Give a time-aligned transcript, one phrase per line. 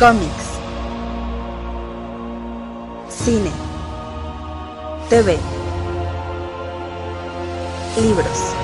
[0.00, 0.32] Cómics.
[3.10, 3.50] Cine.
[5.10, 5.36] TV.
[8.00, 8.54] Libros.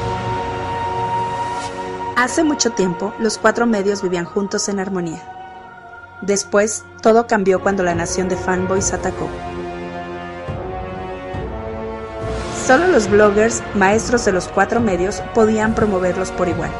[2.17, 5.21] Hace mucho tiempo, los cuatro medios vivían juntos en armonía.
[6.23, 9.29] Después, todo cambió cuando la nación de fanboys atacó.
[12.67, 16.71] Solo los bloggers, maestros de los cuatro medios, podían promoverlos por igual.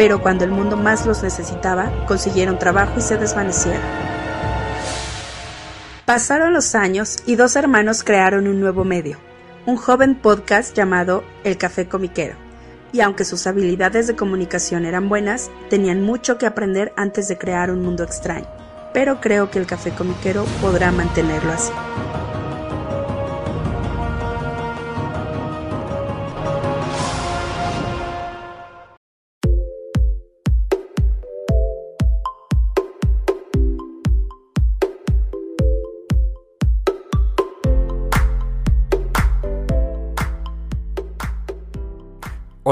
[0.00, 3.82] Pero cuando el mundo más los necesitaba, consiguieron trabajo y se desvanecieron.
[6.06, 9.18] Pasaron los años y dos hermanos crearon un nuevo medio,
[9.66, 12.34] un joven podcast llamado El Café Comiquero.
[12.94, 17.70] Y aunque sus habilidades de comunicación eran buenas, tenían mucho que aprender antes de crear
[17.70, 18.48] un mundo extraño.
[18.94, 21.72] Pero creo que el Café Comiquero podrá mantenerlo así.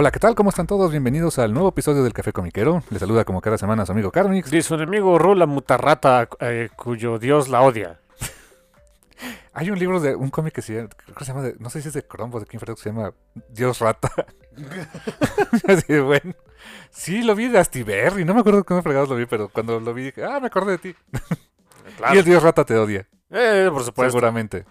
[0.00, 0.36] Hola, ¿qué tal?
[0.36, 0.92] ¿Cómo están todos?
[0.92, 2.84] Bienvenidos al nuevo episodio del Café Comiquero.
[2.90, 4.52] Les saluda como cada semana su amigo Carmix.
[4.52, 7.98] Y su enemigo Rula Mutarrata, eh, cuyo dios la odia.
[9.54, 11.68] Hay un libro de un cómic que se llama, creo que se llama de- no
[11.68, 13.12] sé si es de Crombo, de King Frederick, se llama
[13.48, 14.08] Dios Rata.
[15.66, 16.32] Así, bueno.
[16.90, 19.92] Sí, lo vi de Astiberri, no me acuerdo cómo fregados lo vi, pero cuando lo
[19.94, 20.94] vi dije, ah, me acordé de ti.
[22.14, 24.12] Y el Dios Rata te odia, Eh, por supuesto.
[24.12, 24.64] seguramente.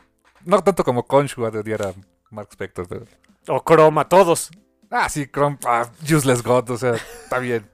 [0.46, 1.94] No tanto como Konshu ha de odiar a
[2.30, 3.04] Mark Spector, pero...
[3.50, 4.52] O Chroma, todos.
[4.90, 6.94] Ah, sí, Chrome, ah, Useless God, o sea,
[7.24, 7.66] está bien.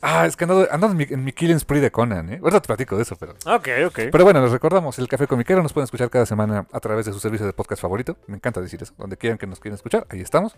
[0.00, 2.38] Ah, es que ando, ando en, mi, en mi killing spree de Conan, ¿eh?
[2.40, 3.32] Ahorita te platico de eso, pero...
[3.46, 4.00] Ok, ok.
[4.12, 7.12] Pero bueno, les recordamos, el Café Comiquero nos pueden escuchar cada semana a través de
[7.12, 8.16] su servicio de podcast favorito.
[8.28, 8.94] Me encanta decir eso.
[8.96, 10.54] Donde quieran que nos quieran escuchar, ahí estamos.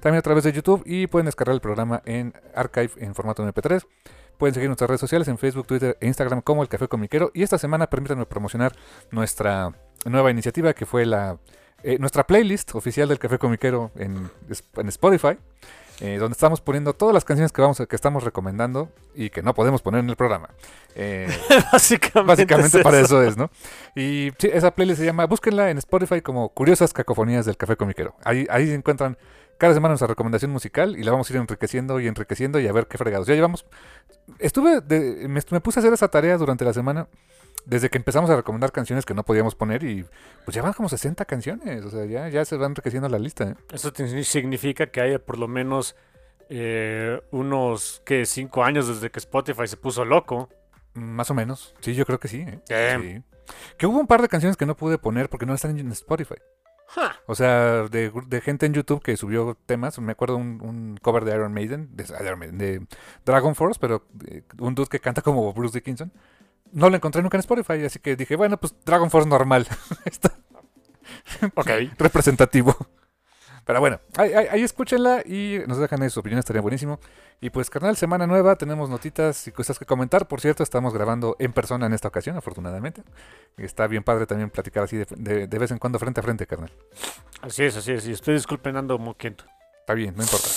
[0.00, 3.82] También a través de YouTube y pueden descargar el programa en archive en formato MP3.
[4.36, 7.30] Pueden seguir nuestras redes sociales en Facebook, Twitter e Instagram como el Café Comiquero.
[7.32, 8.74] Y esta semana permítanme promocionar
[9.10, 9.72] nuestra
[10.04, 11.38] nueva iniciativa que fue la
[11.84, 14.30] eh, nuestra playlist oficial del Café Comiquero en,
[14.76, 15.38] en Spotify.
[16.00, 19.40] eh, donde estamos poniendo todas las canciones que vamos a- que estamos recomendando y que
[19.42, 20.48] no podemos poner en el programa.
[20.96, 21.28] Eh,
[21.72, 23.22] Básicamente, Básicamente es para eso.
[23.22, 23.50] eso es, ¿no?
[23.94, 28.16] Y sí, esa playlist se llama, búsquenla en Spotify como Curiosas Cacofonías del Café Comiquero.
[28.24, 29.16] Ahí, ahí encuentran
[29.58, 32.72] cada semana nuestra recomendación musical y la vamos a ir enriqueciendo y enriqueciendo y a
[32.72, 33.28] ver qué fregados.
[33.28, 33.64] Ya llevamos...
[34.40, 37.06] Estuve, de- me, me puse a hacer esa tarea durante la semana
[37.64, 40.04] desde que empezamos a recomendar canciones que no podíamos poner y
[40.44, 41.84] pues ya van como 60 canciones.
[41.84, 43.44] O sea, ya, ya se va enriqueciendo la lista.
[43.44, 43.54] ¿eh?
[43.72, 43.92] Eso
[44.24, 45.96] significa que hay por lo menos
[46.48, 50.48] eh, unos, que Cinco años desde que Spotify se puso loco.
[50.94, 51.74] Más o menos.
[51.80, 52.44] Sí, yo creo que sí.
[52.46, 52.60] ¿eh?
[52.68, 53.22] Sí.
[53.76, 56.36] Que hubo un par de canciones que no pude poner porque no están en Spotify.
[57.26, 59.98] O sea, de, de gente en YouTube que subió temas.
[59.98, 62.86] Me acuerdo un, un cover de Iron Maiden, de, Iron Maiden, de
[63.24, 66.12] Dragon Force, pero eh, un dude que canta como Bruce Dickinson.
[66.72, 69.66] No lo encontré nunca en Spotify, así que dije, bueno, pues Dragon Force normal.
[70.04, 70.32] Está
[71.54, 71.68] Ok.
[71.98, 72.74] representativo.
[73.64, 76.98] Pero bueno, ahí, ahí- ahí escúchenla y nos dejan ahí su opinión, estaría buenísimo.
[77.40, 80.26] Y pues, carnal, semana nueva, tenemos notitas y cosas que comentar.
[80.26, 83.04] Por cierto, estamos grabando en persona en esta ocasión, afortunadamente.
[83.56, 86.22] Y está bien padre también platicar así de, de- de vez en cuando frente a
[86.24, 86.72] frente, carnal.
[87.40, 88.04] Así es, así es.
[88.08, 89.44] Y estoy disculpen, ando moquiento.
[89.80, 90.48] Está bien, no importa.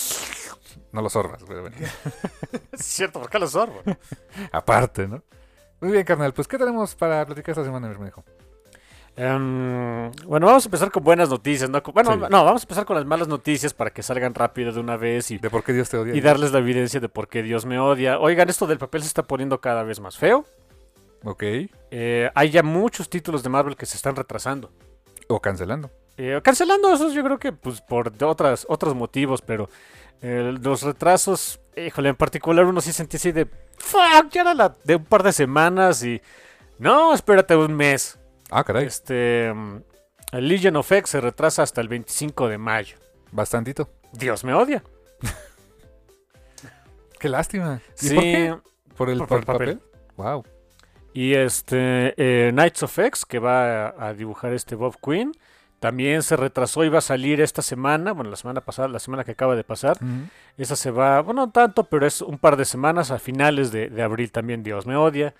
[0.92, 1.76] No lo sorbas, pero bueno.
[2.72, 3.82] Es cierto, ¿por qué lo sorbo?
[4.52, 5.22] Aparte, ¿no?
[5.82, 6.34] Muy bien, carnal.
[6.34, 8.10] Pues, ¿qué tenemos para platicar esta semana, mi?
[9.18, 11.70] Em, bueno, vamos a empezar con buenas noticias.
[11.70, 11.82] ¿no?
[11.94, 12.20] Bueno, Sí.
[12.30, 15.32] no, vamos a empezar con las malas noticias para que salgan rápido de una vez
[15.32, 16.14] y, ¿De por qué Dios te odia?
[16.14, 18.20] y darles la evidencia de por qué Dios me odia.
[18.20, 20.46] Oigan, esto del papel se está poniendo cada vez más feo.
[21.24, 21.44] Ok.
[21.92, 24.72] Eh, hay ya muchos títulos de Marvel que se están retrasando.
[25.28, 25.90] O cancelando.
[26.18, 29.70] Eh, cancelando esos yo creo que pues por otras, otros motivos, pero
[30.22, 33.46] eh, los retrasos, híjole, en particular uno sí sentí así de,
[33.78, 36.22] fuck, ya era la de un par de semanas y,
[36.80, 38.18] no, espérate un mes.
[38.52, 38.86] Ah, caray.
[38.86, 42.98] Este, el Legion of X se retrasa hasta el 25 de mayo.
[43.32, 43.90] Bastantito.
[44.14, 44.84] Dios me odia.
[47.20, 47.82] Qué lástima.
[48.02, 48.58] ¿Y Sí, por qué?
[48.96, 49.82] ¿Por el, por- por el por el papel?
[50.18, 50.44] Wow.
[51.14, 55.32] Y este, eh, Knights of X, que va a, a dibujar este Bob Quinn,
[55.86, 59.34] también se retrasó, iba a salir esta semana, bueno, la semana pasada, la semana que
[59.34, 60.00] acaba de pasar.
[60.58, 63.92] Esa se va, bueno, no tanto, pero es un par de semanas a finales de,
[63.92, 65.36] de abril también, Dios me odia.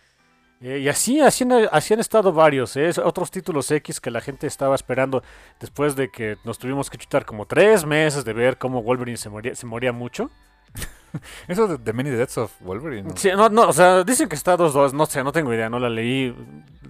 [0.62, 2.92] Eh, y así, así, han, así han estado varios, ¿eh?
[3.04, 5.24] otros títulos X que la gente estaba esperando
[5.60, 9.32] después de que nos tuvimos que chutar como tres meses de ver cómo Wolverine se
[9.32, 10.30] moría, se moría mucho.
[11.48, 13.10] Eso de The Many Deaths of Wolverine.
[13.10, 13.18] ¿no?
[13.18, 15.80] Sí, no, no, o sea, dicen que está 2-2, no sé, no tengo idea, no
[15.80, 16.36] la leí.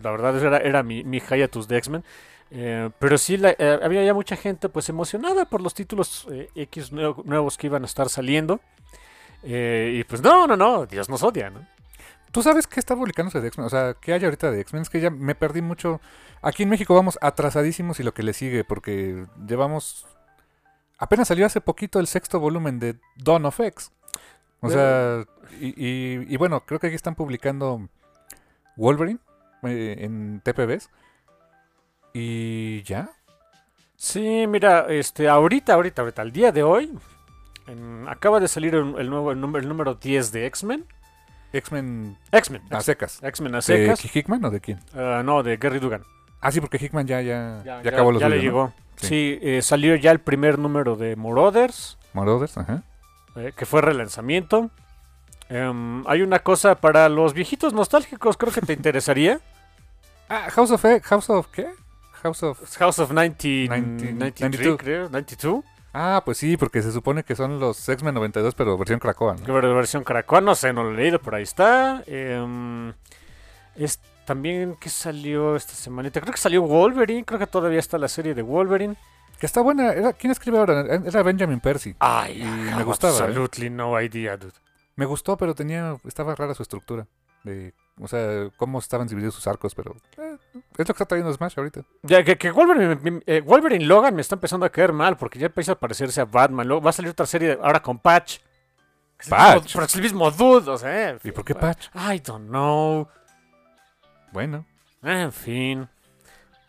[0.04, 2.04] La verdad era, era mi, mi hiatus de X-Men.
[2.52, 6.92] Eh, pero sí, eh, había ya mucha gente pues emocionada por los títulos eh, X
[6.92, 8.60] nuevo- nuevos que iban a estar saliendo.
[9.44, 11.68] Y pues no, no, no, Dios nos odia, ¿no?
[12.32, 13.68] ¿Tú sabes qué está publicándose de X-Men?
[13.68, 14.82] O sea, ¿qué hay ahorita de X-Men?
[14.82, 16.02] Es que ya me perdí mucho.
[16.42, 20.06] Aquí en México vamos atrasadísimos y lo que le sigue, porque llevamos.
[20.98, 23.92] Apenas salió hace poquito el sexto volumen de Dawn of X.
[24.62, 25.26] O sea,
[25.62, 27.88] y, y- y bueno, creo que aquí están publicando
[28.76, 29.20] Wolverine
[29.64, 30.90] en TPBs.
[32.18, 33.10] Y ya.
[33.98, 36.98] Sí, mira, este, ahorita, ahorita, ahorita, al día de hoy,
[37.68, 40.86] en- acaba de salir el, el nuevo, el número, el número 10 de X-Men.
[41.52, 42.62] X-Men X-Men.
[42.72, 43.20] a secas.
[43.22, 43.96] X-Men a ¿De.
[44.14, 44.80] Hickman o de quién?
[44.94, 46.04] Ah, no, de Gary Dugan.
[46.40, 48.74] Ah, sí, porque Hickman ya, ya, ya, acabó los ya le llegó.
[48.98, 49.08] Sí.
[49.08, 52.84] Sí, eh, salió ya el primer número de Marauders, Marauders, ajá.
[53.36, 54.70] eh, que fue relanzamiento.
[55.50, 59.40] Em, hay una cosa para los viejitos nostálgicos, creo que te interesaría.
[60.30, 61.68] Ah, House of E- House of ¿qué?
[62.26, 64.78] House of House of 90, 90 93, 92.
[64.78, 65.64] creo, 92.
[65.94, 70.04] Ah, pues sí, porque se supone que son los X-Men 92, pero versión Krakoa, versión
[70.04, 72.04] Caracol, no sé, no lo he leído, pero ahí está.
[72.06, 72.92] Em,
[73.76, 76.20] es también que salió esta semanita.
[76.20, 78.98] Creo que salió Wolverine, creo que todavía está la serie de Wolverine.
[79.40, 79.94] Que está buena.
[79.94, 80.82] Era, ¿Quién escribe ahora?
[80.82, 81.96] Era Benjamin Percy.
[82.00, 83.22] Ay, Y I me gustaba, ¿eh?
[83.22, 84.54] Absolutely no idea, dude.
[84.96, 87.08] Me gustó, pero tenía estaba rara su estructura.
[87.44, 91.32] De, o sea, cómo estaban divididos sus arcos, pero eh, es lo que está trayendo
[91.34, 91.82] Smash ahorita.
[92.04, 95.46] Ya que, que Wolverine, eh, Wolverine Logan me está empezando a caer mal porque ya
[95.48, 96.68] empieza a parecerse a Batman.
[96.68, 98.40] Luego va a salir otra serie ahora con Patch.
[99.20, 99.64] Es Patch.
[99.64, 101.10] mismo- Pero es el mismo dude, o sea.
[101.12, 101.88] en ¿Y por qué Patch?
[101.96, 103.08] I don't know.
[104.32, 104.66] Bueno,
[105.02, 105.88] En fin.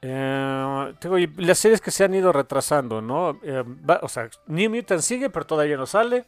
[0.02, 3.40] Eh, tengo, y las series que se han ido retrasando, ¿no?
[3.42, 6.26] Eh, va- o sea, New Mutant sigue, pero todavía no sale.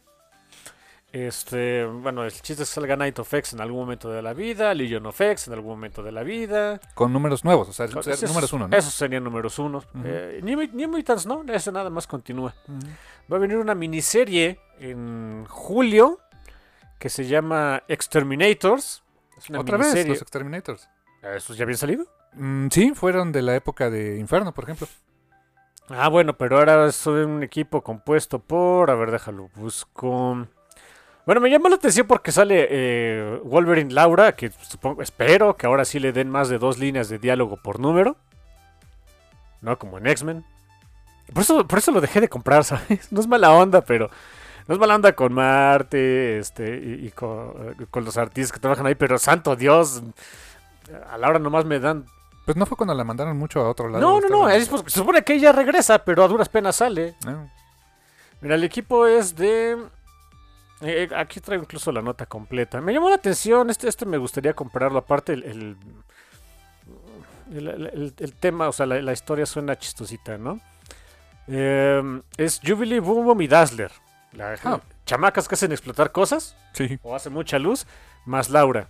[1.11, 4.33] Este, bueno, el chiste es que salga Night of X en algún momento de la
[4.33, 6.79] vida, Legion of X en algún momento de la vida.
[6.93, 8.77] con números nuevos, o sea, Esos- ser números uno, ¿no?
[8.77, 9.79] Esos serían números uno.
[9.79, 10.03] Ujú.
[10.05, 12.53] Eh, New, New Mutants no, ese nada más continúa.
[13.31, 16.19] Va a venir una miniserie en julio
[16.99, 19.01] que se llama Exterminators.
[19.37, 20.13] Es una Otra vez, miniserie.
[20.13, 20.89] los Exterminators.
[21.23, 22.05] ¿Esos ya habían salido?
[22.33, 24.87] Mm, sí, fueron de la época de Inferno, por ejemplo.
[25.89, 28.91] Ah, bueno, pero ahora soy un equipo compuesto por.
[28.91, 30.45] A ver, déjalo, busco.
[31.29, 35.85] Bueno, me llama la atención porque sale eh, Wolverine Laura, que supongo, espero que ahora
[35.85, 38.17] sí le den más de dos líneas de diálogo por número.
[39.61, 40.43] No como en X-Men.
[41.31, 43.11] Por eso, por eso lo dejé de comprar, ¿sabes?
[43.11, 44.09] No es mala onda, pero.
[44.67, 48.59] No es mala onda con Marte este, y, y con, eh, con los artistas que
[48.59, 50.01] trabajan ahí, pero santo Dios.
[51.11, 52.05] A Laura nomás me dan
[52.43, 54.01] Pues no fue cuando la mandaron mucho a otro lado.
[54.01, 57.13] no, no, no, es se supone que ella regresa, pero a duras penas sale.
[57.27, 57.45] Ah,
[58.41, 59.77] Mira, el equipo es de...
[60.81, 62.79] eh, aquí traigo incluso la nota completa.
[62.81, 64.99] Me llamó la atención, este, este me gustaría comprarlo.
[64.99, 65.77] Aparte, el, el,
[67.51, 70.59] el- el- el tema, o sea, la, la historia suena chistosita, ¿no?
[71.47, 73.91] Eh, es Jubilee, Boom Boom y Dazzler.
[74.33, 74.79] La, Ah.
[75.05, 77.87] Chamacas que hacen explotar cosas Sí, o hace mucha luz,
[78.25, 78.87] más Laura.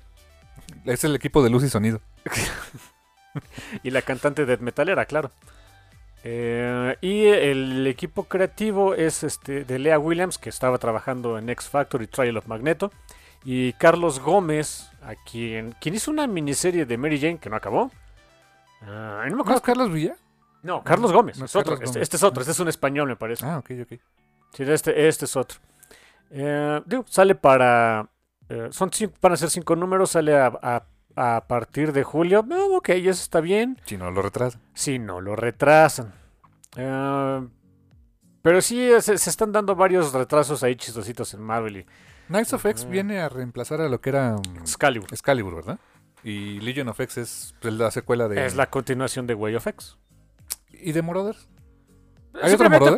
[0.83, 2.01] es el equipo de luz y sonido.
[3.83, 5.31] Y la cantante de metalera, claro.
[6.23, 11.69] Eh, y el equipo creativo es este de Lea Williams, que estaba trabajando en X
[11.69, 12.91] Factor y Trial of Magneto.
[13.45, 17.89] Y Carlos Gómez, a quien, quien hizo una miniserie de Mary Jane que no acabó.
[18.81, 20.15] Ah, no, me ¿No acuerdo- Carlos Villa?
[20.61, 21.37] no, Carlos Gómez.
[21.39, 21.73] No es es otro.
[21.75, 22.41] Carlos Este, este es otro.
[22.41, 23.45] Este es un español, me parece.
[23.45, 23.99] Ah, ok, ok.
[24.53, 25.59] Sí, este, este es otro.
[26.31, 28.09] Eh, digo, sale para.
[28.49, 30.11] eh, son cinco, van a ser cinco números.
[30.11, 30.83] Sale a, a-
[31.19, 32.45] a partir de julio.
[32.49, 33.77] Ah, ok, eso está bien.
[33.83, 34.59] Si no lo retrasa.
[34.73, 36.13] Si no lo retrasan.
[36.77, 37.47] Eh,
[38.41, 41.85] pero sí, se, se están dando varios retrasos ahí chistositos en Marvel y
[42.29, 45.09] Knights of X viene a reemplazar a lo que era um, Excalibur.
[45.11, 45.79] Excalibur, ¿verdad?
[46.23, 48.45] Y Legion of X es pues, la secuela de...
[48.45, 49.97] Es la continuación de Way of X.
[50.71, 51.49] ¿Y de Marauders?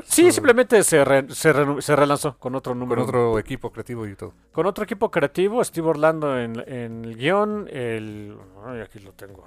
[0.06, 3.04] Sí, ¿O- simplemente se, re- se, re- se relanzó con otro Con número.
[3.04, 4.34] otro equipo creativo y todo.
[4.52, 8.38] Con otro equipo creativo, Steve Orlando en, en el guion, el...
[8.68, 9.46] Ay, aquí lo tengo.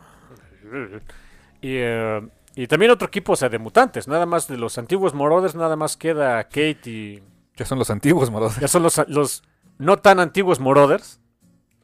[1.60, 4.08] Y, eh, y también otro equipo, o sea, de mutantes.
[4.08, 7.22] Nada más de los antiguos Marauders, nada más queda Kate y...
[7.56, 8.60] Ya son los antiguos Marauders.
[8.60, 9.42] Ya son los, los
[9.78, 11.20] no tan antiguos Marauders.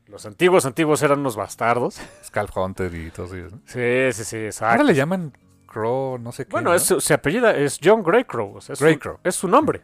[0.07, 2.01] Los antiguos antiguos eran unos bastardos.
[2.25, 3.61] Scalp Hunter y todos ellos, ¿no?
[3.67, 4.73] Sí, sí, sí, exacto.
[4.73, 5.33] Ahora le llaman
[5.71, 6.51] Crow, no sé qué.
[6.51, 6.77] Bueno, ¿no?
[6.77, 8.57] es, su- se apellida, es John Greycrow.
[8.57, 9.17] o sea, es, Greycrow.
[9.23, 9.83] Su, es su nombre.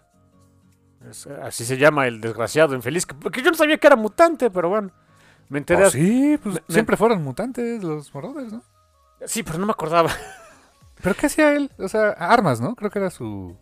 [1.09, 3.07] Es, así se llama el desgraciado infeliz.
[3.07, 4.91] que- Porque yo no sabía que era mutante, pero bueno.
[5.49, 5.85] Me enteré.
[5.87, 8.63] Oh, sí, pues me- me- siempre fueron mutantes los Marauders, ¿no?
[9.25, 10.11] Sí, pero no me acordaba.
[11.03, 11.71] ¿Pero qué hacía él?
[11.79, 12.75] O sea, armas, ¿no?
[12.75, 13.57] Creo que era su...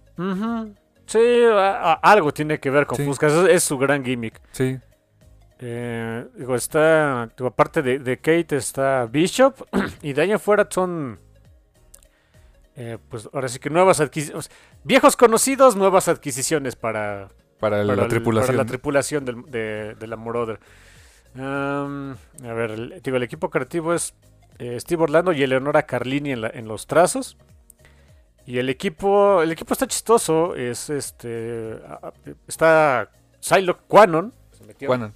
[1.07, 1.19] Sí,
[1.53, 3.05] a- a- algo tiene que ver con Sí.
[3.05, 3.27] Fusca.
[3.27, 4.41] Es, es su gran gimmick.
[4.53, 4.79] Sí.
[5.59, 7.27] Eh, digo, está.
[7.37, 9.57] digo, aparte de, de Kate está Bishop.
[10.03, 11.19] y de ahí en fuera son.
[12.77, 14.51] Eh, pues ahora sí que nuevas adquisiciones.
[14.83, 17.29] Viejos conocidos, nuevas adquisiciones para,
[17.61, 18.47] Para, para la el- tripulación.
[18.57, 20.59] para la tripulación del- de, de la Marauder.
[21.37, 24.15] Am, a ver, el, digo, el equipo creativo es
[24.59, 27.37] eh, Steve Orlando y Eleonora Carlini en, la- en los trazos.
[28.47, 30.55] Y el equipo, el equipo está chistoso.
[30.55, 31.81] Es este,
[32.47, 35.13] está Psylocke Quanon, se metió, Bueno,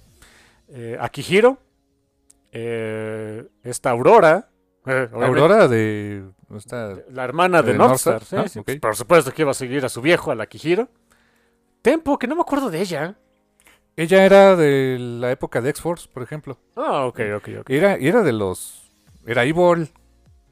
[0.69, 1.57] eh, Akihiro,
[2.51, 4.49] eh, está Aurora,
[5.11, 6.23] Aurora de.
[7.09, 8.13] La hermana de, ¿De Northstar.
[8.15, 8.49] Northstar?
[8.49, 8.79] sí, Ah, sí.
[8.79, 10.89] Por supuesto que iba a seguir a su viejo, al Akihiro.
[11.81, 13.15] Tempo, que no me acuerdo de ella.
[13.95, 16.57] ella era de la época de X-Force, por ejemplo.
[16.75, 17.69] Ah, ok, ok, ok.
[17.69, 18.91] Era, y era de los.
[19.25, 19.89] Era Evil.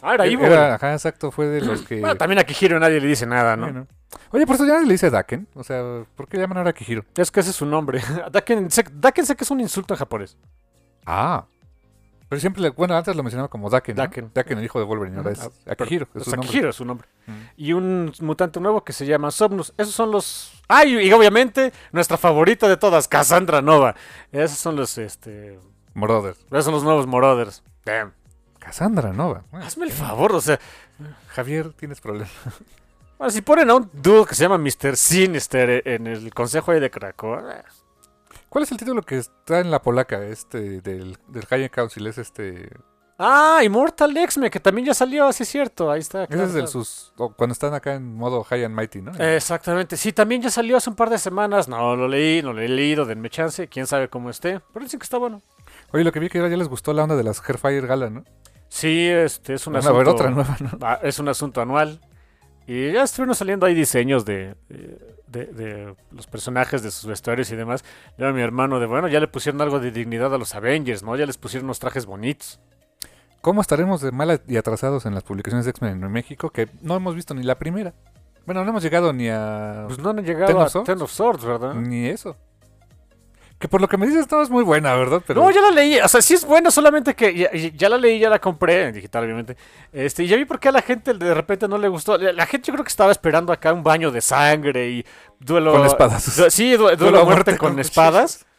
[0.02, 0.46] Ah, era Ivo.
[0.46, 2.00] Era, ajá, exacto, fue de los que.
[2.00, 3.66] Bueno, también a Akihiro nadie le dice nada, ¿no?
[3.66, 3.88] Bueno.
[4.32, 5.48] Oye, por eso ya le dice Daken.
[5.56, 7.04] O sea, ¿por qué llaman ahora a Kihiro?
[7.16, 8.02] Es que ese es su nombre.
[8.32, 10.38] Daken, Daken sé que es un insulto en japonés.
[11.06, 11.46] Ah.
[12.30, 13.96] Pero siempre, bueno, antes lo mencionaba como Daken.
[13.96, 14.02] ¿no?
[14.04, 14.32] Daken.
[14.34, 15.18] Daken, el hijo de Wolverine.
[15.18, 16.08] Ahora es Ah, Akihiro.
[16.14, 16.48] Es su nombre.
[16.48, 17.08] Akihiro es su nombre.
[17.26, 17.32] Mm.
[17.56, 19.74] Y un mutante nuevo que se llama Somnus.
[19.78, 20.52] Esos son los...
[20.68, 23.96] Ah, y, y obviamente nuestra favorita de todas, Cassandra Nova.
[24.32, 25.58] Esos son los, este...
[25.94, 26.36] Moroder.
[26.52, 27.64] Esos son los nuevos Marauders.
[27.86, 28.12] Damn.
[28.60, 29.44] Cassandra Nova.
[29.50, 30.60] Bueno, Hazme el favor, o sea...
[31.30, 32.32] Javier, tienes problemas.
[33.18, 34.96] Bueno, si ponen a un dude que se llama Mr.
[34.98, 37.64] Sinister en el consejo ahí de Krakoa...
[38.48, 42.08] eh, ¿Cuál es el título que está en la polaca este del, del High Council?
[42.08, 42.70] Es este.
[43.20, 45.90] Ah, Immortal X-Men, que también ya salió, así es cierto.
[45.90, 46.24] Ahí está.
[46.24, 46.68] Ese claro, es claro.
[46.68, 47.14] sus.
[47.36, 49.12] cuando están acá en modo High and Mighty, ¿no?
[49.14, 51.68] Exactamente, sí, también ya salió hace un par de semanas.
[51.68, 54.62] No lo leí, no lo he leído, denme chance, quién sabe cómo esté.
[54.72, 55.42] Pero dicen que está bueno.
[55.92, 58.24] Oye, lo que vi que ya les gustó la onda de las Hairfire Gala, ¿no?
[58.70, 60.12] Sí, este es un Van a ver asunto.
[60.12, 61.00] otra nueva, ¿no?
[61.02, 62.00] Es un asunto anual.
[62.68, 64.56] Y ya estuvieron saliendo ahí diseños de,
[65.28, 67.84] de, de los personajes, de sus vestuarios y demás.
[68.18, 71.04] Yo a mi hermano de, bueno, ya le pusieron algo de dignidad a los Avengers,
[71.04, 71.16] ¿no?
[71.16, 72.60] Ya les pusieron unos trajes bonitos.
[73.42, 76.50] ¿Cómo estaremos de mal y atrasados en las publicaciones de X-Men en México?
[76.50, 77.94] Que no hemos visto ni la primera.
[78.46, 79.86] Bueno, no hemos llegado ni a.
[79.88, 80.86] Pues no han llegado ¿Ten of a Swords?
[80.86, 81.74] Ten of Swords, ¿verdad?
[81.76, 82.36] Ni eso.
[83.60, 85.22] Que por lo que me dices, no es muy buena, ¿verdad?
[85.26, 85.98] Pero No, ya la leí.
[86.00, 88.94] O sea, sí es bueno, solamente que ya, ya la leí, ya la compré en
[88.94, 89.58] digital, obviamente.
[89.92, 92.20] Este, y ya vi por qué a la gente de repente no le gustó.
[92.20, 95.06] La, la gente yo creo que estaba esperando acá un baño de sangre y
[95.40, 95.72] duelo.
[95.72, 96.38] Con espadas.
[96.38, 98.46] du- sí, du- duelo, Duelo a muerte, muerte con, con espadas.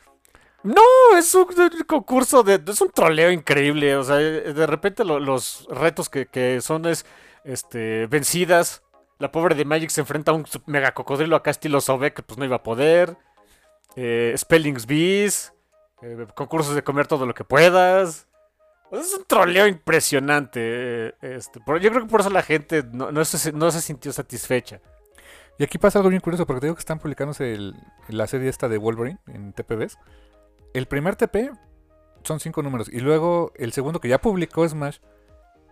[0.64, 0.82] No,
[1.16, 2.60] es un, un concurso de.
[2.66, 3.94] Es un troleo increíble.
[3.96, 7.06] O sea, de repente lo- los retos que, que son es.
[7.44, 8.06] Este.
[8.08, 8.82] Vencidas.
[9.20, 12.38] La pobre de Magic se enfrenta a un mega cocodrilo acá estilo Sobek, que pues
[12.38, 13.16] no iba a poder.
[13.96, 15.52] Eh, Spellings Bees.
[16.02, 18.28] eh, concursos de comer todo lo que puedas.
[18.90, 20.60] Es un troleo impresionante.
[21.08, 24.80] eh, Este, yo creo que por eso la gente no, se, sintió satisfecha.
[25.58, 27.58] Y aquí pasa algo bien curioso, porque te digo que están publicándose
[28.08, 29.98] la serie esta de Wolverine en TPBs.
[30.72, 31.50] El primer TP
[32.22, 34.98] son cinco números, y luego el segundo que ya publicó Smash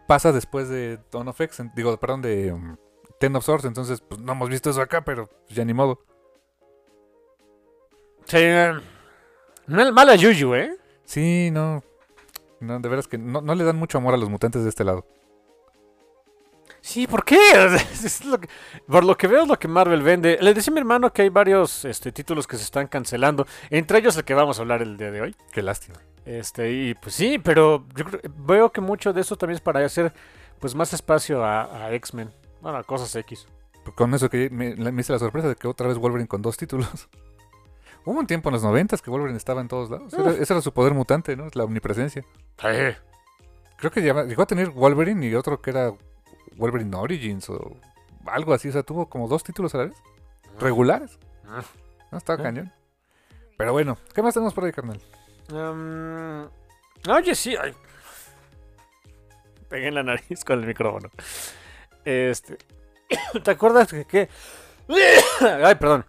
[0.09, 2.77] pasa después de Dawn of X, digo, perdón, de um,
[3.21, 6.01] Ten of Swords, entonces pues no hemos visto eso acá, pero pues, ya ni modo.
[8.27, 8.39] Sí,
[9.69, 10.77] mal- mala Yuyu, ¿eh?
[11.05, 11.83] Sí, no,
[12.61, 14.85] no, de veras que no, no le dan mucho amor a los mutantes de este
[14.85, 15.07] lado.
[16.81, 17.37] Sí, ¿por qué?
[18.05, 18.49] Es lo que-
[18.87, 20.39] por lo que veo es lo que Marvel vende.
[20.41, 23.47] Le decía a mi hermano que hay varios este, títulos que se están cancelando.
[23.71, 25.37] Entre ellos el que vamos a hablar el día de hoy.
[25.53, 25.99] Qué lástima.
[26.25, 29.85] Este, y pues sí, pero yo creo- veo que mucho de eso también es para
[29.85, 30.13] hacer
[30.61, 32.31] pues más espacio a, a X-Men.
[32.61, 33.47] Bueno, a cosas X.
[33.95, 37.09] Con eso que me hice la sorpresa de que otra vez Wolverine con dos títulos.
[38.07, 40.15] Hubo un tiempo en los noventas que Wolverine estaba en todos lados.
[40.15, 41.49] Era- ese era su poder mutante, ¿no?
[41.53, 42.23] La omnipresencia.
[42.23, 42.69] Sí.
[43.77, 45.93] Creo que llegó a tener Wolverine y otro que era
[46.57, 47.77] Wolverine Origins o
[48.27, 48.69] algo así.
[48.69, 49.97] O sea, tuvo como dos títulos a la vez.
[50.59, 51.19] Regulares.
[52.13, 52.73] No, estaba cañón.
[53.59, 55.01] Pero bueno, ¿qué más tenemos por ahí, carnal?
[55.53, 56.49] Um,
[57.13, 57.55] oye, sí.
[57.61, 57.75] Ay.
[59.69, 61.11] Pegué en la nariz con el micrófono.
[62.05, 62.57] Este.
[63.45, 64.29] ¿Te acuerdas que, que-
[65.41, 66.07] Ay, perdón.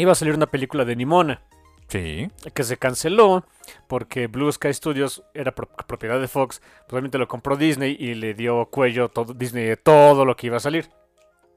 [0.00, 1.42] Iba a salir una película de Nimona
[1.88, 2.30] Sí.
[2.54, 3.44] que se canceló
[3.88, 6.62] porque Blue Sky Studios era pro- propiedad de Fox.
[6.86, 10.56] Probablemente lo compró Disney y le dio cuello todo Disney de todo lo que iba
[10.56, 10.88] a salir.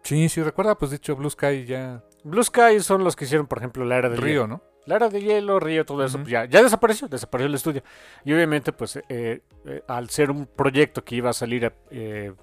[0.03, 2.03] Sí, sí, recuerda, pues dicho Blue Sky ya.
[2.23, 4.61] Blue Sky son los que hicieron, por ejemplo, la era del Río, ¿no?
[4.85, 7.83] La era de hielo, río, todo eso, pues ya, ya desapareció, desapareció el estudio.
[8.25, 12.33] Y obviamente, pues, eh, eh, al ser un proyecto que iba a salir eh,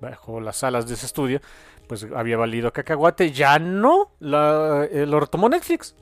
[0.00, 1.40] bajo las salas de ese estudio,
[1.86, 3.32] pues había valido cacahuate.
[3.32, 5.96] Ya no, la, eh, lo retomó Netflix.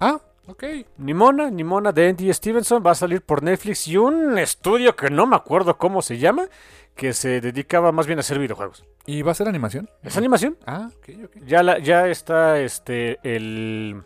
[0.00, 0.64] Ah, ok.
[0.98, 5.26] Nimona, Nimona de Andy Stevenson va a salir por Netflix y un estudio que no
[5.26, 6.48] me acuerdo cómo se llama,
[6.94, 8.84] que se dedicaba más bien a hacer videojuegos.
[9.06, 9.88] ¿Y va a ser animación?
[10.02, 10.58] ¿Es animación?
[10.66, 11.36] Ah, ok, ok.
[11.46, 14.02] Ya, la, ya está este el,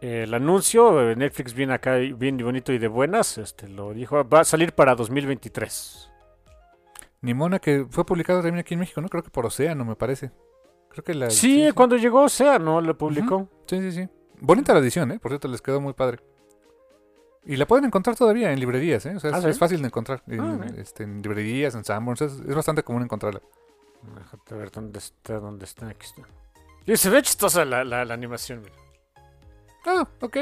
[0.00, 1.14] el anuncio.
[1.14, 3.38] Netflix viene acá bien bonito y de buenas.
[3.38, 4.26] Este lo dijo.
[4.28, 6.10] Va a salir para 2023.
[7.26, 9.08] Nimona que fue publicado también aquí en México, ¿no?
[9.08, 10.30] Creo que por Océano, me parece.
[10.88, 11.28] Creo que la.
[11.30, 13.48] Sí, cuando llegó, o sea, no lo publicó.
[13.66, 14.08] Sí, sí, sí.
[14.40, 15.18] Bonita la edición, ¿eh?
[15.18, 16.20] Por cierto, les quedó muy padre.
[17.44, 19.14] Y la pueden encontrar todavía en librerías, ¿eh?
[19.16, 19.50] O sea, ¿Ah, es, sí?
[19.50, 20.22] es fácil de encontrar.
[20.26, 20.78] En, Ah, ok.
[20.78, 23.40] este, en librerías, en Sanborns, es, es bastante común encontrarla.
[24.18, 25.88] Déjate ver dónde está, dónde está.
[25.88, 26.22] Aquí está.
[26.86, 28.62] Y se ve chistosa la, la, la animación.
[28.62, 28.74] mira.
[29.86, 30.36] Ah, ok.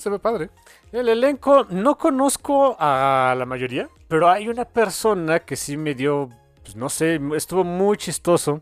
[0.00, 0.50] Se ve padre.
[0.92, 6.28] El elenco, no conozco a la mayoría, pero hay una persona que sí me dio,
[6.62, 8.60] pues no sé, estuvo muy chistoso.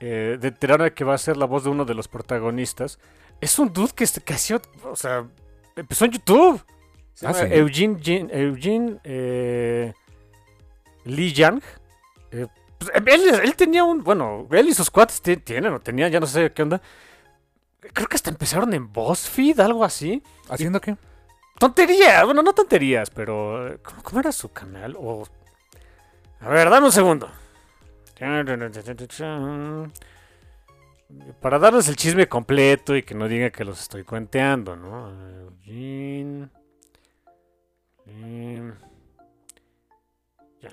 [0.00, 2.98] Eh, de enterarme que va a ser la voz de uno de los protagonistas.
[3.40, 5.24] Es un dude que, que hacía, o sea,
[5.76, 6.60] empezó en YouTube.
[7.14, 7.32] Se Ah.
[7.48, 9.92] Eugene, Jin- Eugene eh,
[11.04, 11.62] Lee Yang.
[12.32, 12.46] Eh,
[12.78, 16.18] pues, él, él tenía un, bueno, él y sus cuates ti- tienen o tenían, ya
[16.18, 16.80] no sé qué onda.
[17.92, 20.22] Creo que hasta empezaron en BuzzFeed, algo así.
[20.48, 20.96] ¿Haciendo qué?
[21.58, 24.96] Tonterías, bueno, no tonterías, pero ¿cómo, cómo era su canal?
[24.98, 25.24] O...
[26.40, 27.28] A ver, dame un segundo.
[31.40, 35.10] Para darles el chisme completo y que no diga que los estoy cuenteando, ¿no?
[35.42, 36.48] Eugene...
[38.06, 38.76] Lim-
[40.60, 40.70] Ya.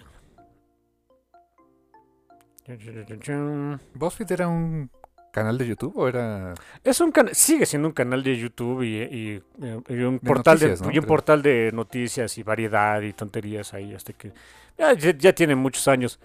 [3.96, 4.90] ¿BuzzFeed era un
[5.32, 6.54] canal de YouTube o era...?
[6.84, 9.44] Es un canal, sigue siendo un canal de YouTube y, y-
[9.90, 10.92] y un portal noticias, de, ¿no?
[10.92, 11.08] y un Creo.
[11.08, 14.32] portal de noticias y variedad y tonterías ahí hasta que
[15.18, 16.20] ya, tiene muchos años.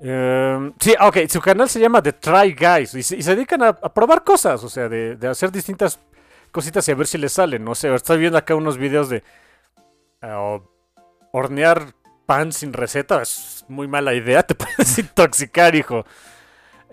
[0.00, 3.62] Eh, sí, ok, su canal se llama The Try Guys y se, y se dedican
[3.62, 6.00] a, a probar cosas, o sea, de, de hacer distintas
[6.50, 7.64] cositas y a ver si les salen.
[7.64, 9.22] No sé, estoy viendo acá unos videos de
[10.22, 10.60] eh,
[11.32, 11.94] hornear
[12.26, 16.04] pan sin receta, es muy mala idea, te puedes intoxicar, hijo.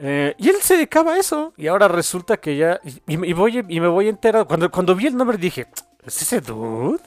[0.02, 1.54] Eh, y él se dedicaba a eso.
[1.58, 2.80] Y ahora resulta que ya.
[2.86, 4.48] Y, y voy, y me voy a enterar.
[4.48, 5.68] Cuando, cuando vi el nombre dije:
[6.06, 7.02] ¿Es ese dude?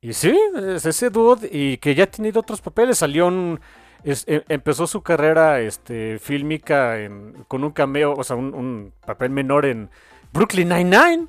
[0.00, 1.48] Y sí, es ese dude.
[1.50, 2.98] Y que ya ha tenido otros papeles.
[2.98, 3.60] Salió un.
[4.02, 8.92] es- em- empezó su carrera este, fílmica en- con un cameo, o sea, un, un
[9.06, 9.88] papel menor en
[10.32, 11.28] Brooklyn Nine-Nine.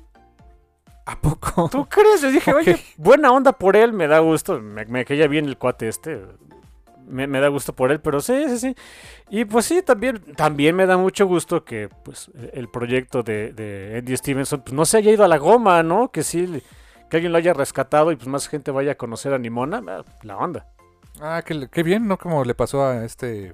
[1.06, 1.68] ¿A poco?
[1.70, 2.20] ¿Tú crees?
[2.22, 4.60] Yo dije, oye, buena onda por él, me da gusto.
[4.60, 6.20] Me, me caía bien el cuate este.
[7.08, 8.76] Me, me da gusto por él, pero sí, sí, sí.
[9.30, 13.96] Y pues sí, también, también me da mucho gusto que pues el proyecto de, de
[13.98, 16.10] Andy Stevenson pues, no se haya ido a la goma, ¿no?
[16.10, 16.62] Que sí,
[17.08, 19.82] que alguien lo haya rescatado y pues más gente vaya a conocer a Nimona.
[19.86, 20.66] ah, La onda.
[21.20, 22.18] Ah, qué, qué bien, ¿no?
[22.18, 23.52] Como le pasó a este...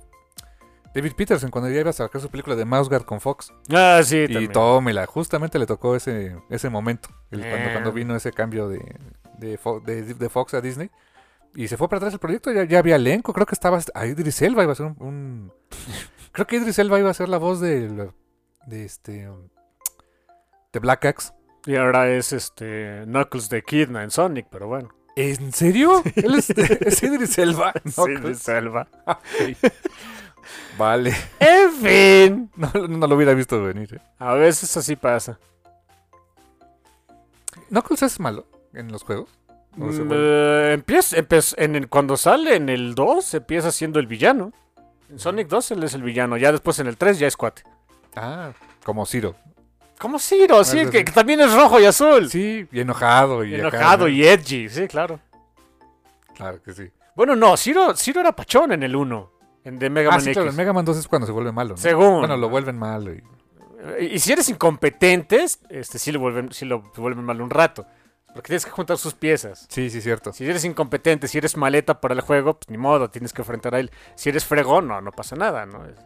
[0.95, 3.51] David Peterson cuando ya iba a sacar su película de Mouse Guard con Fox.
[3.73, 4.53] Ah, sí, y también.
[4.53, 7.09] tómela, justamente le tocó ese, ese momento.
[7.31, 7.73] el- cuando, Eh.
[7.73, 8.79] cuando vino ese cambio de,
[9.39, 9.57] de-
[10.15, 10.91] de Fox a Disney.
[11.55, 13.79] Y se fue para atrás el proyecto, ya, ya había elenco, creo que estaba...
[13.95, 14.97] A Idris Elba iba a ser un...
[15.01, 15.53] un-
[16.33, 18.11] creo que Idris Elba iba a ser la voz de...
[18.67, 19.29] De este...
[20.73, 21.33] De Black Axe.
[21.67, 24.89] Y ahora es este Knuckles de Kidna en Sonic, pero bueno.
[25.15, 26.03] ¿En serio?
[26.17, 27.73] ¿Él es, es Idris Elba?
[27.85, 28.89] Creo- Selva.
[29.07, 29.73] ok.
[30.79, 31.15] Vale.
[31.39, 32.51] En fin.
[32.57, 33.95] No, no lo hubiera visto venir.
[33.97, 34.01] ¿eh?
[34.19, 35.39] A veces así pasa.
[37.69, 39.29] ¿Knuckles es malo en los juegos?
[39.81, 43.73] ¿O se Mm, vuelve- eh, empieza, empieza- en el- cuando sale en el 2 empieza
[43.73, 44.53] siendo el villano.
[45.11, 46.37] En Sonic 2 él es el villano.
[46.37, 47.63] Ya después en el 3 ya es cuate.
[48.17, 48.53] Ah,
[48.85, 49.35] como Ciro.
[49.99, 52.29] Como Ciro, sí, Algo que, también es rojo y azul.
[52.29, 53.45] Sí, y enojado.
[53.45, 54.09] Y enojado ¿no?
[54.09, 55.21] y edgy, sí, claro.
[56.35, 56.91] Claro que sí.
[57.15, 59.31] Bueno, no, Ciro, Ciro era pachón en el 1.
[59.65, 60.35] En de Mega Ah, Man sí, X.
[60.37, 61.77] claro, en Mega Man 2 es cuando se vuelve malo, ¿no?
[61.77, 62.19] Según.
[62.21, 63.13] Bueno, lo vuelven malo.
[63.15, 64.19] Y...
[64.19, 67.87] Si eres incompetente, este, sí, lo vuelven, sí lo vuelven mal un rato.
[68.35, 69.67] Porque tienes que juntar sus piezas.
[69.69, 70.33] Sí, sí, cierto.
[70.33, 73.75] Si eres incompetente, si eres maleta para el juego, pues ni modo, tienes que enfrentar
[73.75, 73.91] a él.
[74.15, 75.85] Si eres fregón, no, no pasa nada, ¿no?
[75.85, 75.99] Es-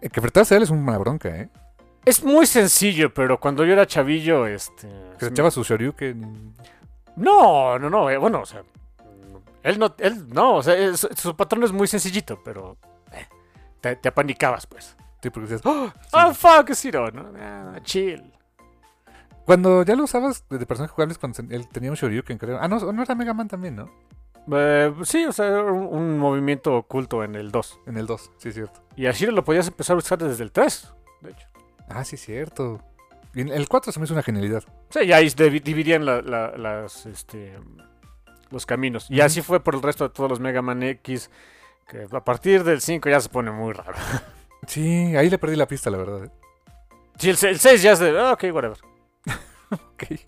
[0.00, 1.48] Eh, Que enfrentarse a él es una bronca, ¿eh?
[2.04, 4.86] Es muy sencillo, pero cuando yo era chavillo, este...
[5.18, 6.54] Que se echaba su Shoryuken.
[7.16, 8.62] No, no, no, eh, bueno, o sea...
[9.62, 12.76] Él no, él no, o sea, su patrón es muy sencillito, pero...
[13.12, 13.26] eh,
[13.80, 14.94] te, te apanicabas, pues.
[15.22, 15.86] Sí, porque decías, ¡Oh!
[16.02, 16.08] Sí.
[16.12, 17.32] Ah, fuck, Ciro, ¿no?
[17.40, 18.22] Ah, chill.
[19.44, 22.58] Cuando ya lo usabas de personajes jugables, cuando él tenía un Shoryuken, creo.
[22.60, 23.90] Ah, no, no era Mega Man también, ¿no?
[24.52, 27.80] Eh, sí, o sea, era un, un movimiento oculto en el 2.
[27.86, 28.82] En el 2, sí, cierto.
[28.96, 31.46] Y a Ciro lo podías empezar a usar desde el 3, de hecho.
[31.88, 32.80] Ah, sí, cierto.
[33.34, 34.62] Y en el 4 se me hizo una genialidad.
[34.90, 37.58] Sí, ya ahí dividían la- la- las, este,
[38.50, 39.10] los caminos.
[39.10, 41.30] Y así fue por el resto de todos los Mega Man X.
[41.88, 43.92] Que a partir del 5 ya se pone muy raro.
[44.66, 46.24] Sí, ahí le perdí la pista, la verdad.
[46.24, 46.30] ¿eh?
[47.18, 48.18] Sí, el, el 6 ya es de.
[48.18, 48.78] ah, ok, whatever.
[50.10, 50.20] Ok.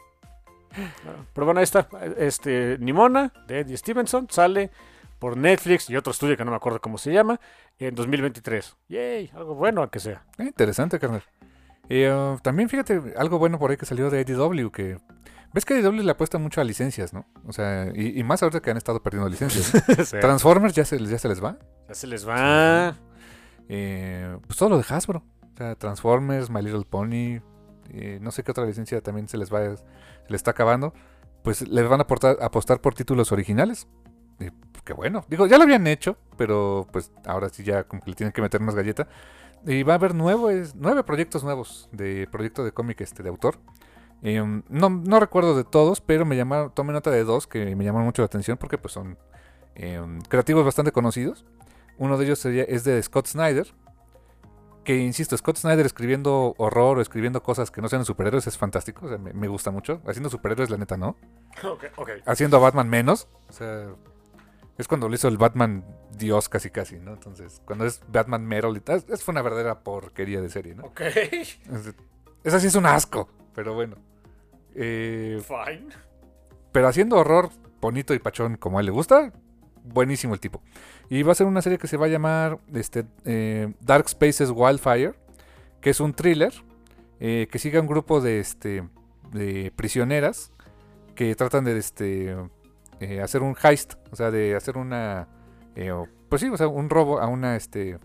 [1.33, 1.89] Pero bueno, ahí está.
[2.19, 4.71] Este, Nimona, de Eddie Stevenson, sale
[5.19, 7.41] por Netflix y otro estudio que no me acuerdo cómo se llama,
[7.79, 8.77] en 2023.
[8.89, 10.25] Yay, algo bueno aunque sea.
[10.39, 11.23] Eh, interesante, carnal.
[11.89, 14.99] Eh, uh, también fíjate, algo bueno por ahí que salió de IDW, que...
[15.53, 17.25] Ves que IDW le apuesta mucho a licencias, ¿no?
[17.47, 19.73] O sea, y, y más ahorita que han estado perdiendo licencias.
[19.75, 19.95] ¿no?
[20.05, 20.19] Sí.
[20.21, 21.57] Transformers ya se, ya se les va.
[21.89, 22.95] Ya se les va.
[23.69, 25.23] Eh, pues todo lo de Hasbro.
[25.55, 27.41] O sea, Transformers, My Little Pony.
[27.91, 29.83] Eh, no sé qué otra licencia también se les va, se
[30.29, 30.93] les está acabando.
[31.43, 33.87] pues le van a aportar- apostar por títulos originales.
[34.41, 35.25] Y, pues, qué bueno.
[35.29, 38.75] Digo, ya lo habían hecho, pero pues ahora sí ya le tienen que meter más
[38.75, 39.07] galleta.
[39.65, 43.59] Y va a haber nueve, nueve proyectos nuevos de proyecto de cómic este, de autor.
[44.23, 48.07] Eh, no, recuerdo de todos, pero me llamaron, tomé nota de dos que me llamaron
[48.07, 49.17] mucho la atención porque pues son
[49.77, 51.45] eh, creativos bastante conocidos.
[51.99, 53.73] Uno de ellos es de Scott Snyder.
[54.87, 59.07] Que insisto, Scott Snyder escribiendo horror o escribiendo cosas que no sean superhéroes es fantástico.
[59.07, 60.01] o sea, me, me gusta mucho.
[60.07, 61.17] Haciendo superhéroes, la neta, no.
[61.65, 62.11] Ok, ok.
[62.25, 63.27] Haciendo a Batman menos.
[63.49, 63.89] O sea,
[64.79, 65.85] es cuando lo hizo el Batman
[66.17, 67.15] Dios casi casi, ¿no?
[67.15, 70.85] Entonces, cuando es Batman Meryl y tal, es fue una verdadera porquería de serie, ¿no?
[70.85, 71.01] Ok.
[71.01, 71.59] Es-
[72.45, 73.97] Esa sí es un asco, pero bueno.
[74.77, 75.89] Eh, Fine.
[76.71, 77.49] pero haciendo horror
[77.81, 79.33] bonito y pachón como a él le gusta,
[79.87, 80.63] buenísimo el tipo.
[81.09, 84.51] Y va a ser una serie que se va a llamar este, eh, Dark Spaces
[84.55, 85.15] Wildfire,
[85.81, 86.53] que es un thriller
[87.21, 88.89] eh, que sigue a un grupo de, este,
[89.33, 90.53] de prisioneras
[91.15, 92.37] que tratan de este,
[93.01, 95.29] eh, hacer un heist, o sea, de hacer una,
[96.29, 97.99] pues sí, o sea, un robo a una, este,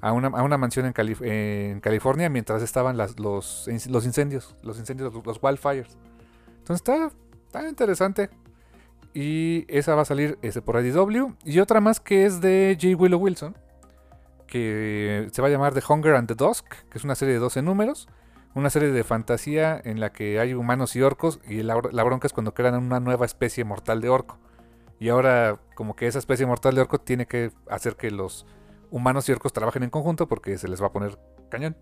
[0.00, 4.54] a una, a una mansión en, Calif- en California mientras estaban las, los, los incendios,
[4.62, 5.96] los incendios, los wildfires.
[6.58, 7.10] Entonces está,
[7.46, 8.30] está interesante.
[9.14, 11.36] Y esa va a salir ese por IDW.
[11.44, 12.96] Y otra más que es de J.
[12.96, 13.56] Willow Wilson.
[14.48, 16.66] Que se va a llamar The Hunger and the Dusk.
[16.90, 18.08] Que es una serie de 12 números.
[18.54, 21.40] Una serie de fantasía en la que hay humanos y orcos.
[21.48, 24.38] Y la, la bronca es cuando crean una nueva especie mortal de orco.
[24.98, 28.46] Y ahora como que esa especie mortal de orco tiene que hacer que los
[28.90, 30.26] humanos y orcos trabajen en conjunto.
[30.26, 31.18] Porque se les va a poner
[31.50, 31.76] cañón.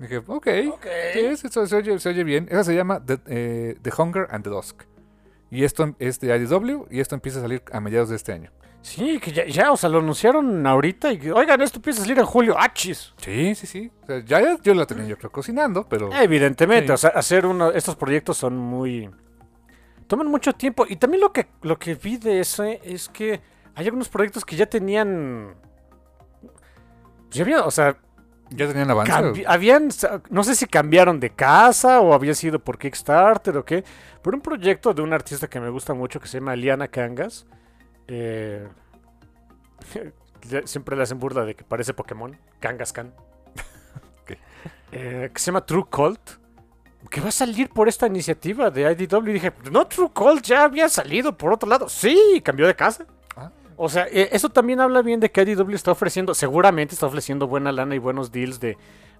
[0.00, 0.48] Dije, ok.
[0.72, 0.86] Ok.
[1.12, 2.48] Sí, se, se oye, se oye bien.
[2.50, 4.82] Esa se llama The, eh, The Hunger and the Dusk.
[5.54, 8.50] Y esto es de IDW y esto empieza a salir a mediados de este año.
[8.82, 12.02] Sí, que ya, ya, o sea, lo anunciaron ahorita y que, oigan, esto empieza a
[12.04, 12.56] salir en julio.
[12.58, 13.14] ¡Achis!
[13.18, 13.90] Sí, sí, sí.
[14.02, 16.10] O sea, ya, yo la tenía yo creo cocinando, pero...
[16.12, 16.92] Evidentemente, Sí.
[16.92, 19.08] o sea, hacer uno, estos proyectos son muy...
[20.08, 20.84] Toman mucho tiempo.
[20.88, 23.40] Y también lo que, lo que vi de ese es que
[23.76, 25.54] hay algunos proyectos que ya tenían...
[27.30, 27.96] Ya había, o sea,
[28.50, 29.44] Ya tenían avance.
[29.46, 29.88] habían,
[30.30, 33.84] no sé si cambiaron de casa o había sido por Kickstarter o qué,
[34.22, 37.46] pero un proyecto de un artista que me gusta mucho que se llama Liana Kangas.
[38.06, 38.68] eh,
[40.64, 43.12] siempre le hacen burla de que parece Pokémon, Kangaskhan.
[44.22, 44.38] Ok.
[44.92, 46.20] Eh, que se llama True Cult.
[47.10, 49.28] Que va a salir por esta iniciativa de IDW.
[49.28, 51.88] Y dije, no, True Cult ya había salido por otro lado.
[51.90, 53.04] Sí, cambió de casa.
[53.76, 57.46] O sea, eh, eso también habla bien de que IDW está ofreciendo, seguramente está ofreciendo
[57.46, 58.76] buena lana y buenos deals de,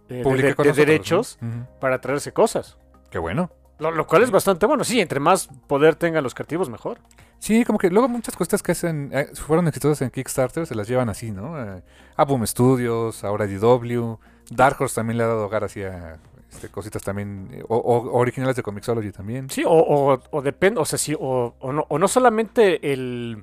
[0.08, 1.38] de- de- Publique de- con de nosotros, derechos
[1.80, 2.76] para traerse cosas.
[3.10, 3.50] Qué bueno.
[3.78, 4.84] Lo, lo cual es bastante bueno.
[4.84, 6.98] Sí, entre más poder tengan los creativos, mejor.
[7.40, 10.86] Sí, como que luego muchas cosas que hacen, eh, fueron exitosas en Kickstarter, se las
[10.88, 11.60] llevan así, ¿no?
[11.60, 11.82] Eh,
[12.16, 14.18] a Boom Studios, ahora IDW.
[14.50, 16.18] Dark Horse también le ha dado hogar así a
[16.50, 19.50] este, cositas también, eh, o, o originales de Comixology también.
[19.50, 23.42] Sí, o, o, o depende, o sea, sí, o, o no, o no solamente el,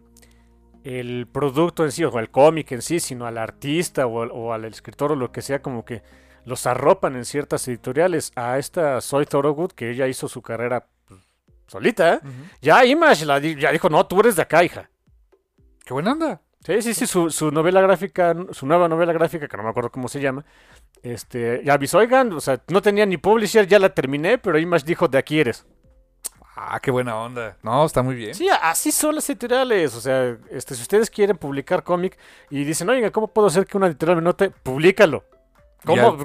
[0.84, 4.54] el producto en sí, o el cómic en sí, sino al artista o, al- o
[4.54, 6.02] al escritor o lo que sea, como que
[6.46, 8.32] los arropan en ciertas editoriales.
[8.36, 11.22] A esta Soy Thorogood, que ella hizo su carrera pues,
[11.68, 12.20] solita, ¿eh?
[12.62, 14.90] Ya Image la di- ya dijo, no, tú eres de acá, hija.
[15.86, 16.42] Qué buena onda.
[16.66, 19.90] Sí, sí, sí, su, su novela gráfica, su nueva novela gráfica, que no me acuerdo
[19.92, 20.46] cómo se llama,
[21.02, 24.86] este, ya avisó, oigan, o sea, no tenía ni publisher, ya la terminé, pero Image
[24.86, 25.66] dijo, de aquí eres.
[26.56, 27.58] Ah, qué buena onda.
[27.64, 28.34] No, está muy bien.
[28.36, 32.18] Sí, así son las editoriales, o sea, este, si ustedes quieren publicar cómic
[32.50, 34.50] y dicen, oiga, ¿cómo puedo hacer que una editorial me note?
[34.50, 35.24] Publícalo.
[35.86, 36.18] ¿Cómo?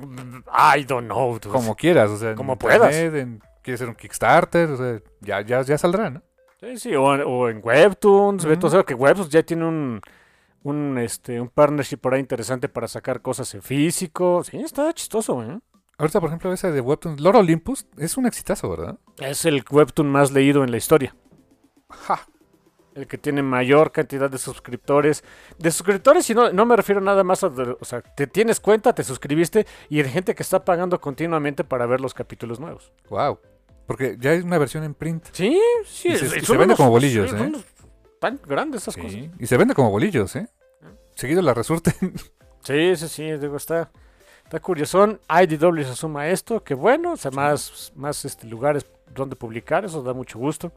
[0.77, 1.39] I don't know.
[1.39, 1.49] dude.
[1.51, 5.41] Como quieras, o sea, en Como internet, en- quieres hacer un Kickstarter, o sea, ya,
[5.41, 6.23] ya, ya saldrá, ¿no?
[6.61, 8.51] Sí, sí, o, o en Webtoons, Ujú.
[8.51, 10.01] Beto, o sea, que Webtoons ya tiene un,
[10.63, 14.43] un, este, un partnership por ahí interesante para sacar cosas en físico.
[14.45, 15.59] Sí, está chistoso, ¿eh?
[15.99, 18.99] Ahorita, por ejemplo, esa de Webtoon, Lord Olympus, es un exitazo, ¿verdad?
[19.19, 21.15] Es el Webtoon más leído en la historia.
[21.89, 22.21] Ja.
[22.95, 25.23] El que tiene mayor cantidad de suscriptores.
[25.59, 27.49] De suscriptores, y no, no me refiero nada más a.
[27.49, 31.85] o sea, te tienes cuenta, te suscribiste y hay gente que está pagando continuamente para
[31.87, 32.93] ver los capítulos nuevos.
[33.11, 33.39] Wow.
[33.87, 35.27] Porque ya hay una versión en print.
[35.33, 36.09] Sí, sí.
[36.09, 37.53] Y se- es- y se son vende unos- como bolillos, ¿eh?
[38.19, 39.15] Tan grandes esas cosas.
[39.39, 40.49] Y se vende como bolillos, ¿eh?
[41.15, 41.95] Seguido la resurten.
[42.63, 43.91] Sí, sí, sí, digo, está,
[44.47, 45.19] está curioso.
[45.29, 49.85] IDW se suma a esto, que bueno, o sea, más, más este, lugares donde publicar,
[49.85, 50.73] eso da mucho gusto.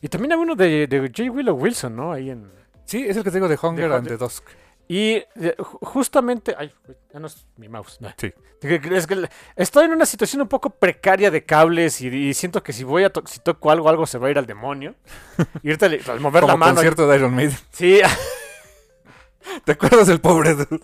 [0.00, 1.30] Y también hay uno de, de J.
[1.30, 2.12] Willow Wilson, ¿no?
[2.12, 2.50] Ahí en...
[2.84, 4.44] sí, es el que te digo de Hunger De- and the Dusk.
[4.88, 6.54] Y eh, ju- justamente...
[6.58, 6.72] Ay,
[7.12, 8.00] ya no es mi mouse.
[8.00, 8.08] no.
[8.16, 8.32] Sí.
[8.62, 12.72] Es que estoy en una situación un poco precaria de cables y, y siento que
[12.72, 14.94] si voy a to- si toco algo, algo se va a ir al demonio.
[15.62, 16.74] Y ahorita le- al mover la Como mano...
[16.74, 17.56] concierto de Iron Maiden.
[17.72, 18.00] Sí,
[19.64, 20.80] ¿Te acuerdas del pobre dude?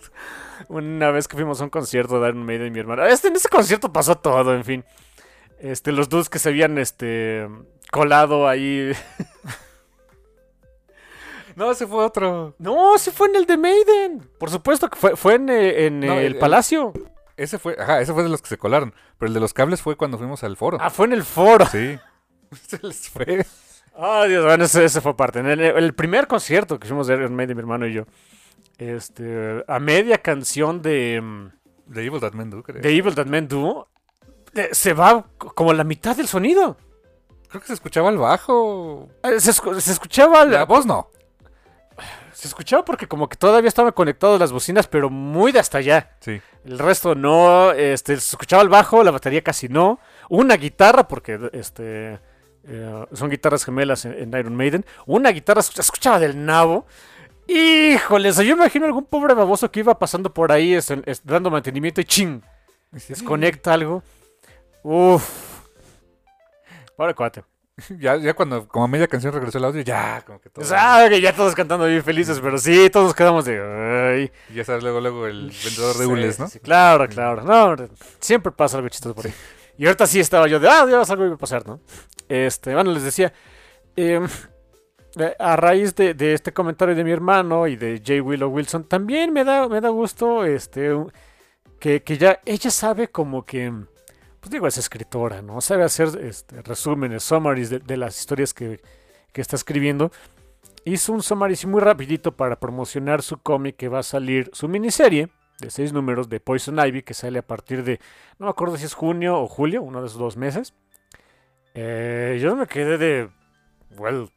[0.69, 3.07] Una vez que fuimos a un concierto de Iron Maiden y mi hermana.
[3.07, 4.85] Este, en ese concierto pasó todo, en fin.
[5.59, 7.47] Este, los dudes que se habían este
[7.91, 8.91] colado ahí.
[11.55, 12.53] No, ese fue otro.
[12.59, 14.29] No, sí fue en el de Maiden.
[14.37, 16.93] Por supuesto que fue, fue en, eh, en No, el, el- Palacio.
[17.35, 18.93] Ese fue, ajá, ese fue de los que se colaron.
[19.17, 20.77] Pero el de los cables fue cuando fuimos al foro.
[20.79, 21.65] Ah, fue en el foro.
[21.65, 21.97] Sí.
[22.67, 23.45] Se les fue.
[23.95, 25.39] Ah, Dios, bueno, ese, ese fue parte.
[25.39, 28.03] En el, el primer concierto que fuimos de Iron Maiden, mi hermano y yo.
[28.77, 31.51] Este, a media canción de, mm,
[31.87, 32.81] De Evil That Men Do, creo.
[32.81, 33.87] de Evil That Men Do,
[34.53, 36.77] eh, se va como la mitad del sonido.
[37.49, 39.07] Creo que se escuchaba el bajo.
[39.23, 41.09] Eh, Se, escu- se escuchaba La la- voz no.
[42.33, 46.11] se escuchaba porque como que todavía estaban conectadas las bocinas, pero muy de hasta allá.
[46.19, 46.39] Sí.
[46.65, 49.99] El resto no, este, se escuchaba el bajo, la batería casi no.
[50.29, 52.19] Una guitarra, porque este,
[52.65, 54.85] eh, son guitarras gemelas en, en Iron Maiden.
[55.07, 56.85] Una guitarra se escuchaba del nabo.
[57.47, 60.77] Híjoles, yo imagino algún pobre baboso que iba pasando por ahí
[61.23, 62.41] dando mantenimiento y ching,
[62.91, 64.03] desconecta algo.
[64.83, 65.23] Uf.
[66.95, 67.43] Pobre cuate.
[67.99, 70.65] Ya, ya cuando, como a media canción regresó el audio, ya, como que todo.
[70.75, 73.59] Ah, que ya todos cantando bien felices, pero sí, todos quedamos de...
[73.61, 74.31] "Ay".
[74.49, 76.47] Y ya sabes, luego, luego el vendedor de Sí, hules, ¿no?
[76.47, 77.43] sí, claro, claro.
[77.43, 77.75] No,
[78.19, 79.33] siempre pasa algo chistoso por ahí.
[79.77, 81.79] Y ahorita sí estaba yo de, ah, Dios, algo iba a pasar, ¿no?
[82.27, 83.31] Este, bueno, les decía,
[83.95, 84.25] eh,
[85.39, 88.21] a raíz de, este comentario de mi hermano y de J.
[88.21, 90.91] Willow Wilson, también me da, me da gusto este,
[91.79, 93.71] que, que ya ella sabe como que,
[94.39, 95.61] pues digo, es escritora, ¿no?
[95.61, 98.81] Sabe hacer este, resúmenes, summaries de, las historias que,
[99.31, 100.11] que está escribiendo.
[100.85, 105.29] Hizo un summary muy rapidito para promocionar su cómic que va a salir, su miniserie
[105.59, 107.99] de seis números de Poison Ivy que sale a partir de,
[108.39, 110.73] no me acuerdo si es junio o julio, uno de esos dos meses.
[111.73, 113.29] Eh, yo me quedé de,
[113.97, 114.29] well,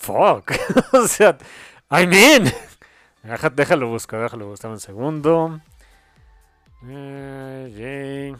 [0.00, 0.50] fuck,
[0.92, 1.36] o sea,
[1.90, 2.52] I mean,
[3.22, 5.60] Deja- déjalo buscar, déjalo buscar un segundo.
[6.88, 8.36] Eh, Jay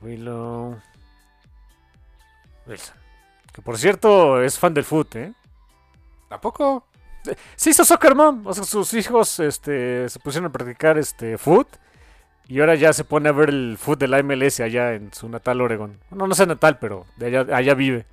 [0.00, 0.76] Willow
[2.66, 2.96] Wilson,
[3.52, 5.32] que por cierto es fan del foot, ¿eh?
[6.30, 6.84] ¿A poco?
[7.56, 8.46] Se hizo soccer mom.
[8.46, 11.68] O sea, sus hijos este, se pusieron a practicar este foot.
[12.48, 15.28] Y ahora ya se pone a ver el foot de la MLS allá en su
[15.28, 15.98] natal Oregon.
[16.10, 18.06] No, no sé natal, pero de allá, allá vive.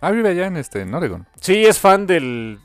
[0.00, 1.26] Ah, vive allá en este, en Oregon.
[1.40, 2.60] Sí, es fan del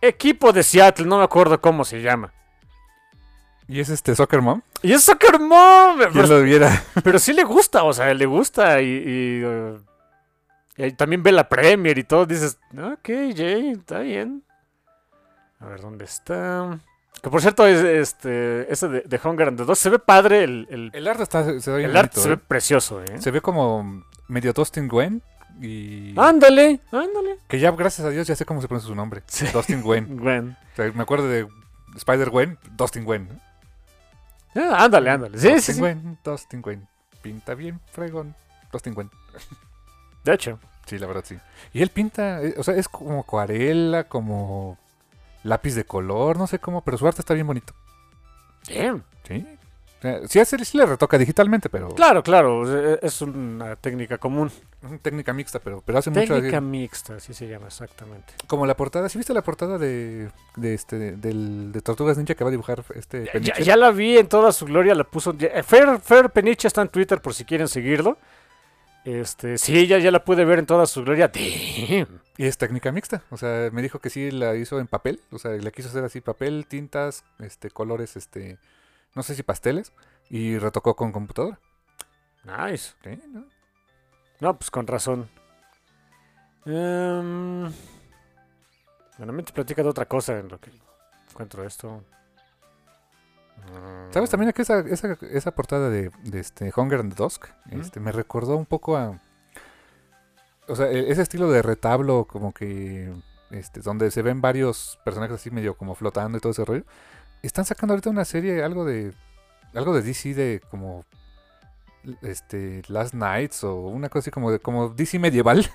[0.00, 1.06] equipo de Seattle.
[1.06, 2.32] No me acuerdo cómo se llama.
[3.68, 4.62] ¿Y es este Soccer Mom?
[4.82, 5.96] Y es soccer mom.
[5.98, 6.84] ¿Quién Pero, lo viera?
[7.02, 8.80] pero sí le gusta, o sea, le gusta.
[8.80, 9.82] Y, y, uh,
[10.76, 12.26] y también ve la Premier y todo.
[12.26, 14.44] Dices, ok, Jay, está bien.
[15.58, 16.78] A ver, ¿dónde está?
[17.22, 20.44] Que por cierto, es, este, ese de, de Hunger and the Dog se ve padre.
[20.44, 22.40] El, el, El arte está, ve arte se ve ¿eh?
[22.46, 23.20] precioso, ¿eh?
[23.20, 25.22] Se ve como medio Dustin Gwen.
[25.60, 27.38] Y Ándale, ándale.
[27.48, 29.22] que ya, gracias a Dios, ya sé cómo se pronuncia su nombre.
[29.26, 29.46] Sí.
[29.52, 30.16] Dustin Gwen.
[30.20, 30.56] Gwen.
[30.72, 31.46] O sea, me acuerdo de
[31.96, 33.40] Spider Gwen, Dustin Gwen.
[34.54, 35.38] Ah, ándale, ándale.
[35.38, 35.80] Sí, Dustin sí, sí.
[35.80, 36.86] Gwen, Dustin Gwen.
[37.22, 38.34] Pinta bien, fregón.
[38.72, 39.10] Dustin Gwen.
[40.24, 40.58] De hecho.
[40.86, 41.36] Sí, la verdad sí.
[41.72, 44.78] Y él pinta, eh, o sea, es como acuarela, como
[45.42, 47.74] lápiz de color, no sé cómo, pero su arte está bien bonito.
[48.68, 49.02] Bien.
[49.26, 49.44] Sí.
[50.00, 52.96] Sea, sí, sí le retoca digitalmente, pero Claro, claro.
[52.96, 54.50] es- Es una técnica común.
[54.92, 58.34] es técnica mixta, pero, pero hace mucho Técnica mixta, así se llama exactamente.
[58.46, 59.08] como la portada.
[59.08, 62.84] ¿Sí viste la portada de, de este del, de Tortugas Ninja que va a dibujar
[62.94, 63.64] este Ya, Peniche?
[63.64, 65.32] ya la vi en toda su gloria, la puso.
[65.34, 68.18] ya- eh, Fer, Fer Peniche está en Twitter por si quieren seguirlo.
[69.04, 71.28] Este, sí, ya, ya la pude ver en toda su gloria.
[71.28, 72.20] Damn.
[72.36, 73.22] Y es técnica mixta.
[73.30, 75.20] O sea, me dijo que sí la hizo en papel.
[75.30, 78.58] O sea, la quiso hacer así, papel, tintas, este, colores, este,
[79.16, 79.92] no sé si pasteles.
[80.30, 81.58] Y retocó con computadora.
[82.44, 82.94] Nice.
[83.02, 83.44] Sí, ¿no?
[84.40, 85.28] No, pues con razón.
[86.66, 87.62] Em,
[89.18, 90.70] bueno, me te platica de otra cosa en lo que
[91.30, 92.04] encuentro esto.
[93.56, 94.12] Mm.
[94.12, 97.46] ¿Sabes también que esa, esa, esa portada de, de este Hunger and the Dusk?
[97.70, 99.18] Este, me recordó un poco a.
[100.68, 103.12] O sea, e- ese estilo de retablo, como que.
[103.50, 106.84] Este, donde se ven varios personajes así medio como flotando y todo ese rollo.
[107.42, 109.12] Están sacando ahorita una serie, algo de.
[109.74, 111.04] Algo de DC de como.
[112.22, 112.82] Este.
[112.88, 115.68] Last Nights o una cosa así como de como DC medieval.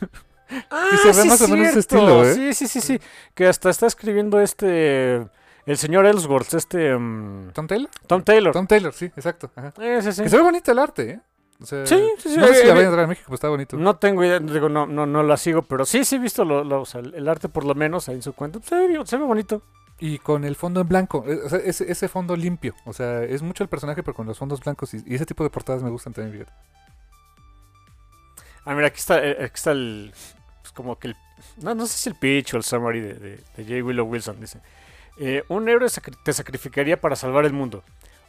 [0.69, 2.33] Ah, Y se ve sí, más o menos ese estilo, ¿eh?
[2.33, 2.99] Sí, sí, sí, sí.
[3.33, 5.27] Que hasta está escribiendo este.
[5.65, 6.97] El señor Ellsworth, este.
[6.97, 7.89] mm, ¿Tom Taylor?
[8.07, 8.51] Tom Taylor.
[8.53, 9.51] Tom Taylor, sí, exacto.
[9.55, 9.73] ajá.
[10.01, 10.23] Sí, sí.
[10.23, 11.19] Que se ve bonito el arte, ¿eh?
[11.61, 13.07] O sea, Sí, sí, sí, No sé si eh, la eh, vayan a traer a
[13.07, 13.77] México, pero está bonito.
[13.77, 16.63] No tengo idea, digo, no, no, no la sigo, pero sí, sí he visto lo,
[16.63, 18.57] lo- o sea, el arte por lo menos ahí en su cuenta.
[18.59, 19.61] Pues, se, ve, se ve bonito.
[20.03, 22.73] Y con el fondo en blanco, o sea, ese, ese fondo limpio.
[22.85, 24.93] O sea, es mucho el personaje, pero con los fondos blancos.
[24.95, 26.51] Y, y ese tipo de portadas me gustan también, fíjate.
[28.65, 30.11] Ah, mira, aquí está, eh, aquí está el.
[30.61, 31.15] Pues como que el.
[31.57, 33.85] No, no sé si el pitch o el summary de, de, de J.
[33.85, 34.39] Willow Wilson.
[34.39, 34.59] Dice:
[35.19, 37.83] eh, Un héroe sacri- te sacrificaría para salvar el mundo.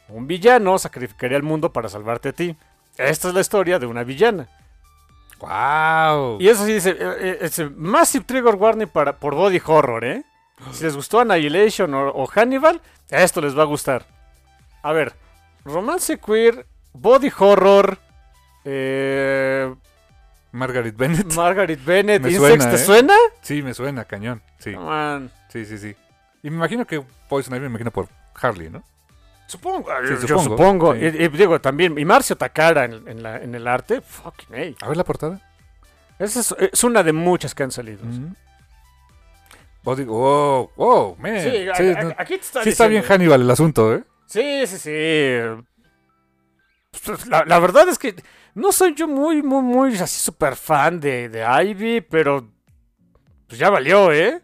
[0.09, 2.55] Un villano sacrificaría al mundo para salvarte a ti.
[2.97, 4.47] esta es la historia de una villana.
[5.39, 6.37] ¡Wow!
[6.39, 10.23] Y eso sí dice, eh, eh, Massive Trigger Warning para, por Body Horror, ¿eh?
[10.71, 14.05] Si les gustó Annihilation o, o Hannibal, a esto les va a gustar.
[14.81, 15.13] A ver,
[15.65, 17.97] romance queer, body horror,
[18.65, 19.73] eh,
[20.51, 21.33] Margaret Bennett.
[21.35, 22.85] Margaret Bennett, Me Insects, suena, ¿te ¿eh?
[22.85, 23.13] suena?
[23.41, 24.41] Sí, me suena, cañón.
[24.59, 25.95] Sí, Man, sí, sí, sí.
[26.43, 28.07] Y me imagino que Poison Ivy me imagino por
[28.41, 28.83] Harley, ¿no?
[29.47, 30.93] supongo, Sí, yo supongo, supongo.
[30.95, 30.99] sí.
[31.03, 34.75] Y, y digo, también, y Marcio Takara en, en la- en el arte, fucking hey.
[34.81, 35.39] A ver la portada.
[36.17, 38.03] Esa es, es una de muchas que han salido.
[38.03, 38.33] Mm.
[39.83, 40.03] Body...
[40.05, 40.71] ¡Wow!
[40.75, 41.15] ¡Wow!
[41.19, 41.41] Man.
[41.41, 43.03] Sí, Sí, a- a- no- aquí te está sí está bien.
[43.03, 44.03] Hannibal el asunto, ¿eh?
[44.25, 45.63] Sí, sí, sí.
[47.05, 48.15] Pues, La, la verdad es que
[48.55, 52.47] no soy yo muy, muy, muy así súper fan de, de Ivy, pero
[53.47, 54.41] pues ya valió, ¿eh?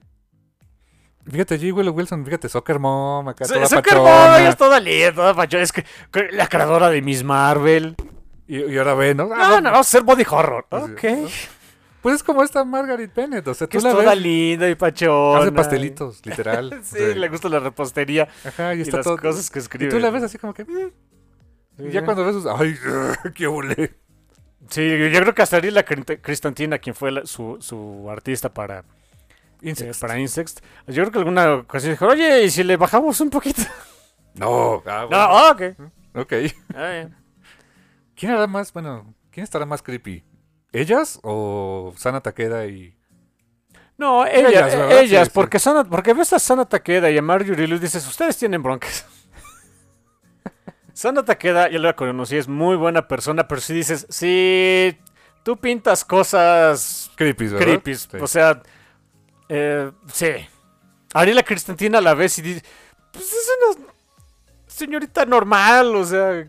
[1.31, 1.71] Fíjate, G.
[1.73, 4.25] Willow Wilson, fíjate, Soccer Mom, acá Sí, toda Soccer pachona.
[4.31, 5.63] Mom, ella es toda linda, toda pachona.
[5.63, 7.95] Es que que la creadora de Miss Marvel.
[8.47, 9.29] Y, y ahora ve, ¿no?
[9.31, 10.65] Ah, No, no, vamos a hacer body horror.
[10.71, 11.03] Ok.
[12.01, 14.69] Pues es como esta Margaret Bennett, o sea, Que tú es la toda ves, linda
[14.69, 15.39] y pachona.
[15.41, 16.79] hace pastelitos, literal.
[16.83, 19.17] Sí, O sea, le gusta la repostería Ajá, y y, está las todo...
[19.17, 19.91] cosas que y escribe.
[19.91, 20.63] tú la ves así como que...
[20.63, 20.91] mm,
[21.87, 22.45] y ya cuando ves sus...
[22.45, 22.75] ¡Ay,
[23.35, 23.95] qué ole!
[24.69, 28.83] Sí, yo creo que hasta Ariela Crist- Cristantina, quien fue la- su, su artista para,
[29.61, 29.97] Insects.
[29.97, 30.55] eh, para Insects,
[30.87, 33.61] yo creo que alguna ocasión dijo, oye, ¿y si le bajamos un poquito?
[34.35, 35.17] No, ah, No, bueno.
[35.23, 35.61] ah, ok.
[36.15, 36.33] Ok.
[36.75, 37.07] Ah.
[38.15, 40.23] ¿Quién hará más, bueno, quién estará más creepy?
[40.71, 42.95] ¿Ellas o Sana Takeda y...
[43.97, 44.99] No, ellas, Ellas, ¿verdad?
[44.99, 45.31] ellas, Sí, sí.
[45.33, 49.05] porque, Sana- porque ves a Sana Takeda y a Marjorie y dices, ustedes tienen broncas.
[50.93, 54.97] Sana Takeda, yo la conocí, es muy buena persona, pero si dices, sí,
[55.43, 57.59] tú pintas cosas Creepy, ¿verdad?
[57.65, 58.17] creepy, Sí.
[58.21, 58.61] o sea,
[59.47, 60.27] eh, sí.
[61.13, 62.63] Ariela Cristantina a la vez y dice,
[63.11, 63.87] pues es una
[64.67, 66.45] señorita normal, o sea,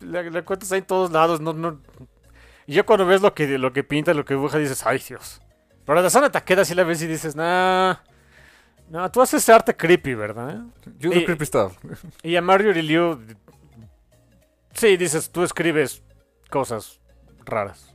[0.00, 1.80] la, la encuentras ahí en todos lados, no, no.
[2.70, 5.42] Y ya cuando ves lo que, lo que pinta, lo que dibuja, dices, ay Dios.
[5.84, 7.96] Pero la Sana Takeda sí la ves y dices, nah,
[8.88, 10.62] no, tú haces arte creepy, ¿verdad?
[11.00, 11.76] You do y- creepy stuff.
[12.22, 13.18] Y a Marjorie Liu,
[14.72, 16.00] sí, dices, tú escribes
[16.48, 17.00] cosas
[17.44, 17.92] raras.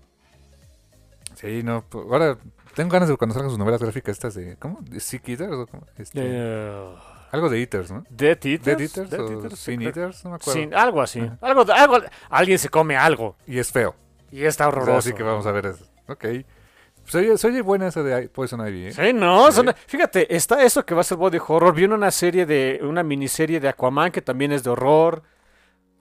[1.36, 2.38] Sí, no, pues, ahora
[2.74, 4.58] tengo ganas de cuando salgan sus novelas gráficas estas de...
[4.58, 4.80] ¿Cómo?
[4.82, 5.86] ¿De Sick Eaters o cómo?
[5.98, 6.96] Este, Eh,
[7.32, 8.04] Algo de Eaters, ¿no?
[8.10, 8.66] Death Eaters.
[8.66, 9.82] Dead Eaters Death o Eaters, Sin.
[9.84, 10.78] Eaters, no me acuerdo.
[10.78, 11.22] Algo así.
[11.40, 11.98] Algo, algo,
[12.30, 13.96] alguien se come algo Y es feo.
[14.40, 14.98] Y está horroroso.
[14.98, 15.86] así que vamos a ver eso.
[16.08, 16.26] Ok.
[17.06, 18.92] Se oye, se oye buena esa de Poison Ivy, ¿eh?
[18.92, 19.58] Sí, no, Sí.
[19.58, 21.74] son- fíjate, está eso que va a ser body horror.
[21.76, 25.22] Viene una serie de, una miniserie de Aquaman que también es de horror.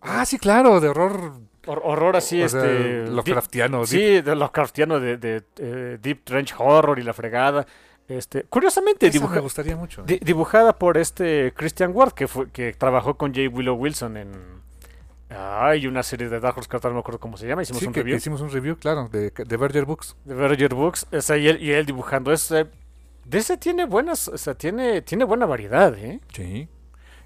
[0.00, 1.32] Ah, sí, claro, de horror.
[1.66, 3.06] Hor- horror así, o este.
[3.06, 3.86] Lovecraftiano.
[3.86, 7.66] Sí, de Lovecraftiano de, de, eh, Deep Trench Horror y la fregada.
[8.06, 10.02] Este, curiosamente, dibuja- me gustaría mucho.
[10.02, 13.48] di- dibujada por este Christian Ward, que fue, que trabajó con J.
[13.50, 14.32] Willow Wilson en.
[15.30, 17.62] Hay una serie de Dark Horse que no me acuerdo cómo se llama.
[17.62, 18.16] Hicimos Sí, un que, que review.
[18.18, 20.16] hicimos un review, claro, de, de Berger Books.
[20.24, 22.66] de Verger Books, o sea, y él, y él dibujando ese,
[23.24, 26.20] de ese tiene buenas, o sea, tiene, tiene buena variedad, ¿eh?
[26.32, 26.68] Sí.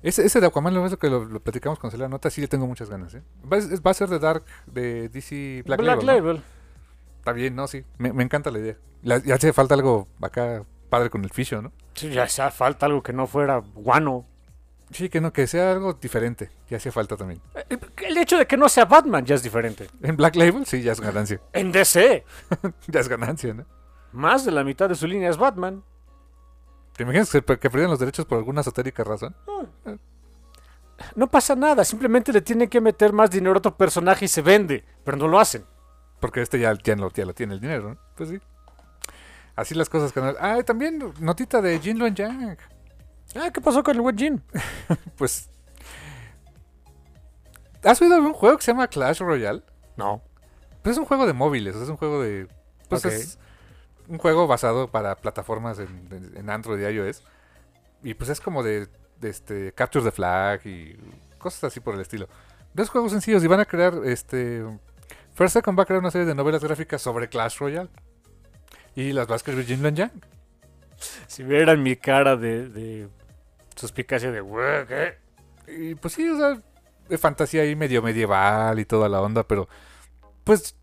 [0.03, 2.67] Ese, ese de Aquaman, lo que lo, lo platicamos con la nota, sí le tengo
[2.69, 3.23] muchas ganas, ¿eh?
[3.51, 6.13] Va, es- va a ser de Dark, de DC Black, Label, ¿no?
[6.13, 6.43] Label.
[7.19, 7.67] Está bien, ¿no?
[7.67, 7.85] Sí.
[7.99, 8.77] Me, me encanta la idea.
[9.03, 11.73] La- ya hace falta algo acá padre con el fisio, ¿no?
[11.95, 14.25] Sí, ya sea falta algo que no fuera guano.
[14.91, 16.51] Sí, que no, que sea algo diferente.
[16.71, 17.41] Ya hacía falta también.
[17.69, 19.87] Eh, El hecho de que no sea Batman ya es diferente.
[20.03, 21.41] En Black Label, sí, ya es ganancia.
[21.53, 22.25] En DC,
[22.89, 23.65] ya es ganancia, ¿no?
[24.11, 25.85] más de la mitad de su línea es Batman.
[26.97, 29.37] ¿Te imaginas que, que perdieran los derechos por alguna esotérica razón?
[31.15, 34.43] No pasa nada, simplemente le tienen que meter más dinero a otro personaje y se
[34.43, 35.65] vende, pero no lo hacen.
[36.21, 37.99] Porque este ya, ya, lo, ya lo tiene el dinero, ¿no?
[38.17, 38.41] Pues sí.
[39.55, 40.13] Así las cosas.
[40.13, 40.37] canal.
[40.41, 42.59] Ah, también notita de Jin Luen Yang.
[43.35, 44.43] Ah, ¿qué pasó con el Wet Jean?
[45.17, 45.49] Pues.
[47.85, 49.63] ¿Has oído un juego que se llama Clash Royale?
[49.97, 50.23] No.
[50.83, 52.49] Pues es un juego de móviles, es un juego de.
[52.89, 53.13] Pues Ok.
[53.13, 53.39] es
[54.09, 57.23] un juego basado para plataformas en, en- en Android y iOS.
[58.03, 58.89] Y pues es como de,
[59.21, 60.97] de este Capture the Flag y
[61.39, 62.29] cosas así por el estilo.
[62.75, 64.65] Dos juegos sencillos y van a crear este.
[65.35, 67.89] First Second va a crear una serie de novelas gráficas sobre Clash Royale.
[68.97, 70.13] Y las va a escribir Jin Luen Yang.
[71.29, 73.09] Si vieran mi cara de, de
[73.79, 75.19] suspicacia de, "Güey, ¿qué?
[75.69, 76.61] Y pues sí, o sea,
[77.09, 79.69] de fantasía ahí medio medieval y toda la onda, pero
[80.45, 80.77] pues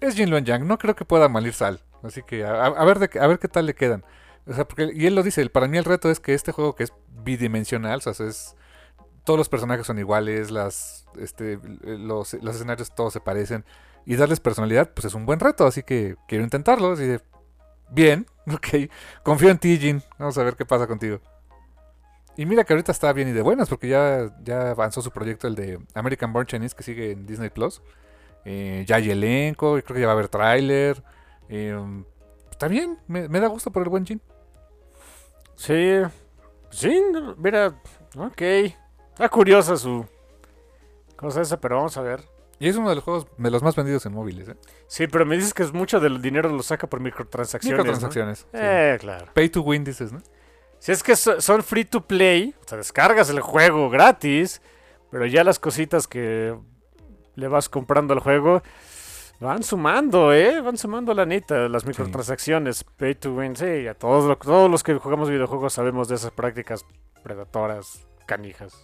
[0.00, 1.82] es Jin Luen Yang, no creo que pueda malir sal.
[2.02, 4.04] Así que a, ver a ver qué tal le quedan.
[4.46, 6.74] O sea, porque, y él lo dice, para mí el reto es que este juego
[6.74, 6.92] que es
[7.22, 8.56] bidimensional, o sea, es
[9.24, 13.64] todos los personajes son iguales, las este los, los escenarios todos se parecen
[14.06, 17.20] y darles personalidad, pues es un buen reto, así que quiero intentarlo, así de
[17.90, 18.90] bien, ok,
[19.22, 21.20] confío en ti, Jin, vamos a ver qué pasa contigo.
[22.36, 25.46] Y mira que ahorita está bien y de buenas, porque ya, ya avanzó su proyecto,
[25.46, 27.82] el de American Born Chinese, que sigue en Disney Plus.
[28.44, 31.02] Eh, ya hay elenco, y creo que ya va a haber tráiler.
[31.48, 31.76] Eh,
[32.50, 34.20] está bien, me, me da gusto por el buen Jin.
[35.56, 36.00] Sí,
[36.70, 37.02] sí,
[37.36, 37.74] mira,
[38.16, 38.40] ok.
[38.40, 40.06] Está curiosa su
[41.16, 42.22] cosa esa, pero vamos a ver.
[42.58, 44.48] Y es uno de los juegos de los más vendidos en móviles.
[44.48, 44.56] ¿eh?
[44.86, 47.76] Sí, pero me dices que es mucho del dinero lo saca por microtransacciones.
[47.76, 47.84] ¿no?
[47.84, 48.38] Microtransacciones.
[48.38, 48.46] sí.
[48.52, 49.26] Eh, claro.
[49.34, 50.22] Pay to win, dices, ¿no?
[50.80, 54.60] Si es que so- son free to play, o sea, descargas el juego gratis,
[55.10, 56.56] pero ya las cositas que
[57.36, 58.62] le vas comprando al juego
[59.40, 60.60] van sumando, ¿eh?
[60.60, 64.82] Van sumando la neta, las microtransacciones, pay to win, sí, a todos, lo- todos los
[64.82, 66.84] que jugamos videojuegos sabemos de esas prácticas
[67.22, 68.74] predatoras, canijas,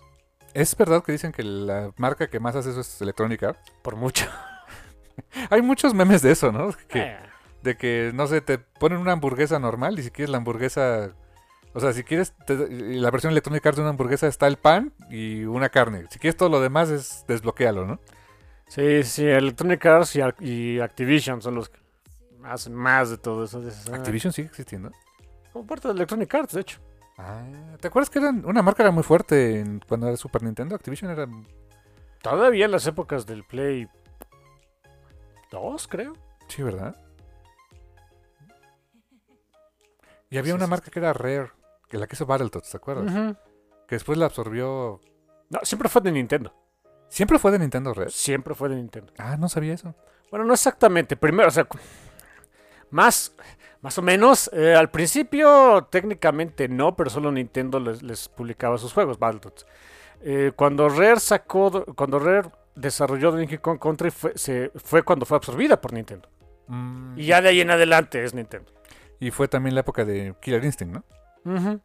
[0.55, 3.73] ¿Es verdad que dicen que la marca que más hace eso es Electronic Arts?
[3.83, 4.25] por mucho.
[5.51, 6.71] Hay muchos memes de eso, ¿no?
[6.89, 7.19] Que, Eh,
[7.63, 11.11] de que, no sé, te ponen una hamburguesa normal y si quieres la hamburguesa...
[11.77, 14.95] O sea, si quieres, te- la versión Electronic Arts de una hamburguesa está el pan
[15.11, 16.07] y una carne.
[16.09, 18.01] Si quieres todo lo demás, es desbloquealo, ¿no?
[18.67, 21.79] Sí, sí, Electronic Arts y, Ac- y Activision son los que
[22.45, 23.61] hacen más de todo eso.
[23.61, 24.91] Dices, ah, Activision sigue existiendo.
[25.53, 26.81] Como parte de Electronic Arts, de hecho.
[27.19, 27.45] Ah,
[27.79, 30.75] ¿te acuerdas que eran, una marca era muy fuerte en- cuando era Super Nintendo?
[30.77, 31.29] Activision era...
[32.23, 33.87] Todavía en las épocas del Play
[35.51, 36.15] 2, creo.
[36.49, 36.97] Sí, ¿verdad?
[40.31, 41.51] Y había Sí, una sí, marca que era Rare,
[41.89, 43.37] que la que hizo Battletoads, ¿te acuerdas?
[43.87, 45.01] Que después la absorbió...
[45.49, 46.53] No, siempre fue de Nintendo.
[47.09, 48.11] ¿Siempre fue de Nintendo Rare?
[48.11, 49.13] Siempre fue de Nintendo.
[49.19, 49.95] Ah, no sabía eso.
[50.31, 51.17] Bueno, no exactamente.
[51.17, 51.69] Primero, o sea,
[52.91, 53.33] más,
[53.81, 54.51] más o menos.
[54.53, 59.67] eh, al principio, técnicamente no, pero solo Nintendo les, les publicaba sus juegos, Battletoads.
[60.23, 65.37] Eh, cuando Rare sacó, cuando Rare desarrolló Donkey Kong Country, fue, se, fue cuando fue
[65.37, 66.29] absorbida por Nintendo.
[66.67, 68.73] Mm, Y ya de ahí en adelante es Nintendo.
[69.21, 71.05] Y fue también la época de Killer Instinct, ¿no?
[71.47, 71.81] Ujú.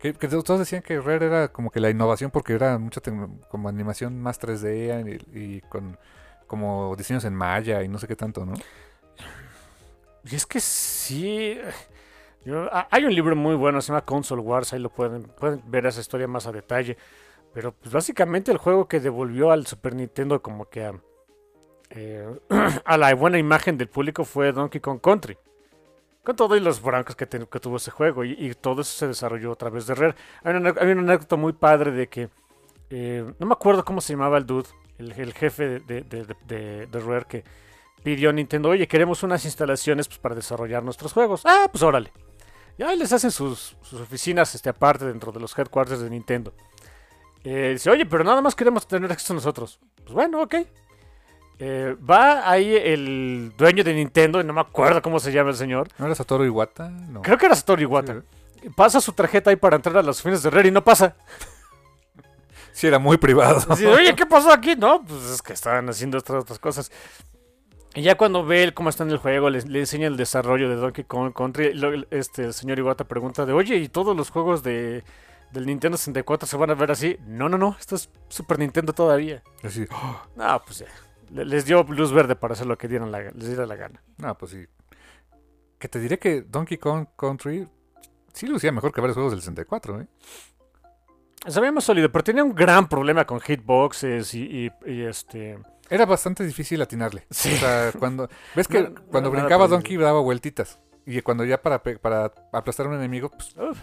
[0.00, 3.00] Que, que todos decían que Rare era como que la innovación porque era mucha
[3.48, 5.00] como animación más 3D
[5.32, 5.98] y, y con
[6.46, 8.54] como diseños en Maya y no sé qué tanto, ¿no?
[10.24, 11.58] Y es que sí.
[12.44, 15.62] yo- ah, hay un libro muy bueno, se llama Console Wars, ahí lo pueden, pueden
[15.66, 16.96] ver esa historia más a detalle.
[17.54, 20.94] Pero pues básicamente el juego que devolvió al Super Nintendo como que a,
[21.90, 22.40] eh,
[22.84, 25.38] a la buena imagen del público fue Donkey Kong Country.
[26.26, 28.24] Con todo y los broncos que, que tuvo ese juego.
[28.24, 30.16] Y, todo eso se desarrolló a través de Rare.
[30.42, 32.28] Hay una, anécdota muy padre de que...
[32.90, 34.68] eh, no me acuerdo cómo se llamaba el dude,
[34.98, 37.44] el, jefe de- de- de Rare que
[38.02, 41.42] pidió a Nintendo, oye, queremos unas instalaciones pues, para desarrollar nuestros juegos.
[41.44, 42.12] Ah, pues órale.
[42.78, 46.52] Y ahí les hacen sus, sus oficinas este, aparte dentro de los headquarters de Nintendo.
[47.42, 49.80] Eh, dice, oye, pero nada más queremos tener acceso nosotros.
[50.04, 50.54] Pues bueno, ok.
[51.58, 55.56] Eh, va ahí el dueño de Nintendo, y no me acuerdo cómo se llama el
[55.56, 55.88] señor.
[55.98, 56.90] ¿No era Satoru Iwata?
[56.90, 57.22] No.
[57.22, 58.22] Creo que era Satoru Iwata.
[58.62, 61.16] Sí, Pasa su tarjeta ahí para entrar a las oficinas de Rare y no pasa.
[62.72, 63.62] Sí, era muy privado.
[63.70, 64.74] Así, oye, ¿qué pasó aquí?
[64.76, 66.92] No, pues es que estaban haciendo otras, otras cosas.
[67.94, 70.68] Y ya cuando ve el cómo está en el juego, le, le enseña el desarrollo
[70.68, 71.68] de Donkey Kong Country.
[71.68, 75.04] y luego el- este, el señor Iwata pregunta de, oye, ¿y todos los juegos de,
[75.52, 77.16] del Nintendo 64 se van a ver así?
[77.26, 79.42] No, no, no, esto es Super Nintendo todavía.
[79.62, 79.86] Así,
[80.34, 80.86] No, pues ya.
[81.30, 84.02] Le- Les dio luz verde para hacer lo que dieran la, les diera la gana.
[84.18, 84.64] no, pues sí.
[85.78, 87.68] Que te diré que Donkey Kong Country
[88.32, 90.06] sí lucía mejor que varios juegos del 64, ¿eh?
[91.46, 95.58] Se veía más sólido, pero tenía un gran problema con hitboxes y, y- y, este...
[95.88, 97.26] Era bastante difícil atinarle.
[97.30, 97.52] Sí.
[97.54, 98.28] O sea, cuando.
[98.56, 99.68] ¿Ves que No, cuando brincaba.
[99.68, 100.80] Donkey daba vueltitas?
[101.04, 103.78] Y cuando ya para, para aplastar a un enemigo, pues, Uf,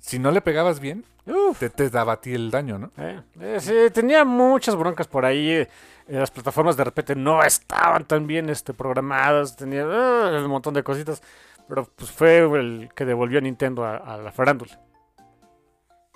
[0.00, 1.58] si no le pegabas bien, uf.
[1.58, 2.90] te, te daba a ti el daño, ¿no?
[2.96, 5.50] Eh, eh, sí, tenía muchas broncas por ahí.
[5.50, 5.68] eh,
[6.08, 9.54] las plataformas de repente no estaban tan bien este, programadas.
[9.56, 11.22] Tenía eh, un montón de cositas.
[11.68, 14.80] Pero pues fue el que devolvió a Nintendo a, a la farándula.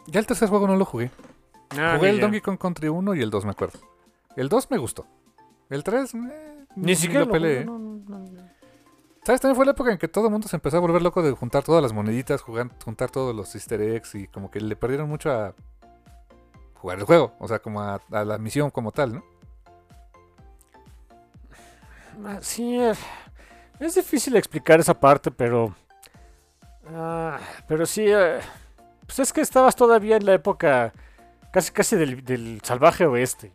[0.06, 1.10] Ya el tercer juego no lo jugué.
[1.78, 2.22] Ah, Jugué el ya.
[2.22, 3.78] Donkey Kong Country 1 y el 2, me acuerdo.
[4.36, 5.06] El 2 me gustó.
[5.70, 7.64] El 3, eh, Ni siquiera lo peleé.
[7.64, 8.50] no, no, no.
[9.24, 9.40] ¿Sabes?
[9.40, 11.32] También fue la época en que todo el mundo se empezó a volver loco de
[11.32, 15.08] juntar todas las moneditas, jugar, juntar todos los easter eggs y como que le perdieron
[15.08, 15.54] mucho a
[16.74, 17.34] jugar el juego.
[17.38, 19.24] O sea, como a, a la misión como tal, ¿no?
[22.24, 22.92] Ah, Sí, eh,
[23.80, 25.74] es difícil explicar esa parte, pero.
[26.94, 28.04] ah, pero sí.
[28.06, 28.40] eh,
[29.06, 30.92] pues es que estabas todavía en la época
[31.52, 33.52] casi casi del, del salvaje oeste.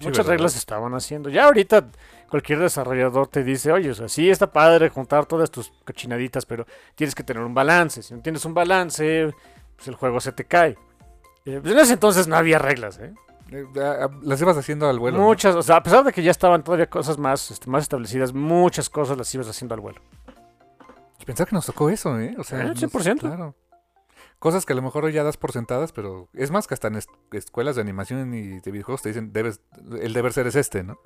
[0.00, 0.30] Sí, Muchas ¿verdad?
[0.32, 1.28] reglas estaban haciendo.
[1.30, 1.88] Ya ahorita
[2.30, 6.64] cualquier desarrollador te dice, oye, o sea, sí está padre juntar todas tus cochinaditas, pero
[6.94, 8.02] tienes que tener un balance.
[8.02, 9.30] Si no tienes un balance,
[9.76, 10.78] pues el juego se te cae.
[11.44, 13.12] Eh, pues en ese entonces no había reglas, ¿eh?
[13.50, 15.18] Eh, a- a- las ibas haciendo al vuelo.
[15.18, 15.24] ¿no?
[15.24, 18.32] Muchas, o sea, a pesar de que ya estaban todavía cosas más, este, más establecidas,
[18.32, 20.00] muchas cosas las ibas haciendo al vuelo.
[21.18, 22.34] Y pensar que nos tocó eso, ¿eh?
[22.38, 23.20] O sea, Eh, nos- 100%.
[23.26, 23.54] claro.
[24.38, 26.96] Cosas que a lo mejor ya das por sentadas, pero es más que hasta en
[26.96, 29.60] es- escuelas de animación y de videojuegos te dicen, debes,
[30.00, 30.98] el deber ser es este, ¿no?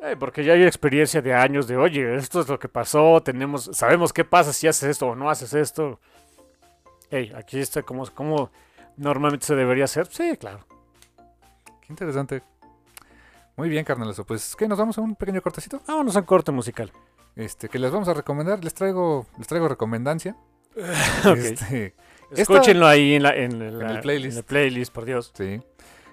[0.00, 3.70] Eh, porque ya hay experiencia de años de, oye, esto es lo que pasó, tenemos,
[3.72, 6.00] sabemos qué pasa si haces esto o no haces esto.
[7.10, 8.50] Hey, aquí está como, como
[8.96, 10.06] normalmente se debería hacer.
[10.08, 10.66] Sí, claro.
[11.80, 12.42] Qué interesante.
[13.56, 14.24] Muy bien, carnalazo.
[14.26, 14.68] Pues, ¿qué?
[14.68, 15.80] ¿Nos vamos a un pequeño cortecito?
[15.86, 16.92] Vámonos a un corte musical.
[17.34, 18.62] Este, que les vamos a recomendar.
[18.62, 20.36] Les traigo, les traigo recomendancia.
[21.36, 21.94] Este,
[22.30, 24.32] esta- Escúchenlo ahí en, la, en, la- el playlist.
[24.32, 25.32] en el playlist, por Dios.
[25.34, 25.60] Sí.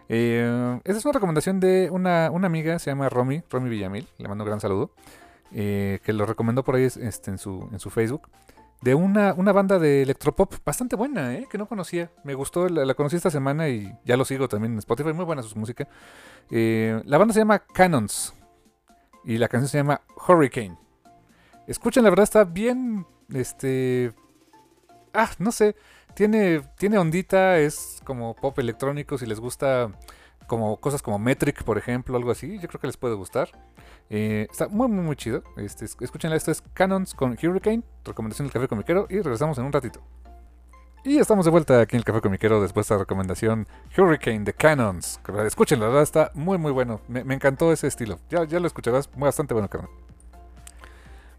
[0.09, 4.27] Eh, esta es una recomendación de una, una amiga, se llama Romy, Romy Villamil, le
[4.27, 4.91] mando un gran saludo,
[5.51, 8.29] eh, que lo recomendó por ahí este, en, su, en su Facebook,
[8.81, 12.11] de una, una banda de electropop bastante buena, eh, que no conocía.
[12.23, 15.41] Me gustó, la, conocí esta semana y ya lo sigo también en Spotify, muy buena
[15.41, 15.87] su música.
[16.49, 18.33] La banda se llama Canons
[19.23, 20.77] y la canción se llama Hurricane.
[21.65, 24.13] Escuchen, la verdad está bien, este...
[25.13, 25.75] Ah, no sé,
[26.16, 29.91] tiene, tiene ondita, es como pop electrónico, si les gusta
[30.47, 33.49] como cosas como Metric, por ejemplo, algo así, yo creo que les puede gustar.
[34.09, 35.43] Eh, está muy, muy, muy chido.
[35.57, 39.66] Este, es- escúchenla, esto es Canons con Hurricane, recomendación del Café Comiquero, y regresamos en
[39.66, 40.01] un ratito.
[41.05, 44.53] Y estamos de vuelta aquí en el Café Comiquero después de esta recomendación Hurricane de
[44.53, 45.20] Canons.
[45.26, 47.01] Que, Escúchenlo, la verdad está muy, muy bueno.
[47.09, 48.20] Me, encantó ese estilo.
[48.30, 49.89] Ya, ya lo escucharás, bastante bueno, carnal.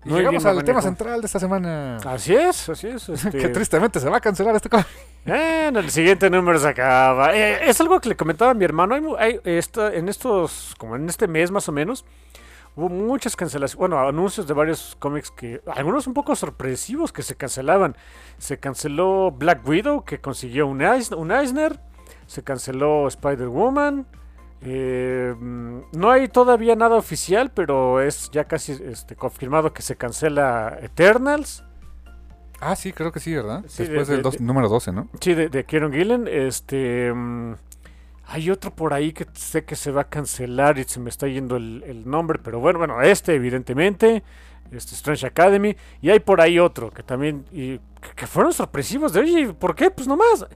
[0.05, 1.97] Y llegamos al tema central de esta semana.
[2.05, 3.09] Así es, así es.
[3.09, 4.87] este- Que tristemente se va a cancelar este cómic.
[5.27, 7.35] Eh, en el siguiente número se acaba.
[7.35, 8.95] Eh, es algo que le comentaba a mi hermano.
[8.97, 12.05] Hay, hay esta- en estos, como en este mes más o menos,
[12.77, 13.77] hubo muchas cancelaciones.
[13.79, 17.97] Bueno, anuncios de varios cómics que, algunos un poco sorpresivos que se cancelaban.
[18.37, 21.81] Se canceló Black Widow, que consiguió un Eisner.
[22.27, 24.07] Se canceló Spider-Woman.
[24.63, 30.79] Eh, no hay todavía nada oficial, pero es ya casi este, confirmado que se cancela
[30.81, 31.65] Eternals.
[32.61, 33.63] Ah, sí, creo que sí, ¿verdad?
[33.69, 35.09] Sí, Después de- del de- número 12, ¿no?
[35.21, 36.27] Sí, de, de Kieron Gillen.
[36.29, 37.13] Este.
[37.13, 37.55] mm,
[38.27, 41.27] hay otro por ahí que sé que se va a cancelar y se me está
[41.29, 42.39] yendo el, el nombre.
[42.43, 44.23] Pero bueno, bueno, este, evidentemente.
[44.73, 45.77] Este Strange Academy.
[46.01, 47.45] Y hay por ahí otro que también.
[47.53, 49.13] Y, que, que fueron sorpresivos.
[49.13, 49.91] De oye, ¿por qué?
[49.91, 50.47] Pues nomás.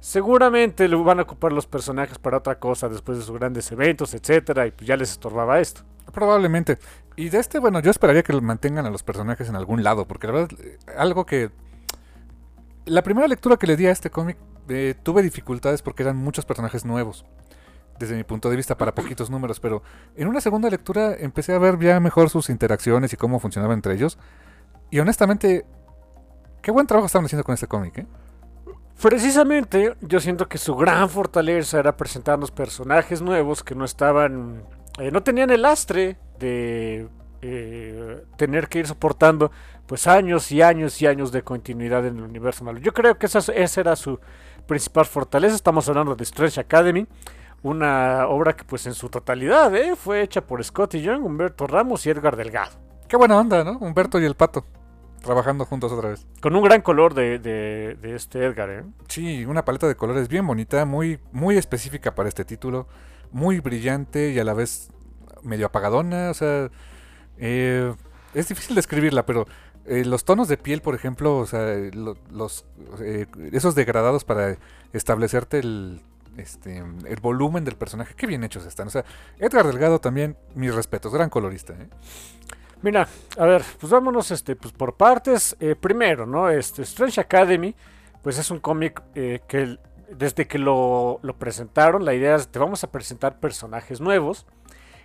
[0.00, 4.14] Seguramente lo van a ocupar los personajes para otra cosa después de sus grandes eventos,
[4.14, 4.66] etcétera.
[4.66, 5.82] Y pues ya les estorbaba esto.
[6.12, 6.78] Probablemente.
[7.16, 10.08] Y de este, bueno, yo esperaría que lo mantengan a los personajes en algún lado,
[10.08, 11.50] porque la verdad, eh, algo que...
[12.86, 14.38] La primera lectura que le di a este cómic,
[14.68, 17.26] eh, tuve dificultades porque eran muchos personajes nuevos,
[17.98, 19.82] desde mi punto de vista, para poquitos números, pero
[20.16, 23.94] en una segunda lectura empecé a ver ya mejor sus interacciones y cómo funcionaban entre
[23.94, 24.18] ellos.
[24.90, 25.66] Y honestamente,
[26.62, 28.06] qué buen trabajo estaban haciendo con este cómic, ¿eh?
[29.00, 34.62] Precisamente, yo siento que su gran fortaleza era presentarnos personajes nuevos que no estaban,
[34.98, 37.08] eh, no tenían el lastre de
[37.40, 39.50] eh, tener que ir soportando
[39.86, 42.82] pues años y años y años de continuidad en el universo Marvel.
[42.82, 44.20] Yo creo que esa, esa era su
[44.66, 45.54] principal fortaleza.
[45.54, 47.06] Estamos hablando de Strange Academy,
[47.62, 52.04] una obra que pues en su totalidad eh, fue hecha por Scotty Young, Humberto Ramos
[52.04, 52.72] y Edgar Delgado.
[53.08, 53.78] Qué buena onda, ¿no?
[53.78, 54.66] Humberto y el pato,
[55.20, 56.26] trabajando juntos otra vez.
[56.40, 58.84] Con un gran color de, de- de este Edgar, ¿eh?
[59.08, 62.86] Sí, una paleta de colores bien bonita, muy, muy específica para este título,
[63.30, 64.90] muy brillante y a la vez
[65.42, 66.70] medio apagadona, o sea,
[67.38, 67.94] eh,
[68.34, 69.46] es difícil describirla, pero
[69.86, 72.64] eh, los tonos de piel, por ejemplo, o sea, lo- los
[73.00, 74.56] eh, esos degradados para
[74.92, 76.02] establecerte el
[76.36, 79.04] este el volumen del personaje, qué bien hechos están, o sea,
[79.38, 81.88] Edgar Delgado también, mis respetos, gran colorista, ¿eh?
[82.82, 83.06] Mira,
[83.38, 85.56] a ver, pues vámonos este, pues por partes.
[85.60, 86.48] Eh, primero, ¿no?
[86.48, 87.74] Este, Strange Academy,
[88.22, 89.78] pues es un cómic eh, que
[90.10, 94.46] desde que lo, lo presentaron, la idea es te vamos a presentar personajes nuevos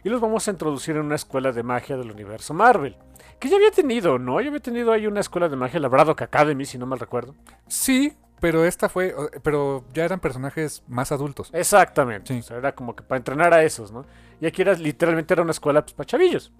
[0.03, 2.95] y los vamos a introducir en una escuela de magia del universo Marvel.
[3.39, 4.39] Que ya había tenido, ¿no?
[4.39, 7.35] Ya había tenido ahí una escuela de magia, la Braddock Academy, si no mal recuerdo.
[7.67, 11.49] Sí, pero esta fue, pero ya eran personajes más adultos.
[11.53, 12.33] Exactamente.
[12.33, 12.39] Sí.
[12.39, 14.05] O sea, era como que para entrenar a esos, ¿no?
[14.39, 16.51] Y aquí era literalmente era una escuela pues, para chavillos.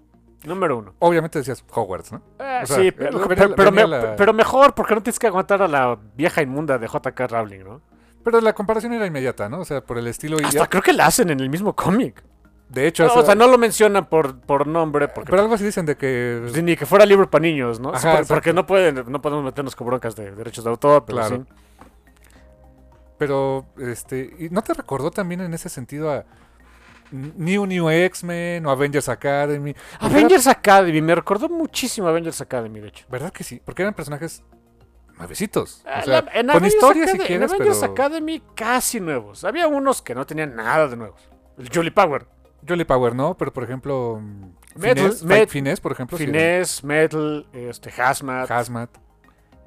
[0.44, 0.94] Número uno.
[1.00, 2.22] Obviamente decías Hogwarts, ¿no?
[2.38, 4.74] Eh, O sea, sí, eh, pero, venía pero- la- pero venía me- la- pero mejor,
[4.74, 7.80] porque no tienes que aguantar a la vieja inmunda de JK Rowling, ¿no?
[8.22, 9.60] Pero la comparación era inmediata, ¿no?
[9.60, 12.22] O sea, por el estilo Hasta creo que la hacen en el mismo cómic.
[12.68, 15.62] de hecho, No, o sea, no lo mencionan por, por nombre, porque pero algo así
[15.64, 17.90] dicen de que pues, ni que fuera libro para niños, ¿no?
[17.94, 21.18] Ajá, por- porque no pueden, no podemos meternos con broncas de derechos de autor, pero
[21.20, 21.36] Claro.
[21.36, 21.42] sí.
[23.18, 26.24] pero este ¿y no te recordó también en ese sentido a
[27.10, 29.74] New New X-Men o Avengers Academy?
[30.00, 33.06] Avengers Academy, me recordó muchísimo a Avengers Academy, de hecho.
[33.08, 33.60] ¿Verdad que sí?
[33.64, 34.42] Porque eran personajes
[35.18, 35.82] nuevecitos.
[35.86, 39.44] Ah, O sea, la- en con Avengers historia si en Avengers pero Academy casi nuevos.
[39.44, 41.20] Había unos que no tenían nada de nuevos.
[41.58, 42.26] El Julie Power,
[42.68, 44.44] Jolly Power no, pero por ejemplo mm,
[44.74, 48.90] Metal- Finesse, Met- Fight Finesse, por ejemplo, sí Finesse, Metal, este, Hazmat, Hazmat.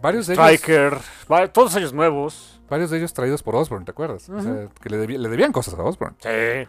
[0.01, 0.97] Varios de ellos Striker,
[1.31, 2.61] va- todos ellos nuevos.
[2.69, 4.29] varios de ellos traídos por Osborn, ¿te acuerdas?
[4.29, 6.15] O sea, que le, debi- le debían cosas a Osborn.
[6.19, 6.67] Sí.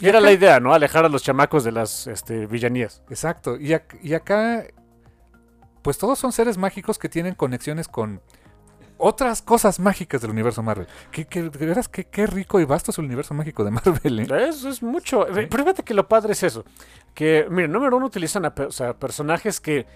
[0.00, 0.74] Y Era acá- la idea, ¿no?
[0.74, 3.02] Alejar a los chamacos de las este, villanías.
[3.10, 3.56] Exacto.
[3.56, 4.64] Y, ac- y acá,
[5.82, 8.20] pues todos son seres mágicos que tienen conexiones con
[8.96, 10.86] otras cosas mágicas del universo Marvel.
[11.10, 14.20] Que, que, de veras, qué, qué rico y vasto es el universo mágico de Marvel,
[14.20, 14.48] ¿eh?
[14.48, 15.26] Eso es mucho.
[15.28, 16.64] Eh, Pero fíjate que lo padre es eso.
[17.12, 19.86] Que, miren, número uno, utilizan a pe- o sea, personajes que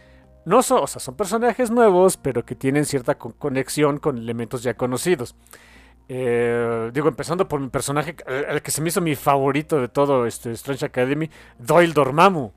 [0.45, 4.63] no son, o sea, son personajes nuevos, pero que tienen cierta co- conexión con elementos
[4.63, 5.35] ya conocidos.
[6.09, 10.27] Eh, digo, empezando por mi personaje, el, que se me hizo mi favorito de todo
[10.27, 12.53] este Strange Academy, Doyle Dormammu.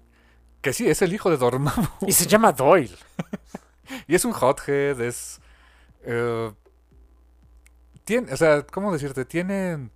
[0.61, 1.87] Que sí, es el hijo de Dormammu.
[2.07, 2.95] Y se llama Doyle.
[4.07, 5.41] Y es un hothead, es...
[6.03, 6.49] eh,
[8.05, 9.25] tiene, o sea, ¿cómo decirte?
[9.25, 9.89] Tiene...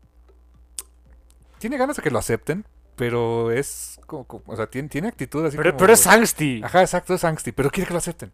[1.60, 2.66] Tiene ganas de que lo acepten,
[2.98, 4.00] pero es...
[4.06, 6.62] como- como- o sea, tiene, tiene actitud así Pero, como pero es angsty.
[6.64, 8.32] Ajá, exacto, es angsty, pero quiere que lo acepten.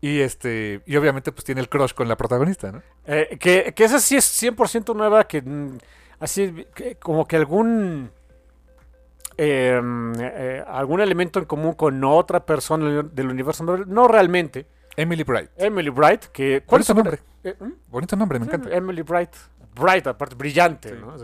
[0.00, 0.80] Y este...
[0.86, 2.82] Y obviamente pues tiene el crush con la protagonista, ¿no?
[3.06, 5.78] Eh, que, que esa sí es 100% nueva, que mm,
[6.20, 8.10] así que como que algún
[9.36, 14.66] eh, mm, eh, algún elemento en común con otra persona del universo Marvel, no realmente.
[14.96, 15.50] Emily Bright.
[15.56, 17.18] Emily Bright, que ¿cuál es Bonito su nombre.
[17.44, 17.72] eh, ¿mm?
[17.88, 18.76] Bonito nombre, me Sí, encanta.
[18.76, 19.30] Emily Bright.
[19.74, 20.94] Bright, aparte, brillante, Sí.
[21.00, 21.14] ¿no?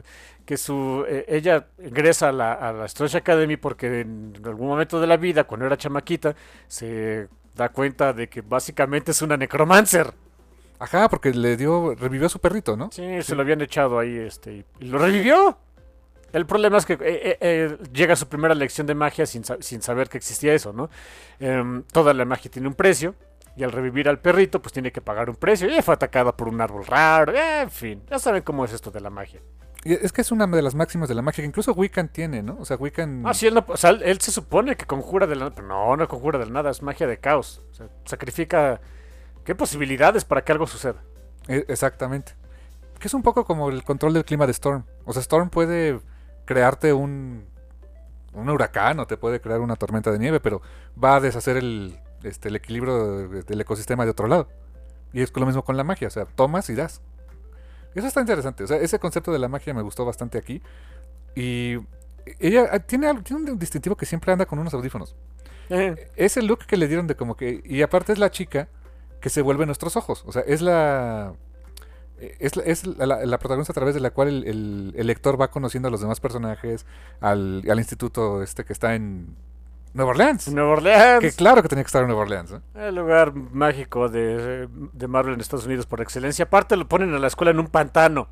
[0.44, 5.00] Que su, eh, ella ingresa a la, a la Strange Academy porque en algún momento
[5.00, 6.36] de la vida, cuando era chamaquita,
[6.68, 10.12] se da cuenta de que básicamente es una necromancer.
[10.78, 11.94] Ajá, porque le dio...
[11.94, 12.90] Revivió a su perrito, ¿no?
[12.92, 15.56] Sí, se lo habían echado ahí este, y- lo revivió.
[16.32, 19.44] El problema es que eh, eh, eh, llega a su primera lección de magia sin,
[19.60, 20.90] sin saber que existía eso, ¿no?
[21.38, 23.14] Em, toda la magia tiene un precio.
[23.56, 25.68] Y al revivir al perrito, pues tiene que pagar un precio.
[25.68, 27.32] Y fue atacada por un árbol raro.
[27.36, 29.40] en fin, ya saben cómo es esto de la magia.
[29.84, 32.56] Es que es una de las máximas de la magia que incluso Wiccan tiene, ¿no?
[32.58, 33.22] O sea, Wiccan...
[33.26, 35.50] Ah, sí, él, no- o sea, él se supone que conjura de la.
[35.50, 36.70] Pero no, no conjura de la nada.
[36.70, 37.62] Es magia de caos.
[37.70, 38.80] O sea, sacrifica.
[39.44, 41.02] ¿Qué posibilidades para que algo suceda?
[41.48, 42.32] E- Exactamente.
[42.98, 44.84] Que es un poco como el control del clima de Storm.
[45.04, 46.00] O sea, Storm puede
[46.46, 47.44] crearte un,
[48.32, 50.62] un huracán o te puede crear una tormenta de nieve, pero
[51.02, 54.48] va a deshacer el, este, el equilibrio de- del ecosistema de otro lado.
[55.12, 57.02] Y es lo mismo con la magia, o sea, tomas y das.
[57.94, 60.60] Eso está interesante, o sea, ese concepto de la magia me gustó bastante aquí.
[61.36, 61.76] Y
[62.38, 65.14] ella ah, tiene, algo- tiene un distintivo que siempre anda con unos audífonos.
[65.70, 67.62] Eh, Ese look que le dieron de como que...
[67.64, 68.68] Y aparte es la chica
[69.20, 70.24] que se vuelve nuestros ojos.
[70.26, 71.34] O sea, es la...
[72.38, 75.06] Es, la, es la- la- la protagonista a través de la cual el, el- el
[75.06, 76.86] lector va conociendo a los demás personajes,
[77.20, 79.34] al, al instituto este que está en
[79.94, 80.48] Nueva Orleans.
[80.48, 81.20] Nueva Orleans.
[81.20, 82.50] Que claro que tenía que estar en Nueva Orleans.
[82.52, 82.60] ¿eh?
[82.74, 86.44] El lugar mágico de, de Marvel en Estados Unidos por excelencia.
[86.46, 88.28] Aparte lo ponen a la escuela en un pantano.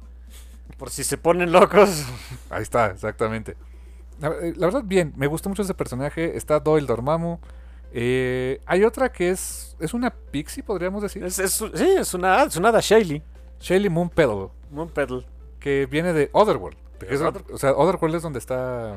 [0.77, 2.05] Por si se ponen locos.
[2.51, 3.57] Ahí está, exactamente.
[4.21, 6.37] La, eh, la verdad, bien, me gustó mucho ese personaje.
[6.37, 7.39] Está Doyle Dormammu.
[7.93, 11.23] Eh, hay otra que es, es una pixie, podríamos decir.
[11.25, 13.23] Es, es- sí, es una, es una hada Shaley.
[13.61, 14.11] Shelly Moon.
[14.73, 15.25] Moonpeddle.
[15.61, 16.77] que viene de Otherworld.
[17.09, 18.97] es- o sea, Otherworld es donde está.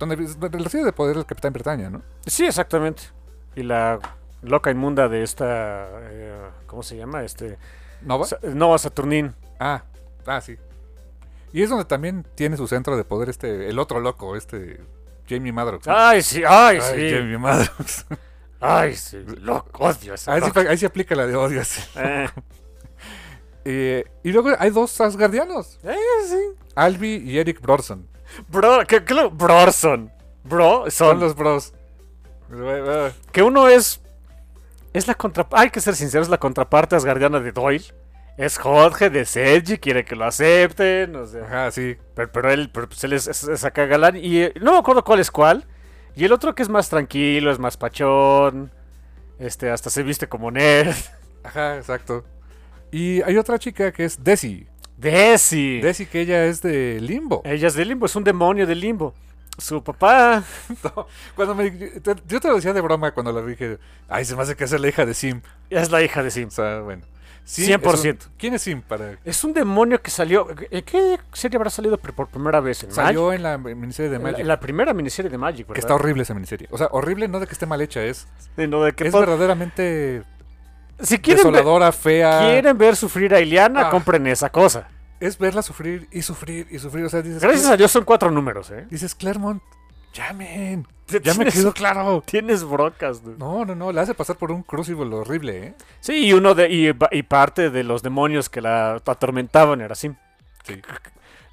[0.00, 2.02] Donde reside de poder el Capitán Bretaña, ¿no?
[2.26, 3.02] Sí, exactamente.
[3.54, 4.00] Y la
[4.42, 5.86] loca inmunda de esta...
[6.10, 7.22] eh, ¿Cómo se llama?
[7.22, 7.56] Este,
[8.02, 8.26] Nova.
[8.26, 9.32] Sa- Nova Saturnin.
[9.60, 9.84] Ah,
[10.26, 10.56] ah, sí.
[11.52, 14.80] Y es donde también tiene su centro de poder este, el otro loco, este
[15.28, 15.86] Jamie Madrox.
[15.86, 15.94] ¿no?
[15.96, 17.14] Ay, sí, ay, Ay, sí.
[17.16, 18.06] Jamie Madrox.
[18.62, 19.18] Ay, sí.
[19.40, 21.62] Loco, odio esa ahí, sí, ahí sí aplica la de odio.
[21.64, 21.80] sí.
[21.96, 22.28] Eh,
[23.64, 25.94] Eh, y luego hay dos Asgardianos, eh,
[26.26, 26.58] sí.
[26.74, 28.08] Albi y Eric Brorson.
[28.48, 30.10] Bro, ¿qué, qué lo- Brorson.
[30.44, 31.72] Bro, son, Son los bros.
[33.32, 34.00] Que uno es.
[34.92, 35.62] Es la contraparte.
[35.64, 37.84] Hay que ser sincero, es la contraparte asgardiana de Doyle.
[38.36, 41.14] Es Jorge de Sergi, quiere que lo acepten.
[41.14, 41.96] O sea, Ajá, sí.
[42.14, 44.16] pero, pero él, pero pues él es, es- es acá galán.
[44.16, 45.66] Y eh, no me acuerdo cuál es cuál.
[46.16, 48.72] Y el otro que es más tranquilo, es más pachón.
[49.38, 50.94] Este, hasta se viste como nerd.
[51.44, 52.24] Ajá, exacto.
[52.90, 54.66] Y hay otra chica que es Desi.
[55.00, 55.80] Desi.
[55.80, 57.42] Desi que ella es de Limbo.
[57.44, 59.14] Ella es de limbo, es un demonio de limbo.
[59.58, 60.42] Su papá.
[60.84, 61.70] No, cuando me,
[62.26, 63.78] yo te lo decía de broma cuando lo dije.
[64.08, 65.40] Ay, se me hace que es la hija de Sim.
[65.68, 66.54] Es la hija de O Sims.
[66.54, 67.02] sea, bueno.
[67.44, 67.94] Sim 100%.
[67.94, 68.80] es un- ¿Quién es Sim?
[68.82, 70.46] Para, Es un demonio que salió.
[70.70, 72.84] ¿en ¿Qué serie habrá salido por primera vez?
[72.84, 73.36] ¿En salió Magic?
[73.38, 74.38] en la miniserie de la- Magic.
[74.40, 75.74] en la primera miniserie de Magic, ¿verdad?
[75.74, 76.68] que está horrible esa miniserie.
[76.70, 79.12] O sea, horrible no de que esté mal hecha, es, Sí, no, de que es
[79.12, 80.22] verdaderamente
[81.02, 82.40] Si quieren ver, fea.
[82.50, 83.90] quieren ver sufrir a Iliana, Ah.
[83.90, 84.88] compren esa cosa.
[85.20, 87.04] Es verla sufrir y sufrir y sufrir.
[87.04, 88.86] O sea, dices, Gracias a Dios son cuatro números, ¿eh?
[88.90, 89.62] dices Claremont,
[90.14, 90.86] llamen.
[91.22, 92.22] Ya me quedó claro.
[92.24, 93.36] Tienes brocas, dude.
[93.38, 95.74] No, no, no, la hace pasar por un crucible horrible, ¿eh?
[96.00, 100.12] Sí, y uno de y, y parte de los demonios que la atormentaban era así.
[100.64, 100.80] Sí.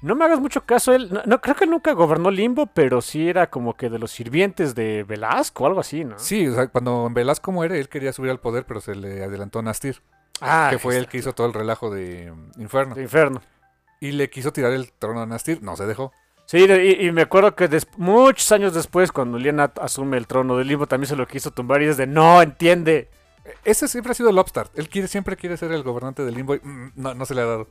[0.00, 3.28] No me hagas mucho caso, él no, no, creo que nunca gobernó Limbo, pero sí
[3.28, 6.18] era como que de los sirvientes de Velasco o algo así, ¿no?
[6.18, 9.60] Sí, o sea, cuando Velasco muere, él quería subir al poder, pero se le adelantó
[9.60, 10.00] Nastir,
[10.40, 12.94] Ah, que fue el que hizo todo el relajo de um, Inferno.
[12.94, 13.42] de Inferno.
[14.00, 16.12] Y le quiso tirar el trono a Nastir, no se dejó.
[16.46, 20.28] Sí, de- y, y me acuerdo que des- muchos años después, cuando Liana asume el
[20.28, 23.10] trono del limbo, también se lo quiso tumbar y es de no, entiende.
[23.64, 24.70] Ese siempre ha sido el upstart.
[24.78, 27.40] Él quiere, siempre quiere ser el gobernante del limbo y mm, no, no se le
[27.40, 27.66] ha dado.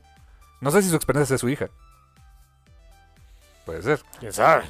[0.59, 1.69] No sé si su experiencia es su hija.
[3.67, 4.01] Puede ser.
[4.17, 4.63] ¿Quién sabe?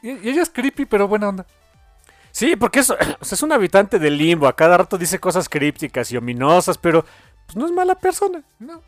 [0.00, 1.44] Y, y ella es creepy, pero buena onda.
[2.30, 4.46] Sí, porque es, o sea, es un habitante del limbo.
[4.46, 7.04] A cada rato dice cosas crípticas y ominosas, pero
[7.46, 8.44] pues, no es mala persona.
[8.60, 8.80] No.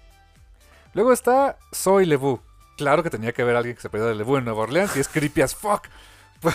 [0.95, 2.39] Luego está Soy Lebu.
[2.77, 5.01] Claro que tenía que haber alguien que se perdió de Lebu en Nueva Orleans y
[5.01, 5.89] es creepy as fuck.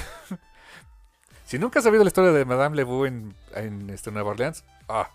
[1.46, 5.10] si nunca has sabido la historia de Madame Lebu en, en este, Nueva Orleans, ah,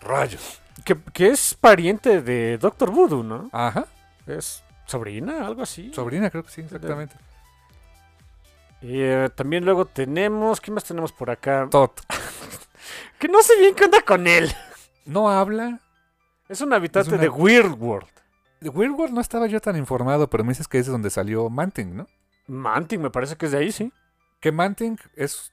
[0.00, 0.60] rayos.
[0.84, 3.50] Que, que es pariente de Doctor Voodoo, ¿no?
[3.52, 3.86] Ajá.
[4.28, 5.92] Es sobrina, algo así.
[5.94, 7.16] Sobrina, creo que sí, exactamente.
[8.82, 11.68] Y eh, también luego tenemos, ¿qué más tenemos por acá?
[11.70, 12.00] Tot.
[13.18, 14.50] Que no sé bien qué onda con él.
[15.04, 15.80] No habla.
[16.48, 18.08] Es un habitante Es una- de Weird World.
[18.60, 21.10] De Weird World no estaba yo tan informado, pero me dices que ese es donde
[21.10, 22.06] salió Manting, ¿no?
[22.46, 23.92] Manting, me parece que es de ahí, sí.
[24.40, 25.52] Que Manting es,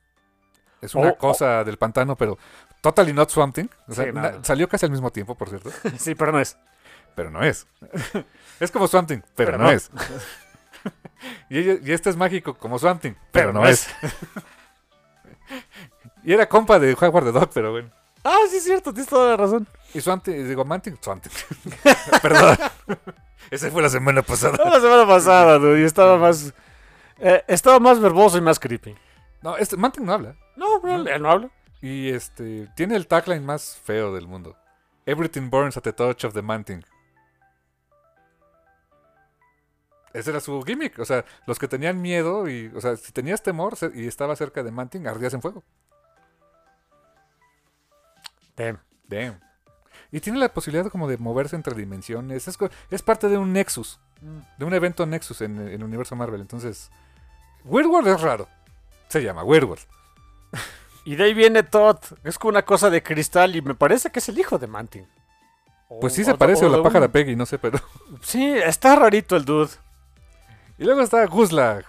[0.81, 2.37] es una Oh, cosa del pantano, pero
[2.81, 3.67] totally not Swamp Thing.
[3.89, 5.69] O sea, Sí, salió casi al mismo tiempo, por cierto.
[5.97, 6.57] sí, pero no es.
[7.17, 7.65] Pero no es.
[8.59, 9.71] es como Swamp Thing, pero, Pero no, no.
[9.71, 9.89] es.
[11.49, 13.87] y, este es mágico como Swamp Thing, pero, no, es.
[16.23, 17.89] Y era compa de Howard the Dog, pero bueno.
[18.23, 19.65] Ah, sí, es cierto, tienes toda la razón.
[19.93, 21.71] Y Swamp Thing, digo, Manting, Swamp Thing.
[22.21, 22.57] Perdón.
[23.49, 24.57] Ese fue la semana pasada.
[24.63, 26.53] No, la semana pasada, dude, y estaba más.
[27.17, 28.93] eh, estaba más verboso y más creepy.
[29.41, 30.35] No, este, Manting no habla.
[30.55, 31.49] No, no, él no habla.
[31.81, 34.55] Y este tiene el tagline más feo del mundo.
[35.07, 36.83] Everything burns at the touch of the Manting.
[40.19, 40.97] Ese era su gimmick.
[40.99, 44.63] O sea, los que tenían miedo y, o sea, si tenías temor y estaba cerca
[44.63, 45.63] de Manting, ardías en fuego.
[48.55, 48.79] Damn.
[49.07, 49.39] Damn.
[50.11, 52.47] Y tiene la posibilidad como de moverse entre dimensiones.
[52.89, 53.99] Es, parte de un Nexus.
[54.57, 56.41] De un evento Nexus en, en el universo Marvel.
[56.41, 56.89] Entonces,
[57.65, 58.47] Weird World es raro.
[59.09, 59.83] Se llama Weird World.
[61.05, 61.97] Y de ahí viene Todd.
[62.23, 65.07] Es como una cosa de cristal y me parece que es el hijo de Manting.
[66.01, 67.79] Pues sí O- se o- parece o a la pájara un- Peggy, no sé, pero...
[68.21, 69.69] Sí, está rarito el dude.
[70.77, 71.85] Y luego está Guzlag.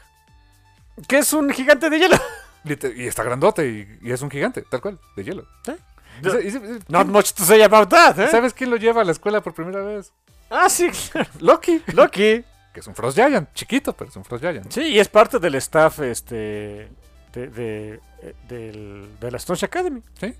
[1.06, 2.16] Que es un gigante de hielo.
[2.64, 5.46] Y está grandote y, y es un gigante, tal cual, de hielo.
[5.64, 5.72] Sí.
[6.22, 8.28] Y se- y se- Not ¿quién- much to say about that, ¿eh?
[8.28, 10.12] ¿Sabes quién lo lleva a la escuela por primera vez?
[10.50, 10.90] Ah, sí.
[11.40, 11.82] Loki.
[11.94, 12.44] Loki.
[12.74, 14.70] Que es un Frost Giant, chiquito, pero es un Frost Giant.
[14.70, 16.90] Sí, y es parte del staff este
[17.32, 18.00] de, de,
[18.50, 20.02] eh, de la Stone Academy.
[20.20, 20.34] ¿Sí?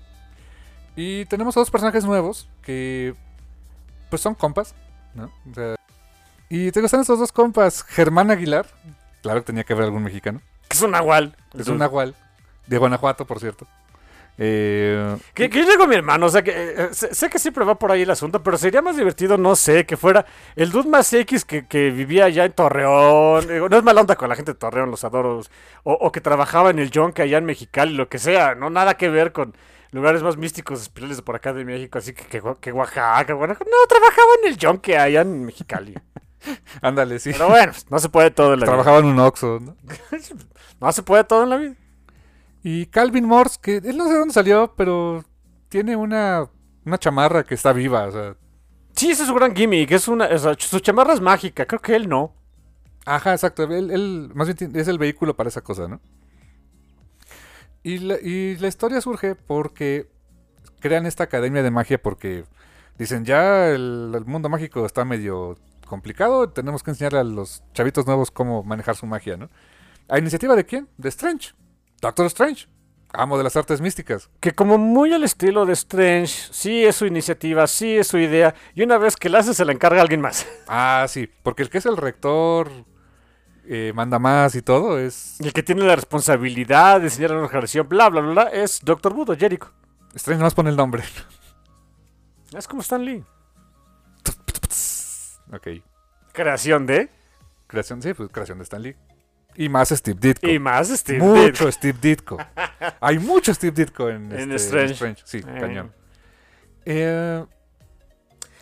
[0.95, 3.15] Y tenemos a dos personajes nuevos que
[4.09, 4.75] pues son compas,
[5.15, 5.31] ¿no?
[5.49, 5.75] O sea,
[6.49, 8.65] y te gustan estos dos compas, Germán Aguilar,
[9.21, 11.35] claro que tenía que haber algún mexicano, Que es un nahual.
[11.57, 12.15] es un nahual,
[12.67, 13.67] de Guanajuato, por cierto.
[14.41, 17.65] Eh, Que, que yo digo mi hermano, o sea, que eh, sé, sé que siempre
[17.65, 20.25] va por ahí el asunto, pero sería más divertido, no sé, que fuera
[20.55, 23.45] el dude más X que, que vivía allá en Torreón.
[23.49, 25.41] Digo, no es mala onda con la gente de Torreón, los adoro.
[25.83, 28.93] O, o que trabajaba en el Yonke allá en Mexicali, lo que sea, no nada
[28.95, 29.53] que ver con
[29.91, 33.69] lugares más místicos, espirales de por acá de México, así que, que, que Oaxaca, Guanajuato.
[33.69, 35.95] No, trabajaba en el Yonke allá en Mexicali.
[36.81, 37.31] ándale, sí.
[37.31, 38.73] Pero bueno, no se puede todo en la vida.
[38.73, 39.75] Trabajaba en un Oxxo, ¿no?
[40.81, 41.75] No se puede todo en la vida.
[42.63, 45.23] Y Calvin Morse, que él no sé dónde salió, pero
[45.67, 46.49] tiene una,
[46.85, 48.35] una chamarra que está viva, o sea.
[48.95, 51.81] Sí, ese es su gran gimmick, es una, o sea, su chamarra es mágica, creo
[51.81, 52.33] que él no.
[53.05, 53.63] Ajá, exacto.
[53.63, 56.01] Él, él más bien es el vehículo para esa cosa, ¿no?
[57.83, 60.09] Y la, y la historia surge porque
[60.79, 62.43] crean esta academia de magia porque
[62.97, 65.57] dicen ya el, el mundo mágico está medio
[65.89, 69.49] complicado, tenemos que enseñarle a los chavitos nuevos cómo manejar su magia, ¿no?
[70.07, 70.87] ¿A iniciativa de quién?
[70.97, 71.51] De Strange.
[72.01, 72.67] Doctor Strange.
[73.11, 74.29] Amo de las artes místicas.
[74.39, 78.53] Que como muy al estilo de Strange, sí es su iniciativa, sí es su idea,
[78.75, 80.47] y una vez que la hace se la encarga a alguien más.
[80.67, 82.69] Ah, sí, porque el que es el rector
[83.65, 87.47] eh, manda más y todo es el que tiene la responsabilidad de enseñar a la
[87.47, 89.71] generación, bla, bla, bla, bla, es Doctor Voodoo, Jericho.
[90.13, 91.03] Strange más pone el nombre.
[92.55, 93.23] Es como Stan Lee.
[95.53, 95.67] Ok.
[96.33, 97.09] Creación de...
[97.67, 98.95] Creación, sí, pues creación de Stan Lee.
[99.55, 100.47] Y más Steve Ditko.
[100.47, 101.71] Y más Steve mucho Ditko.
[101.71, 102.37] Steve Ditko.
[103.01, 105.21] Hay mucho Steve Ditko en, En este, Strange.
[105.25, 105.57] Sí, Eh.
[105.59, 105.91] cañón.
[106.85, 107.45] Eh,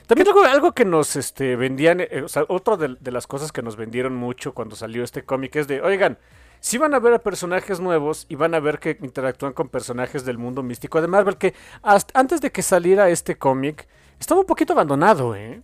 [0.08, 3.52] También algo, algo que nos este, vendían, eh, o sea, otra de, de las cosas
[3.52, 6.18] que nos vendieron mucho cuando salió este cómic es de, oigan,
[6.60, 10.26] si van a ver a personajes nuevos y van a ver que interactúan con personajes
[10.26, 13.88] del mundo místico de Marvel, que hasta antes de que saliera este cómic,
[14.20, 15.62] estaba un poquito abandonado, ¿eh?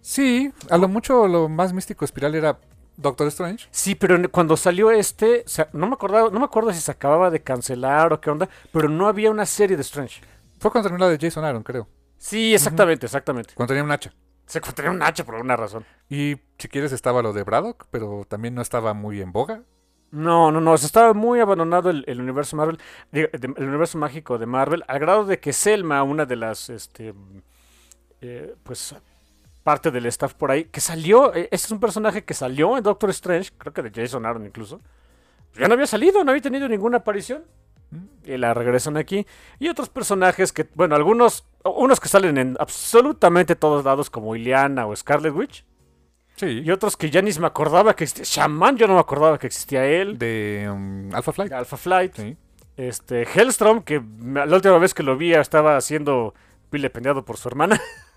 [0.00, 2.58] Sí, a lo mucho lo más místico espiral era
[2.96, 3.66] Doctor Strange.
[3.70, 6.90] Sí, pero cuando salió este, o sea, no me acordaba, no me acuerdo si se
[6.90, 10.20] acababa de cancelar o qué onda, pero no había una serie de Strange.
[10.58, 11.88] Fue cuando terminó la de Jason Aaron, creo.
[12.18, 13.54] Sí, exactamente, exactamente.
[13.54, 14.12] Cuando tenía un hacha.
[14.44, 15.84] Se encontraría un H por alguna razón.
[16.08, 19.62] Y si quieres estaba lo de Braddock, pero también no estaba muy en boga.
[20.10, 22.78] No, no, no, se estaba muy abandonado el, el universo Marvel,
[23.12, 27.14] el universo mágico de Marvel, al grado de que Selma, una de las, este,
[28.20, 28.94] eh, pues,
[29.62, 32.82] parte del staff por ahí, que salió, eh, este es un personaje que salió en
[32.82, 34.80] Doctor Strange, creo que de Jason Aaron incluso,
[35.58, 37.44] ya no había salido, no había tenido ninguna aparición.
[38.24, 39.26] Y la regresan aquí.
[39.58, 44.86] Y otros personajes que, bueno, algunos, unos que salen en absolutamente todos lados, como Ileana
[44.86, 45.64] o Scarlet Witch.
[46.36, 46.62] Sí.
[46.64, 48.44] Y otros que ya ni me acordaba que existía.
[48.44, 50.18] Shaman, yo no me acordaba que existía él.
[50.18, 51.52] De um, Alpha Flight.
[51.52, 52.14] Alpha Flight.
[52.14, 52.36] Sí.
[52.76, 56.34] Este, Hellstrom, que la última vez que lo vi estaba siendo
[56.70, 57.80] vilipendiado por su hermana,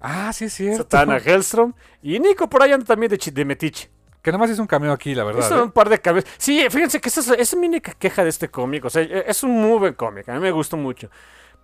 [0.00, 0.82] Ah, sí es cierto.
[0.84, 1.72] Satana Hellstrom.
[2.02, 3.90] Y Nico por ahí anda también de, Metiche.
[4.22, 5.46] Que nada más hizo un cameo aquí, la verdad.
[5.46, 5.62] Hizo ¿eh?
[5.62, 6.26] un par de cambios.
[6.36, 8.84] Sí, fíjense que esa es, esa es mi única queja de este cómic.
[8.84, 10.28] O sea, e- es un muy buen cómic.
[10.28, 11.10] A mí me gustó mucho.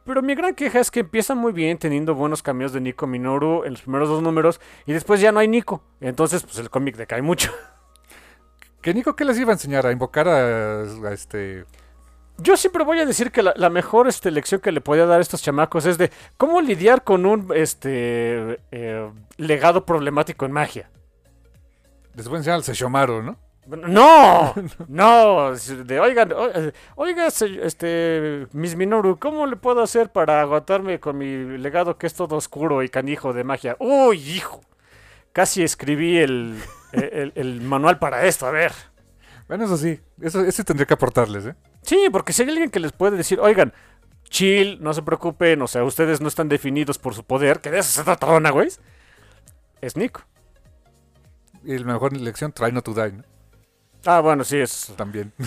[0.04, 3.64] Pero mi gran queja es que empieza muy bien teniendo buenos cameos de Nico Minoru
[3.64, 5.84] en los primeros dos números y después ya no hay Nico.
[6.00, 7.52] Entonces, pues el cómic decae mucho.
[8.80, 9.86] Que Nico, ¿qué les iba a enseñar?
[9.86, 11.64] A invocar a, a este.
[12.38, 15.18] Yo siempre voy a decir que la, la mejor este, lección que le podía dar
[15.18, 20.90] a estos chamacos es de cómo lidiar con un este eh, legado problemático en magia.
[22.14, 23.38] Les voy a enseñar al Seshomaru, ¿no?
[23.66, 24.54] No,
[24.88, 30.98] no, de oigan, o- eh, oiga, este, Miss Minoru, ¿cómo le puedo hacer para aguantarme
[30.98, 33.76] con mi legado que es todo oscuro y canijo de magia?
[33.78, 34.60] Uy, hijo,
[35.32, 36.60] casi escribí el,
[36.92, 38.72] el, el manual para esto, a ver.
[39.46, 40.00] Bueno, eso sí.
[40.20, 41.54] Eso, eso tendría que aportarles, ¿eh?
[41.82, 43.72] Sí, porque si hay alguien que les puede decir, oigan,
[44.24, 47.78] chill, no se preocupen, o sea, ustedes no están definidos por su poder, que de
[47.80, 48.68] eso se trata güey,
[49.80, 50.22] es Nico.
[51.64, 53.24] Y la mejor lección, try not to die, ¿no?
[54.04, 54.92] Ah, bueno, sí, es...
[54.96, 55.32] También.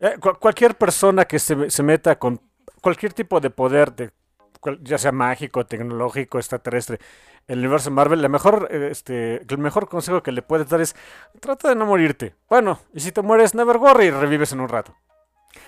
[0.00, 2.38] Eh, cu- cualquier persona que se, se meta con
[2.82, 4.10] cualquier tipo de poder, de,
[4.60, 6.98] cual- ya sea mágico, tecnológico, extraterrestre,
[7.46, 10.82] en el universo Marvel, la mejor, eh, este, el mejor consejo que le puedes dar
[10.82, 10.94] es
[11.40, 12.34] trata de no morirte.
[12.50, 14.94] Bueno, y si te mueres, never worry y revives en un rato.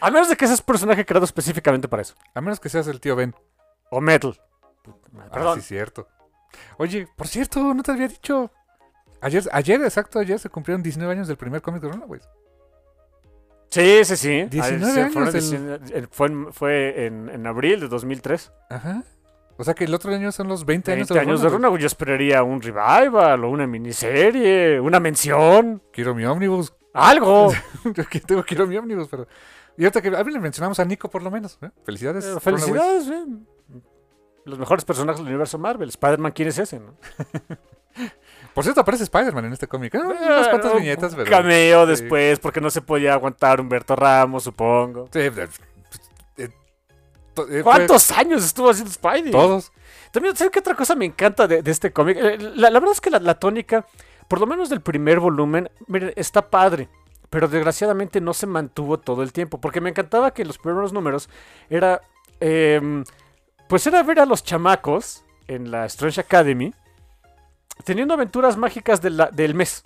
[0.01, 2.15] A menos de que seas personaje creado específicamente para eso.
[2.35, 3.35] A menos que seas el tío Ben.
[3.91, 4.39] O Metal.
[5.19, 5.61] Ah, Perdón.
[5.61, 6.09] sí, cierto.
[6.79, 8.51] Oye, por cierto, no te había dicho.
[9.21, 12.29] Ayer, ayer, exacto, ayer se cumplieron 19 años del primer cómic de Runaways.
[13.71, 14.45] Sí, sí, sí.
[14.45, 18.53] 19 sí, años fueron el- 19 eh, Fue, en, fue en, en abril de 2003.
[18.71, 19.03] Ajá.
[19.59, 21.81] O sea que el otro año son los 20, 20 años años de de Runaways.
[21.81, 26.75] Yo esperaría un revival o una miniserie, una mención, Quiero mi ómnibus.
[26.93, 27.53] algo.
[27.85, 29.27] Yo tengo quiero mi ómnibus, pero.
[29.79, 31.59] Y ahorita que a ver, le mencionamos a Nico por lo menos.
[31.63, 31.71] ¿eh?
[31.85, 32.25] Felicidades.
[32.25, 33.25] Eh, felicidades, eh.
[34.45, 35.89] Los mejores personajes del universo Marvel.
[35.89, 36.79] Spider-Man, ¿quién es ese?
[36.81, 36.95] no?
[38.55, 39.95] Por cierto, aparece Spider-Man en este cómic.
[39.95, 39.99] ¿eh?
[39.99, 41.31] Unas cuantas Eh, viñetas, un pero.
[41.31, 41.91] Cameo sí.
[41.91, 45.09] después, porque no se podía aguantar Humberto Ramos, supongo.
[45.13, 45.21] Sí,
[46.39, 49.31] eh, ¿Cuántos años estuvo haciendo Spidey?
[49.31, 49.73] Todos.
[50.11, 52.17] También, ¿sabes qué otra cosa me encanta de, de este cómic?
[52.55, 53.85] La, la verdad es que la, la tónica,
[54.29, 56.89] por lo menos del primer volumen, miren, está padre.
[57.31, 59.61] Pero desgraciadamente no se mantuvo todo el tiempo.
[59.61, 61.29] Porque me encantaba que los primeros números
[61.71, 62.03] era.
[62.41, 63.05] em,
[63.69, 66.73] pues era ver a los chamacos en la Strange Academy
[67.85, 69.85] teniendo aventuras mágicas del mes.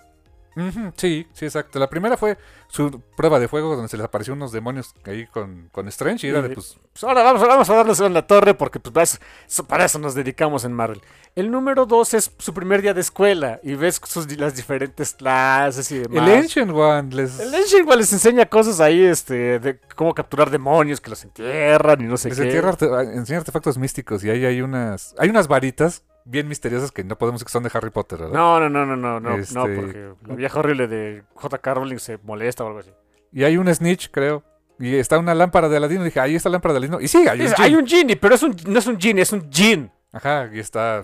[0.97, 1.79] Sí, sí, exacto.
[1.79, 2.37] La primera fue
[2.67, 6.29] su prueba de fuego donde se les apareció unos demonios ahí con, con Strange y
[6.29, 6.77] era de pues.
[6.93, 9.85] Pues ahora vamos, vamos a darles en la torre porque pues, para, eso, eso- para
[9.85, 11.01] eso nos dedicamos en Marvel.
[11.35, 15.89] El número 2 es su primer día de escuela y ves sus, las diferentes clases
[15.91, 16.27] y demás.
[16.27, 20.49] El Ancient One les, El Ancient igual les enseña cosas ahí, este, de cómo capturar
[20.49, 22.43] demonios que los entierran y no sé les qué.
[22.45, 25.15] entierra arte- enseña artefactos místicos y ahí hay unas.
[25.17, 28.33] Hay unas varitas bien misteriosas que no podemos decir que son de Harry Potter, ¿verdad?
[28.33, 31.73] No, no, no, no, no, no, no, Este- porque la vieja horrible de J.K.
[31.73, 32.91] Rowling se molesta o algo así.
[33.31, 34.43] Y hay un Snitch, creo.
[34.79, 36.03] Y está una lámpara de Aladino.
[36.03, 36.99] Dije, ahí está la lámpara de Aladino.
[37.01, 37.53] Y sí, hay un.
[37.57, 39.91] Hay un genie, pero es un, no es un genie, es un gin.
[40.11, 41.03] Ajá, y está.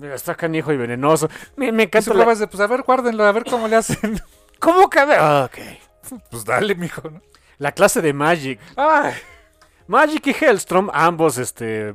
[0.00, 1.28] Está canijo y venenoso.
[1.56, 4.20] Me, me encanta la- de, pues a ver, guárdenlo, a ver cómo le hacen.
[4.58, 5.14] ¿Cómo cabe?
[5.18, 6.20] Ah, ok.
[6.30, 7.20] pues dale, mijo, ¿no?
[7.58, 8.58] La clase de Magic.
[8.76, 9.12] Ay,
[9.86, 11.94] Magic y Hellstrom, ambos, este...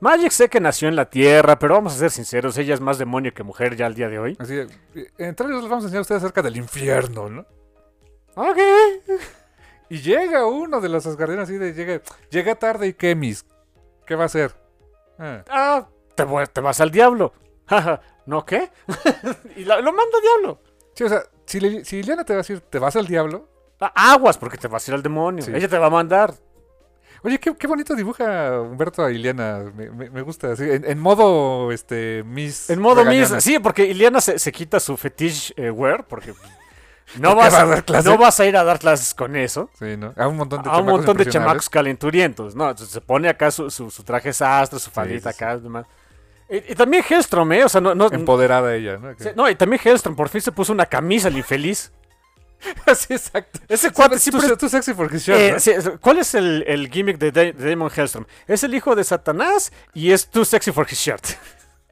[0.00, 2.98] Magic sé que nació en la Tierra, pero vamos a ser sinceros, ella es más
[2.98, 4.36] demonio que mujer ya al día de hoy.
[4.38, 4.68] así, eh,
[5.18, 7.46] entre ellos les vamos a enseñar a ustedes acerca del infierno, ¿no?
[8.36, 8.58] Ok.
[9.90, 13.44] Y llega uno de los Asgardianos así de, llega, llega tarde y ¿qué, mis?
[14.06, 14.54] ¿Qué va a hacer?
[15.18, 17.32] Ah, Ah, te, vas al diablo.
[18.26, 18.70] ¿No qué?
[19.56, 20.60] y la- lo manda al diablo.
[20.94, 23.48] Sí, o sea, si, Lili- si Liliana te va a decir, ¿te vas al diablo?
[23.80, 25.42] Ah, Aguas, porque te vas a ir al demonio.
[25.44, 25.52] Sí.
[25.54, 26.34] Ella te va a mandar.
[27.22, 29.64] Oye, qué, qué bonito dibuja Humberto a Ileana.
[29.74, 30.52] Me, me- me gusta.
[30.52, 32.70] así, en, en modo, este, Miss.
[32.70, 33.04] En modo.
[33.04, 33.34] Miss.
[33.40, 36.32] Sí, porque Iliana se, se quita su fetish eh, wear, porque
[37.18, 38.08] no ¿Por qué vas, va a, a dar clase?
[38.08, 39.70] no vas a ir a dar clases con eso.
[39.78, 40.12] Sí, ¿no?
[40.16, 42.76] A un montón de a un chamacos montón de chamacos calenturientos, ¿no?
[42.76, 45.44] Se pone acá su, su, su traje sastre, su faldita sí, sí.
[45.44, 45.86] acá, demás.
[46.50, 47.64] Y, y también Hellstrom, ¿eh?
[47.64, 49.12] O sea, no, no, Empoderada ella, ¿no?
[49.18, 51.92] sí, no, y también Hellstrom por fin se puso una camisa, el infeliz.
[52.96, 53.60] sí, exacto.
[53.68, 54.48] Ese cuate siempre...
[54.48, 55.60] tú, tú sexy for his shirt, Eh, ¿no?
[55.60, 58.24] sí, es- ¿Cuál es el, el gimmick de, Da- de Damon Hellstrom?
[58.46, 61.24] Es el hijo de Satanás y es too sexy for his shirt.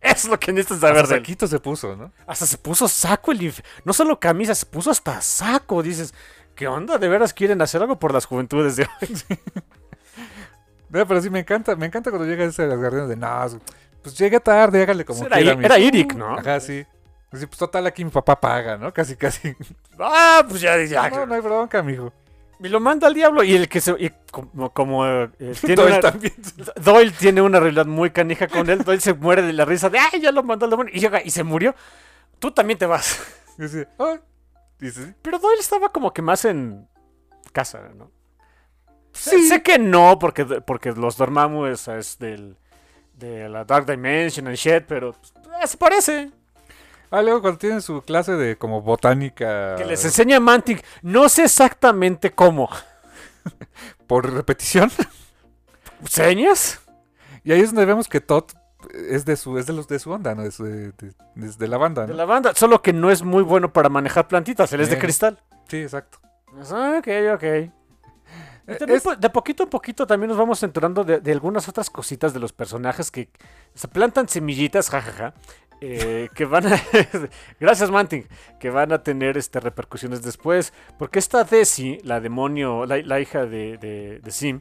[0.00, 1.24] Es lo que necesitas saber Hasta de él.
[1.24, 2.12] saquito se puso, ¿no?
[2.26, 3.52] Hasta se puso saco el
[3.84, 5.82] No solo camisa, se puso hasta saco.
[5.82, 6.14] Dices,
[6.54, 6.98] ¿qué onda?
[6.98, 9.38] ¿De veras quieren hacer algo por las juventudes de hoy?
[10.90, 13.60] Pero sí me encanta, me encanta cuando llega ese de los guardianes de no,
[14.02, 15.52] pues llegué tarde, hágale como Era, quiera.
[15.60, 16.38] Era Eric, ¿no?
[16.38, 16.86] Ajá, sí.
[17.37, 18.93] Así, pues total aquí mi papá paga, ¿no?
[18.93, 19.55] Casi, casi.
[19.99, 21.09] Ah, pues ya, ya.
[21.11, 22.12] No, no hay bronca, mijo.
[22.61, 23.43] Y lo manda al diablo.
[23.43, 23.93] Y el que se.
[23.99, 25.28] y como como, eh,
[25.61, 26.34] tiene Doyle una- también.
[26.76, 28.82] Doyle tiene una realidad muy canija con él.
[28.84, 30.93] Doyle se muere de la risa de, ay, ya lo mandó al demonio.
[30.95, 31.74] Y llega y se murió.
[32.39, 33.20] Tú también te vas.
[33.59, 33.84] Sí.
[35.22, 36.87] Pero Doyle estaba como que más en
[37.53, 38.11] casa, ¿no?
[39.12, 42.59] Sé, sé que no, porque, porque los Dormammu es, es del,
[43.14, 46.30] de la Dark Dimension and shit, pero pues, se parece.
[47.11, 50.84] Ah, luego cuando tienen su clase de como botánica Que les enseña Mantic.
[51.02, 52.68] No sé exactamente cómo.
[54.07, 54.90] por repetición.
[56.09, 56.80] ¿Señas?
[57.44, 58.44] Y ahí es donde vemos que Todd
[59.09, 60.42] es de su, es de los de su onda, ¿no?
[60.42, 62.14] Es de, de- de- de la banda, De ¿no?
[62.14, 62.54] la banda.
[62.54, 64.72] Solo que no es muy bueno para manejar plantitas.
[64.72, 65.40] Él es de cristal.
[65.68, 66.18] Sí, exacto.
[66.70, 67.42] Ah, Ok, ok.
[68.68, 71.68] Eh, también, es- pues, de poquito a poquito también nos vamos enterando de, de algunas
[71.68, 73.30] otras cositas de los personajes que
[73.74, 75.34] se plantan semillitas, jajaja,
[75.80, 76.80] eh, que van a...
[77.60, 78.26] Gracias, Manting.
[78.58, 80.72] Que van a tener este, repercusiones después.
[80.98, 84.60] Porque esta Desi, la demonio, la, la hija de, de, de Sim,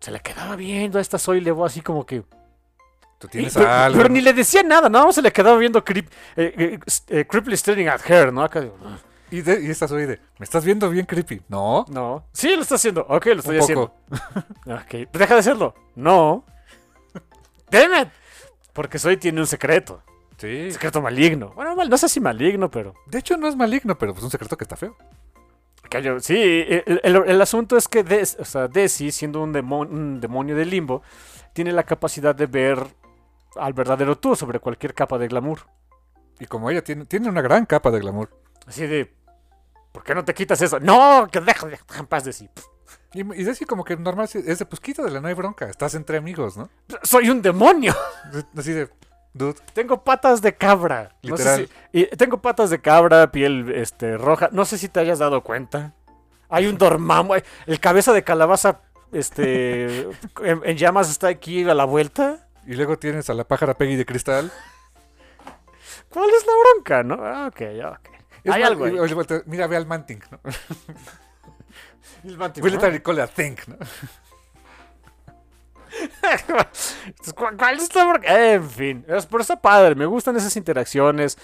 [0.00, 2.22] se la quedaba viendo a esta Zoe Levo así como que...
[3.18, 3.98] Tú tienes pero, algo.
[3.98, 6.78] pero ni le decía nada, nada más se le quedaba viendo creep, eh, eh,
[7.08, 8.44] eh, creepily staring at her, ¿no?
[8.44, 8.96] Acá digo, "Ah".
[9.30, 11.42] Y, de, y estás de, ¿me estás viendo bien creepy?
[11.48, 11.84] No.
[11.88, 12.24] No.
[12.32, 13.04] Sí, lo está haciendo.
[13.08, 13.92] Ok, lo estoy Un haciendo.
[14.08, 14.44] poco.
[14.72, 15.74] Ok, deja de hacerlo.
[15.96, 16.44] No.
[17.70, 18.08] Damn it.
[18.72, 20.02] Porque Soy tiene un secreto.
[20.38, 20.70] Sí.
[20.72, 21.52] Secreto maligno.
[21.54, 22.94] Bueno, mal- no sé si maligno, pero.
[23.06, 24.96] De hecho, no es maligno, pero pues un secreto que está feo.
[26.20, 30.20] sí, el, el- el asunto es que Des, o sea, Desi, siendo un, demon- un
[30.20, 31.02] demonio del limbo,
[31.52, 32.78] tiene la capacidad de ver
[33.56, 35.60] al verdadero tú sobre cualquier capa de glamour.
[36.38, 38.30] Y como ella tiene, tiene una gran capa de glamour.
[38.66, 39.12] Así de.
[39.92, 40.78] ¿Por qué no te quitas eso?
[40.78, 42.48] No, que deja, deja en paz, Desi.
[43.14, 45.66] Y, y es así como que normal, es de pues quítatela, no hay bronca.
[45.68, 46.68] Estás entre amigos, ¿no?
[47.02, 47.94] Soy un demonio.
[48.56, 48.88] Así de,
[49.38, 49.58] dude.
[49.72, 51.14] Tengo patas de cabra.
[51.22, 51.68] No sé Literal.
[51.92, 54.48] si- y tengo patas de cabra, piel este, roja.
[54.52, 55.94] No sé si te hayas dado cuenta.
[56.50, 57.34] Hay un dormamo.
[57.66, 58.80] El cabeza de calabaza
[59.12, 60.02] este,
[60.42, 62.48] en, en llamas está aquí a la vuelta.
[62.66, 64.52] Y luego tienes a la pájara Peggy de cristal.
[66.10, 67.14] ¿Cuál es la bronca, no?
[67.24, 67.60] Ah, ok,
[67.92, 68.08] ok.
[68.44, 69.42] Es Hay mal- algo ahí.
[69.46, 70.40] Mira, ve al Manting, ¿no?
[72.24, 72.78] El mantis, We ¿no?
[73.28, 73.76] think, ¿no?
[77.56, 78.52] ¿Cuál, es la bronca?
[78.54, 79.94] En fin, es, pero está padre.
[79.94, 81.38] Me gustan esas interacciones.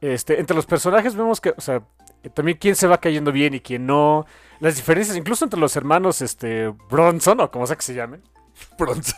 [0.00, 1.82] Este, entre los personajes vemos que, o sea,
[2.22, 4.26] eh, también quién se va cayendo bien y quién no.
[4.60, 8.22] Las diferencias, incluso entre los hermanos este, Bronson, o como sea que se llamen.
[8.78, 9.10] Pronto.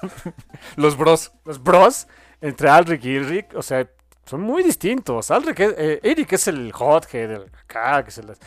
[0.77, 1.33] Los bros.
[1.45, 2.09] Los bros,
[2.41, 3.89] entre Alric y Eric, o sea,
[4.25, 5.31] son muy distintos.
[5.31, 8.39] Alric, es- eh, Eric es el hothead, el acá, que se las,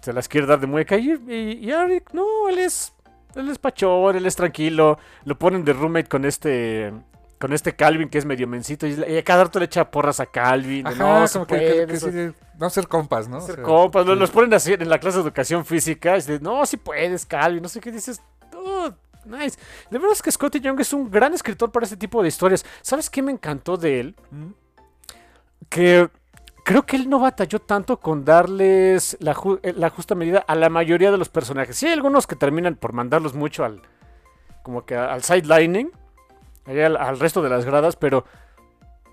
[0.00, 0.96] se las quiere dar de mueca.
[0.96, 2.92] Y, y, y Eric, no, él es,
[3.36, 4.98] él es pachón, él es tranquilo.
[5.24, 6.92] Lo ponen de roommate con este,
[7.38, 8.86] con este Calvin que es medio mencito.
[8.86, 10.86] Y, a cada rato le echa porras a Calvin.
[10.86, 13.38] Ajá, no, se como que, puede, que- que sí a ser compas, ¿no?
[13.38, 14.14] O ser sea, compas, sí.
[14.14, 16.12] los ponen así en la clase de educación física.
[16.12, 18.20] Y dices, no, si puedes, Calvin, no sé qué dices.
[18.54, 18.90] "Oh,
[19.24, 19.58] nice.
[19.90, 22.64] De verdad es que Scotty Young es un gran escritor para este tipo de historias.
[22.82, 24.16] ¿Sabes qué me encantó de él?
[24.30, 24.50] Mm.
[25.68, 26.08] Que
[26.64, 30.54] creo que él no batalló tanto con darles la, ju- eh, la justa medida a
[30.54, 31.76] la mayoría de los personajes.
[31.76, 33.82] Sí, hay algunos que terminan por mandarlos mucho al.
[34.62, 35.90] como que al sidelining.
[36.64, 38.24] Al, al resto de las gradas, pero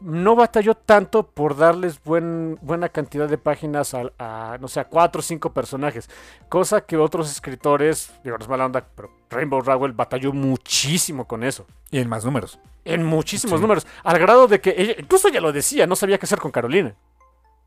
[0.01, 4.85] no batalló tanto por darles buen, buena cantidad de páginas a, a, no sé, a
[4.85, 6.09] cuatro o cinco personajes.
[6.47, 11.43] Cosa que otros escritores, digo, no es mala onda, pero Rainbow Rowell batalló muchísimo con
[11.43, 11.65] eso.
[11.91, 12.59] Y en más números.
[12.85, 13.61] En muchísimos Sí.
[13.61, 13.87] números.
[14.03, 16.95] Al grado de que ella, incluso ella lo decía, no sabía qué hacer con Carolina.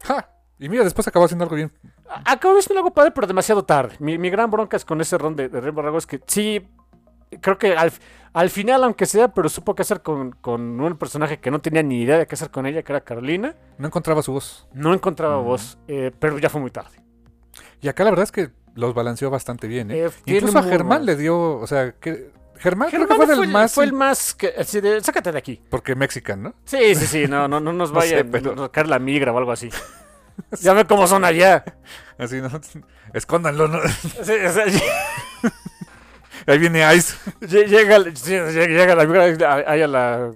[0.04, 0.28] ¡Ja!
[0.58, 1.72] Y mira, después acabó haciendo algo bien.
[2.08, 3.96] A- Acabo de hacer algo padre, pero demasiado tarde.
[3.98, 6.68] Mi, mi gran bronca es con ese ron de, de Rainbow es que sí,
[7.40, 7.92] creo que al,
[8.32, 11.82] al final, aunque sea, pero supo qué hacer con, con un personaje que no tenía
[11.82, 13.56] ni idea de qué hacer con ella, que era Carolina.
[13.78, 14.68] No encontraba su voz.
[14.72, 17.02] No encontraba voz, eh, pero ya fue muy tarde.
[17.80, 20.04] Y acá la verdad es que los balanceó bastante bien, ¿eh?
[20.06, 22.30] Eh, Incluso a Germán le dio, o sea, que
[22.62, 25.32] Germán, creo Germán que fue, fue, el, más fue el más que, así de, sácate
[25.32, 25.60] de aquí.
[25.68, 26.54] porque mexican, ¿no?
[26.64, 29.32] Sí, sí, sí, no, no, no nos No vaya sé, pero- a caer la migra
[29.32, 29.68] o algo así.
[30.60, 31.64] ya ve cómo son allá.
[32.18, 32.48] Así, ¿no?
[33.12, 33.80] Escóndanlo, ¿no?
[34.22, 34.64] Sí, o sea,
[36.46, 37.14] Ahí viene Ice.
[37.40, 40.32] lle- llega, llega, llega la migra ahí a la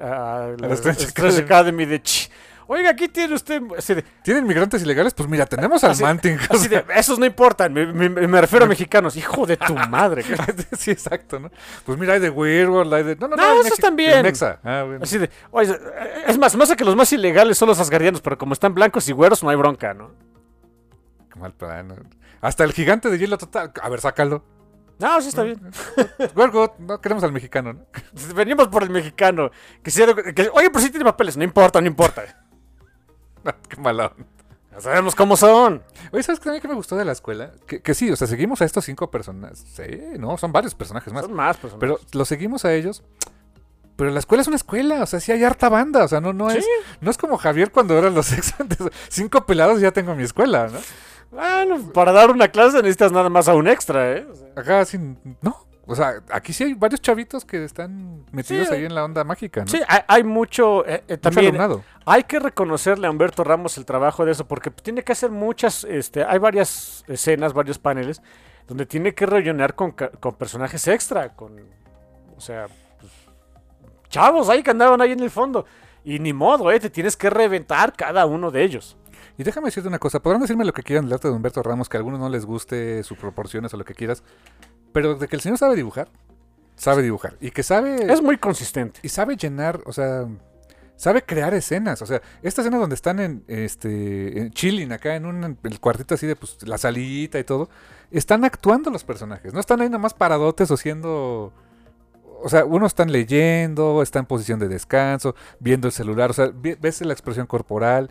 [0.00, 2.02] a, la, la Strange Strange Academy de...
[2.02, 2.30] "Ch,
[2.68, 3.62] Oiga, aquí tiene usted...
[3.78, 5.14] así de- ¿Tienen migrantes ilegales?
[5.14, 6.38] Pues mira, tenemos al Así- Manting.
[6.50, 9.16] así de, esos no importan, me, me- me refiero a mexicanos.
[9.16, 10.24] Hijo de tu madre.
[10.76, 11.50] sí, exacto, ¿no?
[11.84, 13.16] Pues mira, hay de Werewolf, hay de...
[13.16, 14.22] No, no, No, no, esos también.
[14.22, 14.58] Mexa.
[14.64, 15.00] Ah, bueno.
[15.02, 15.78] Así de, oye,
[16.26, 19.12] es más, más que los más ilegales son los asgardianos, pero como están blancos y
[19.12, 20.10] güeros no hay bronca, ¿no?
[21.32, 21.88] Qué mal plan.
[21.88, 21.94] ¿no?
[22.40, 23.72] Hasta el gigante de hielo total.
[23.80, 24.44] A ver, sácalo.
[24.98, 25.60] No, sí está bien.
[26.78, 27.86] No queremos al mexicano, ¿no?
[28.34, 29.50] Venimos por el mexicano.
[29.82, 31.36] Que sea que- oye, pero sí tiene papeles.
[31.36, 32.24] No importa, no importa.
[33.68, 34.26] Qué mala onda.
[34.72, 35.82] Ya sabemos cómo son.
[36.12, 37.52] Oye, ¿sabes qué, qué me gustó de la escuela?
[37.66, 39.64] Que, que sí, o sea, seguimos a estos cinco personajes.
[39.74, 39.82] Sí,
[40.18, 41.22] no, son varios personajes más.
[41.24, 41.80] Son más personas.
[41.80, 43.02] Pero los seguimos a ellos.
[43.96, 46.34] Pero la escuela es una escuela, o sea, sí hay harta banda, o sea, no,
[46.34, 46.58] no Sí.
[46.58, 46.66] es,
[47.00, 48.52] no es como Javier cuando eran los ex
[49.08, 50.78] cinco pelados y ya tengo mi escuela, ¿no?
[51.30, 54.26] Bueno, para dar una clase necesitas nada más a un extra, ¿eh?
[54.30, 54.98] O sea, Acá sí,
[55.40, 55.65] no.
[55.88, 58.74] O sea, aquí sí hay varios chavitos que están metidos Sí.
[58.74, 59.68] ahí en la onda mágica, ¿no?
[59.68, 60.84] Sí, hay, hay mucho.
[60.86, 61.56] eh, eh, también
[62.04, 65.84] hay que reconocerle a Humberto Ramos el trabajo de eso, porque tiene que hacer muchas.
[65.84, 68.20] Este, hay varias escenas, varios paneles,
[68.66, 71.56] donde tiene que rellenar con, con personajes extra, con.
[72.36, 72.66] O sea.
[73.00, 73.12] pues,
[74.08, 75.66] chavos ahí que andaban ahí en el fondo.
[76.04, 76.78] Y ni modo, ¿eh?
[76.80, 78.96] Te tienes que reventar cada uno de ellos.
[79.38, 81.88] Y déjame decirte una cosa, podrán decirme lo que quieran del arte de Humberto Ramos,
[81.90, 84.22] que a algunos no les guste sus proporciones o lo que quieras,
[84.96, 86.08] pero de que el señor sabe dibujar,
[86.74, 87.36] sabe dibujar.
[87.38, 88.10] Y que sabe...
[88.10, 88.98] Es muy consistente.
[89.02, 90.26] y sabe llenar, o sea,
[90.96, 92.00] sabe crear escenas.
[92.00, 96.14] O sea, esta escena donde están en este en chilling acá en un el cuartito
[96.14, 97.68] así de pues la salita y todo,
[98.10, 101.52] están actuando los personajes, no están ahí nomás paradotes o siendo
[102.42, 106.50] o sea, uno están leyendo, está en posición de descanso, viendo el celular, o sea,
[106.54, 108.08] ves la expresión corporal,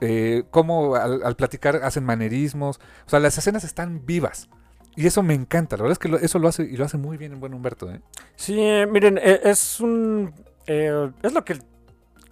[0.00, 4.48] eh, cómo al, al platicar hacen manerismos, o sea, las escenas están vivas.
[4.96, 6.98] Y eso me encanta, la verdad es que lo- eso lo hace y lo hace
[6.98, 8.00] muy bien en buen Humberto, ¿eh?
[8.36, 10.32] Sí, eh, miren, eh, es un...
[10.66, 11.58] eh, es lo que...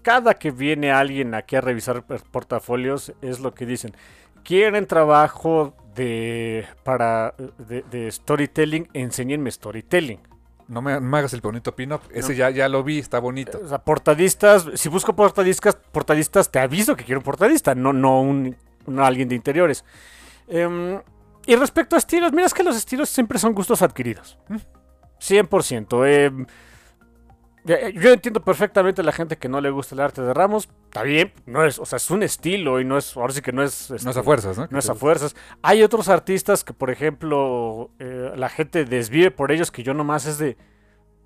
[0.03, 3.93] Cada que viene alguien aquí a revisar portafolios es lo que dicen.
[4.43, 6.67] Quieren trabajo de...
[6.83, 7.35] para...
[7.69, 10.21] de, de storytelling, enséñenme storytelling.
[10.67, 12.03] No me, no me hagas el bonito pin-up.
[12.13, 13.59] Ese ya, ya lo vi, está bonito.
[13.65, 18.21] O sea, portadistas, si busco portadistas, portadistas, te aviso que quiero un portadista, no, no
[18.21, 18.55] un,
[18.87, 19.85] no alguien de interiores.
[20.47, 21.01] Em,
[21.49, 24.39] y respecto a estilos, mira, es que los estilos siempre son gustos adquiridos.
[24.49, 24.57] Mm.
[25.19, 26.07] 100%.
[26.07, 26.47] em,
[27.67, 30.69] eh, yo entiendo perfectamente a la gente que no le gusta el arte de Ramos.
[30.85, 33.53] Está bien, no es, o sea, es un estilo y no es, ahora sí que
[33.53, 33.89] no es.
[33.89, 34.69] No es este, a fuerzas, ¿no?
[34.71, 35.35] no es a fuerzas.
[35.63, 40.27] Hay otros artistas que, por ejemplo, eh, la gente desvive por ellos que yo nomás
[40.27, 40.59] es de.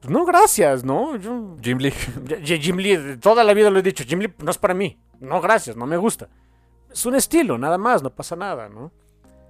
[0.01, 1.17] pues, no, gracias, ¿no?
[1.17, 1.95] Yo, Jim Lee.
[2.45, 5.01] Jim Lee, toda la vida lo he dicho, Jim Lee no es para mí.
[5.19, 6.29] No, gracias, no me gusta.
[6.93, 8.93] Es un estilo, nada más, no pasa nada, ¿no?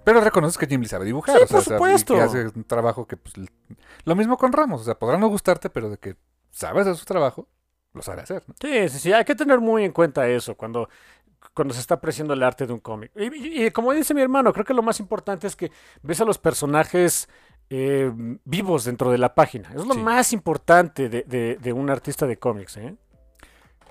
[0.04, 1.36] Pero reconoces que Jim Lee sabe dibujar.
[1.36, 2.14] Sí, o sea, por o sea, y supuesto.
[2.14, 3.34] que hace un trabajo que, pues,
[4.04, 4.80] lo mismo con Ramos.
[4.80, 6.16] O sea, podrá no gustarte, pero de que
[6.50, 7.46] sabes de su trabajo,
[7.94, 8.42] lo sabe hacer.
[8.46, 8.54] ¿no?
[8.60, 10.88] Sí, sí, sí, hay que tener muy en cuenta eso cuando,
[11.54, 13.12] cuando se está apreciando el arte de un cómic.
[13.16, 15.70] Y, y- y como dice mi hermano, creo que lo más importante es que
[16.02, 17.28] ves a los personajes
[17.74, 18.12] eh,
[18.44, 19.70] vivos dentro de la página.
[19.70, 20.00] Es lo Sí.
[20.00, 22.96] más importante de, de- de un artista de cómics, ¿eh?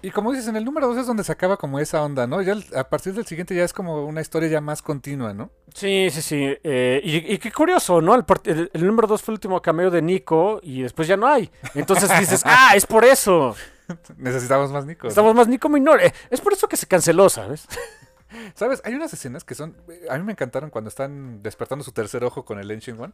[0.04, 2.42] Y como dices, en el número 2 es donde se acaba como esa onda, ¿no?
[2.42, 5.52] Ya a partir del siguiente ya es como una historia ya más continua, ¿no?
[5.76, 6.58] Sí, sí, sí.
[6.64, 8.16] eh, y, y qué curioso, ¿no?
[8.16, 11.18] El, part- el- el número 2 fue el último cameo de Nico y después ya
[11.18, 11.52] no hay.
[11.76, 13.56] Entonces dices, ah, es por eso.
[14.18, 15.04] Necesitamos más Nico.
[15.04, 15.10] ¿no?
[15.10, 16.02] Estamos más Nico Minor.
[16.02, 17.68] eh, es por eso que se canceló, ¿sabes?
[18.56, 18.82] ¿Sabes?
[18.86, 19.76] Hay unas escenas que son.
[20.10, 23.14] A mí me encantaron cuando están despertando su tercer ojo con el Ancient One.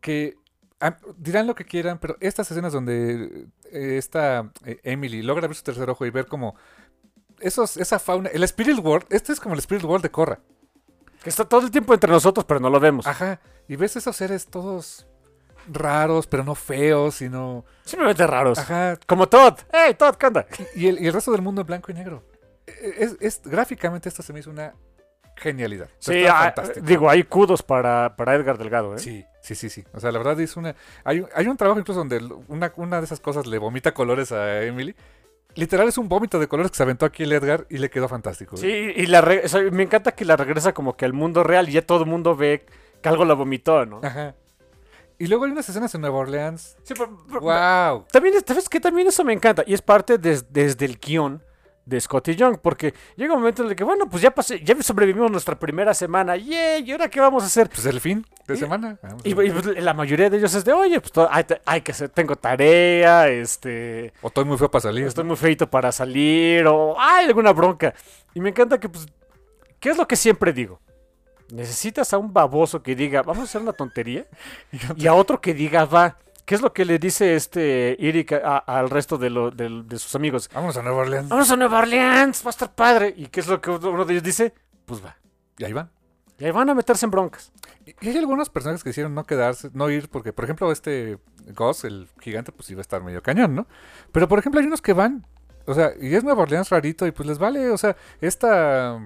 [0.00, 0.36] Que
[0.80, 5.56] ah, dirán lo que quieran, pero estas escenas donde eh, esta eh, Emily logra abrir
[5.56, 6.56] su tercer ojo y ver como.
[7.40, 8.30] Esos, esa fauna.
[8.30, 9.06] El Spirit World.
[9.10, 10.40] Este es como el Spirit World de Korra.
[11.22, 13.06] Que está todo el tiempo entre nosotros, pero no lo vemos.
[13.06, 13.40] Ajá.
[13.68, 15.06] Y ves esos seres todos
[15.70, 17.64] raros, pero no feos, sino.
[17.84, 18.58] Simplemente raros.
[18.58, 18.98] Ajá.
[19.06, 19.58] Como Todd.
[19.72, 20.46] ¡Hey, Todd, qué onda!
[20.76, 22.22] Y el, y el resto del mundo en blanco y negro.
[22.66, 24.74] Es, es- gráficamente esto se me hizo una
[25.36, 25.88] genialidad.
[25.98, 26.86] Sí, está ah, fantástico.
[26.86, 28.98] digo, hay kudos para, para Edgar Delgado, ¿eh?
[28.98, 29.84] Sí, sí, sí, sí.
[29.92, 30.74] O sea, la verdad es una...
[31.04, 34.32] Hay, un- hay un trabajo incluso donde una, una de esas cosas le vomita colores
[34.32, 34.94] a Emily.
[35.54, 38.08] Literal es un vómito de colores que se aventó aquí el Edgar y le quedó
[38.08, 38.56] fantástico.
[38.56, 41.44] Sí, y la re- o sea, me encanta que la regresa como que al mundo
[41.44, 42.66] real y ya todo el mundo ve
[43.02, 44.00] que algo la vomitó, ¿no?
[44.02, 44.34] Ajá.
[45.18, 46.76] Y luego hay unas escenas en Nueva Orleans.
[46.82, 48.04] Sí, pero- pero- ¡Wow!
[48.12, 48.80] También, ¿sabes qué?
[48.80, 49.64] También eso me encanta.
[49.66, 51.42] Y es parte des- desde el guion
[51.86, 52.58] de Scotty Young.
[52.60, 55.94] Porque llega un momento en el que, bueno, pues ya pasé, ya sobrevivimos nuestra primera
[55.94, 56.36] semana.
[56.36, 56.84] ¡Yay!
[56.86, 57.70] ¿Y ahora qué vamos a hacer?
[57.70, 58.98] Pues el fin de Y- semana.
[59.24, 61.12] Y, pues, la mayoría de ellos es de, oye, pues
[61.64, 65.06] hay que hacer, tengo tarea, este, O estoy muy feo para salir.
[65.06, 67.94] estoy muy feito para salir, o hay alguna bronca.
[68.34, 69.06] Y me encanta que, pues,
[69.80, 70.80] ¿qué es lo que siempre digo?
[71.50, 74.26] Necesitas a un baboso que diga, vamos a hacer una tontería,
[74.96, 76.18] y a otro que diga, va.
[76.46, 79.98] ¿Qué es lo que le dice este Eric a- al resto de, lo- de- de
[79.98, 80.48] sus amigos?
[80.54, 81.28] Vamos a Nueva Orleans.
[81.28, 83.12] Vamos a Nueva Orleans, va a estar padre.
[83.16, 84.54] ¿Y qué es lo que uno de ellos dice?
[84.86, 85.16] Pues va.
[85.58, 85.90] Y ahí van.
[86.38, 87.52] Y ahí van a meterse en broncas.
[87.84, 91.18] Y y hay algunos personajes que hicieron no quedarse, no ir, porque, por ejemplo, este
[91.54, 93.66] Goss, el gigante, pues iba a estar medio cañón, ¿no?
[94.12, 95.24] Pero, por ejemplo, hay unos que van,
[95.66, 98.98] o sea, y es Nueva Orleans rarito, y pues les vale, o sea, esta.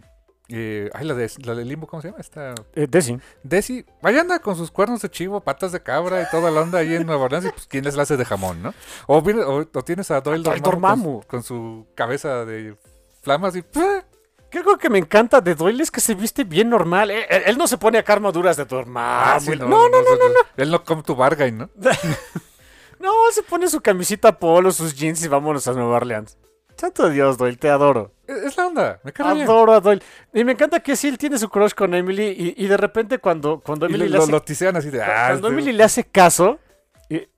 [0.53, 2.21] Eh, ay, la de, la de Limbo, ¿cómo se llama?
[2.21, 2.55] Esta.
[2.75, 3.19] Eh, Desi.
[3.45, 6.81] Desi, vaya anda con sus cuernos de chivo, patas de cabra y toda la onda
[6.81, 8.75] ahí en Nueva Orleans, y pues quién les la hace de jamón, ¿no?
[9.07, 12.77] O, viene- o, o tienes a Doyle Dormammu con, con su cabeza de
[13.23, 13.63] flamas y.
[13.63, 14.05] ¡pah!
[14.51, 17.13] Que algo que me encanta de Doyle es que se viste bien normal.
[17.13, 17.25] eh.
[17.31, 18.99] Él, él no se pone acá armaduras de Dormammu.
[19.37, 20.41] Ah, sí, no, no, no, no, no.
[20.57, 21.71] Él no come tu bargain, ¿no?
[22.99, 26.37] No, él se pone su camisita polo, sus jeans y vámonos a Nueva Orleans.
[26.81, 28.13] Santo Dios, Doyle, te adoro.
[28.27, 29.47] Es, es la onda, me cae bien.
[29.47, 30.03] Adoro a Doyle.
[30.33, 33.19] Y me encanta que sí, él tiene su crush con Emily y, y de repente
[33.19, 35.03] cuando, cuando Emily le lo, hace, lo así de.
[35.03, 36.59] Ah, cuando este- Emily le hace caso,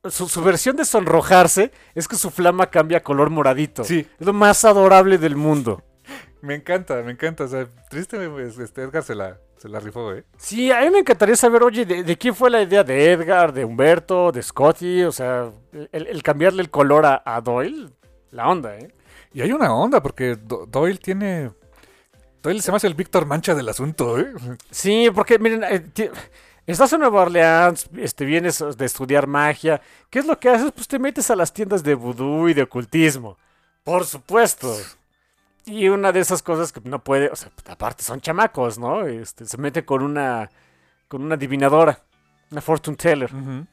[0.08, 3.84] su, su versión de sonrojarse es que su flama cambia a color moradito.
[3.84, 4.06] Sí.
[4.20, 5.82] Es lo más adorable del mundo.
[6.42, 7.44] Me encanta, me encanta.
[7.44, 10.24] O sea, triste, pues, este Edgar se la, se la rifó, ¿eh?
[10.36, 13.52] Sí, a mí me encantaría saber, oye, de, de quién fue la idea de Edgar,
[13.52, 15.50] de Humberto, de Scotty, o sea,
[15.92, 17.90] el, el cambiarle el color a, a Doyle,
[18.32, 18.92] la onda, ¿eh?
[19.34, 21.50] Y hay una onda, porque Do- Doyle tiene.
[22.42, 24.32] Doyle se me hace el Víctor Mancha del asunto, ¿eh?
[24.70, 26.10] Sí, porque miren, eh,
[26.66, 29.80] estás en Nueva Orleans, este, vienes de estudiar magia,
[30.10, 30.72] ¿qué es lo que haces?
[30.72, 33.38] Pues te metes a las tiendas de vudú y de ocultismo,
[33.84, 34.76] por supuesto.
[35.64, 39.06] Y una de esas cosas que no puede, o sea, aparte son chamacos, ¿no?
[39.06, 40.50] Este, se mete con una,
[41.06, 42.00] con una adivinadora,
[42.50, 43.30] una fortune teller.
[43.32, 43.64] O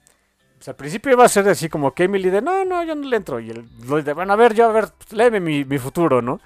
[0.62, 3.08] sea, al principio iba a ser así como que Emily de, no, no, yo no
[3.08, 3.40] le entro.
[3.40, 6.22] Y el Lloyd de, bueno, a ver, yo, a ver, pues, léeme mi, mi futuro,
[6.22, 6.40] ¿no?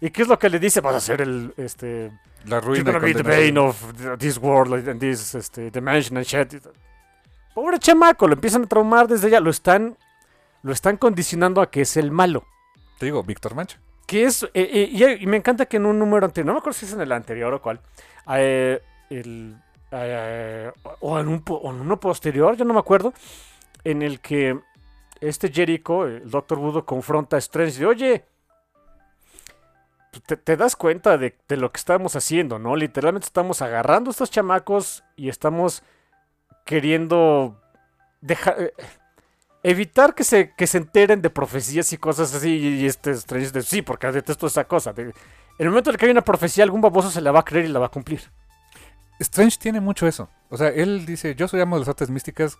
[0.00, 0.80] ¿Y qué es lo que le dice?
[0.80, 2.10] Vas a ser el, este,
[2.46, 2.92] La you're ruina.
[2.92, 3.54] gonna y be the condenación.
[3.54, 6.54] bane of th- this world and this este, dimension and shit.
[7.54, 9.96] Pobre chamaco, lo empiezan a traumar desde ya, lo están,
[10.62, 12.44] lo están condicionando a que es el malo.
[12.98, 13.78] Te digo, Víctor Mancha.
[14.06, 16.58] Que es, eh, eh, y, y me encanta que en un número anterior, no me
[16.60, 17.80] acuerdo si es en el anterior o cuál,
[18.34, 18.80] eh,
[19.10, 19.54] el,
[19.90, 20.70] eh,
[21.00, 23.12] o, en un, o en uno posterior, yo no me acuerdo,
[23.84, 24.58] en el que
[25.20, 28.24] este Jericho, el Doctor Voodoo, confronta a Strange y dice, oye,
[30.26, 32.76] te, te das cuenta de, de lo que estamos haciendo, ¿no?
[32.76, 35.82] Literalmente estamos agarrando a estos chamacos y estamos
[36.64, 37.60] queriendo
[38.20, 38.60] dejar...
[38.60, 38.72] eh,
[39.62, 42.48] Evitar que se, que se enteren de profecías y cosas así.
[42.48, 44.94] Y, este Strange dice, sí, porque detesto esa cosa.
[44.96, 45.12] En
[45.58, 47.66] el momento en el que hay una profecía, algún baboso se la va a creer
[47.66, 48.22] y la va a cumplir.
[49.18, 50.30] Strange tiene mucho eso.
[50.48, 52.56] O sea, él dice, yo soy amo de las artes místicas,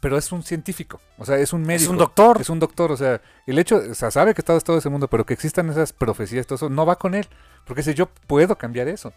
[0.00, 1.00] pero es un científico.
[1.18, 1.84] O sea, es un médico.
[1.84, 2.40] Es un doctor.
[2.40, 2.92] Es un doctor.
[2.92, 5.34] O sea, el hecho, o sea, sabe que todo es todo ese mundo, pero que
[5.34, 7.26] existan esas profecías, todo eso, no va con él.
[7.64, 9.12] Porque dice, yo puedo cambiar eso.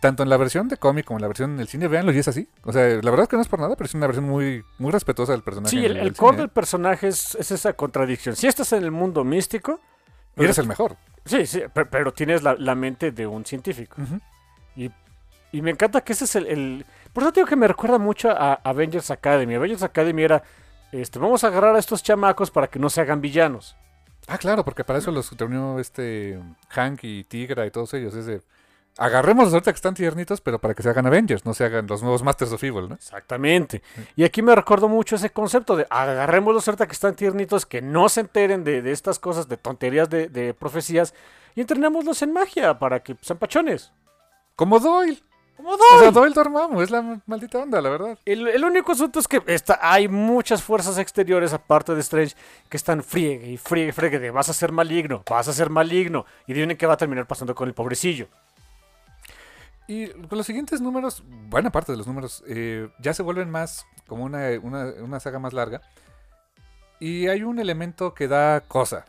[0.00, 2.18] Tanto en la versión de cómic como en la versión en el cine, véanlo y
[2.18, 2.48] es así.
[2.64, 4.64] O sea, la verdad es que no es por nada, pero es una versión muy,
[4.78, 5.70] muy respetuosa del personaje.
[5.76, 8.34] Sí, el, core del personaje es, es esa contradicción.
[8.36, 9.80] Si estás en el mundo místico,
[10.36, 10.96] Y eres el mejor.
[11.24, 14.00] sí, sí, pe- pero, tienes la, la mente de un científico.
[14.00, 14.20] Ujú.
[15.54, 16.46] Y me encanta que ese es el...
[16.46, 19.54] el- Por eso digo que me recuerda mucho a Avengers Academy.
[19.54, 20.42] Avengers Academy era,
[20.92, 23.76] este, vamos a agarrar a estos chamacos para que no se hagan villanos.
[24.28, 28.14] Ah, claro, porque para eso los reunió este Hank y Tigra y todos ellos.
[28.14, 28.40] Es de,
[28.96, 32.02] agarremos ahorita que están tiernitos, pero para que se hagan Avengers, no se hagan los
[32.02, 32.94] nuevos Masters of Evil, ¿no?
[32.94, 33.82] Exactamente.
[34.16, 38.08] Y aquí me recordó mucho ese concepto de agarrémoslos ahorita que están tiernitos, que no
[38.08, 41.14] se enteren de, de estas cosas, de tonterías de, de profecías,
[41.54, 43.92] y entrenémoslos en magia para que sean pachones.
[44.56, 45.22] Como Doyle.
[45.62, 46.34] Como O sea, Doyle.
[46.34, 48.18] Dormammu, es la maldita onda, la verdad.
[48.24, 52.34] El, el único asunto es que está, hay muchas fuerzas exteriores, aparte de Strange,
[52.68, 56.26] que están friegue y friegue friegue de vas a ser maligno, vas a ser maligno.
[56.46, 58.28] Y adivinen qué va a terminar pasando con el pobrecillo.
[59.88, 63.84] Y con los siguientes números, buena parte de los números, eh, ya se vuelven más
[64.06, 65.80] como una, una, una saga más larga.
[67.00, 69.04] Y hay un elemento que da cosa.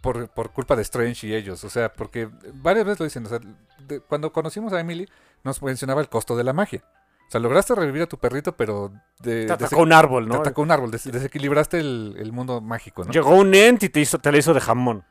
[0.00, 1.62] Por, por culpa de Strange y ellos.
[1.62, 3.26] O sea, porque varias veces lo dicen.
[3.26, 3.38] O sea,
[3.86, 5.06] de- cuando conocimos a Emily,
[5.44, 6.82] nos mencionaba el costo de la magia.
[7.28, 8.90] O sea, lograste revivir a tu perrito, pero
[9.20, 10.40] de, Te atacó un árbol, te ¿no?
[10.40, 10.90] atacó un árbol.
[10.90, 13.12] des- desequilibraste el, el mundo mágico, ¿no?
[13.12, 15.04] Llegó un ent y te, hizo, te la hizo de jamón.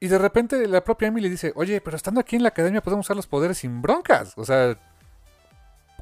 [0.00, 3.06] Y de repente la propia Emily dice, oye, pero estando aquí en la academia podemos
[3.06, 4.32] usar los poderes sin broncas.
[4.36, 4.78] O sea,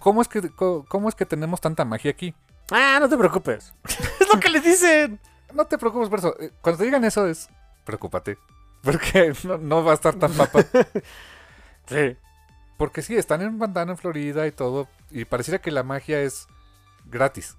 [0.00, 2.34] ¿cómo es que, cómo es que tenemos tanta magia aquí?
[2.70, 3.72] Ah, no te preocupes.
[4.20, 5.18] es lo que le dicen.
[5.52, 6.34] No te preocupes por eso.
[6.40, 7.48] Eh, Cuando te digan eso es,
[7.84, 8.38] preocúpate.
[8.82, 10.60] Porque no, no va a estar tan papa.
[11.86, 12.16] Sí.
[12.76, 14.88] Porque sí, están en un bandana en Florida y todo.
[15.10, 16.48] Y pareciera que la magia es
[17.06, 17.56] gratis.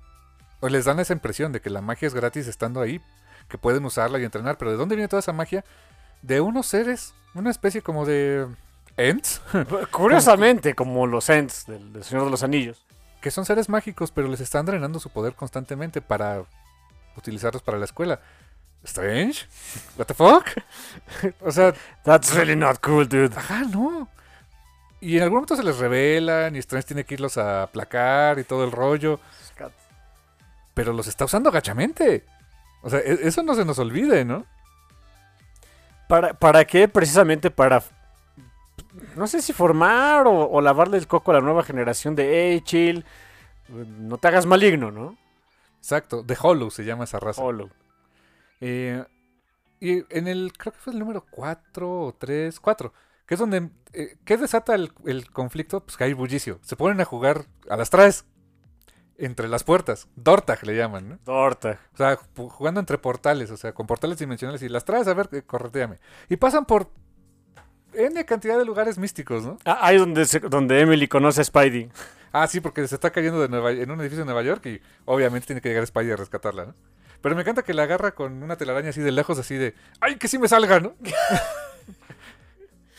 [0.59, 3.01] O les dan esa impresión de que la magia es gratis estando ahí.
[3.47, 4.57] Que pueden usarla y entrenar.
[4.57, 5.63] Pero ¿de dónde viene toda esa magia?
[6.21, 7.13] De unos seres.
[7.33, 8.47] Una especie como de...
[8.97, 9.41] Ents.
[9.91, 12.85] Curiosamente, como los Ents del, del Señor de los Anillos.
[13.21, 16.43] que son seres mágicos, pero les están drenando su poder constantemente para
[17.17, 18.21] utilizarlos para la escuela.
[18.83, 19.47] Strange?
[19.97, 20.45] What the fuck?
[21.41, 21.73] o sea,
[22.03, 23.35] That's really not cool, dude.
[23.35, 24.07] ajá, no.
[25.01, 28.43] Y en algún momento se les revelan y Strange tiene que irlos a aplacar y
[28.43, 29.19] todo el rollo,
[30.73, 32.25] pero los está usando gachamente.
[32.81, 34.45] O sea, e- eso no se nos olvide, ¿no?
[36.07, 36.87] ¿Para, ¿Para qué?
[36.87, 37.83] Precisamente para,
[39.15, 42.61] no sé si formar o, o lavarle el coco a la nueva generación de, hey,
[42.61, 43.05] chill,
[43.69, 45.17] no te hagas maligno, ¿no?
[45.79, 47.41] Exacto, The Hollow se llama esa raza.
[47.41, 47.69] Hollow.
[48.61, 49.03] Eh,
[49.79, 52.93] y en el, creo que fue el número 4 o 3, 4,
[53.25, 55.81] que es donde, eh, ¿qué desata el, el conflicto?
[55.81, 56.59] Pues que hay bullicio.
[56.61, 58.25] Se ponen a jugar a las traes,
[59.17, 60.07] entre las puertas.
[60.15, 61.17] Dortag le llaman, ¿no?
[61.19, 61.79] Torta.
[61.93, 65.29] O sea, jugando entre portales, o sea, con portales dimensionales y las traes, a ver,
[65.31, 65.99] eh, correteame.
[66.29, 66.89] Y pasan por
[67.93, 69.57] N cantidad de lugares místicos, ¿no?
[69.63, 71.89] Ah, ahí donde, se- donde Emily conoce a Spidey.
[72.33, 74.81] Ah, sí, porque se está cayendo de Nueva- en un edificio de Nueva York y
[75.05, 76.75] obviamente tiene que llegar Spidey a rescatarla, ¿no?
[77.21, 80.17] Pero me encanta que la agarra con una telaraña así de lejos, así de, ¡ay,
[80.17, 80.93] que sí me salga, ¿no?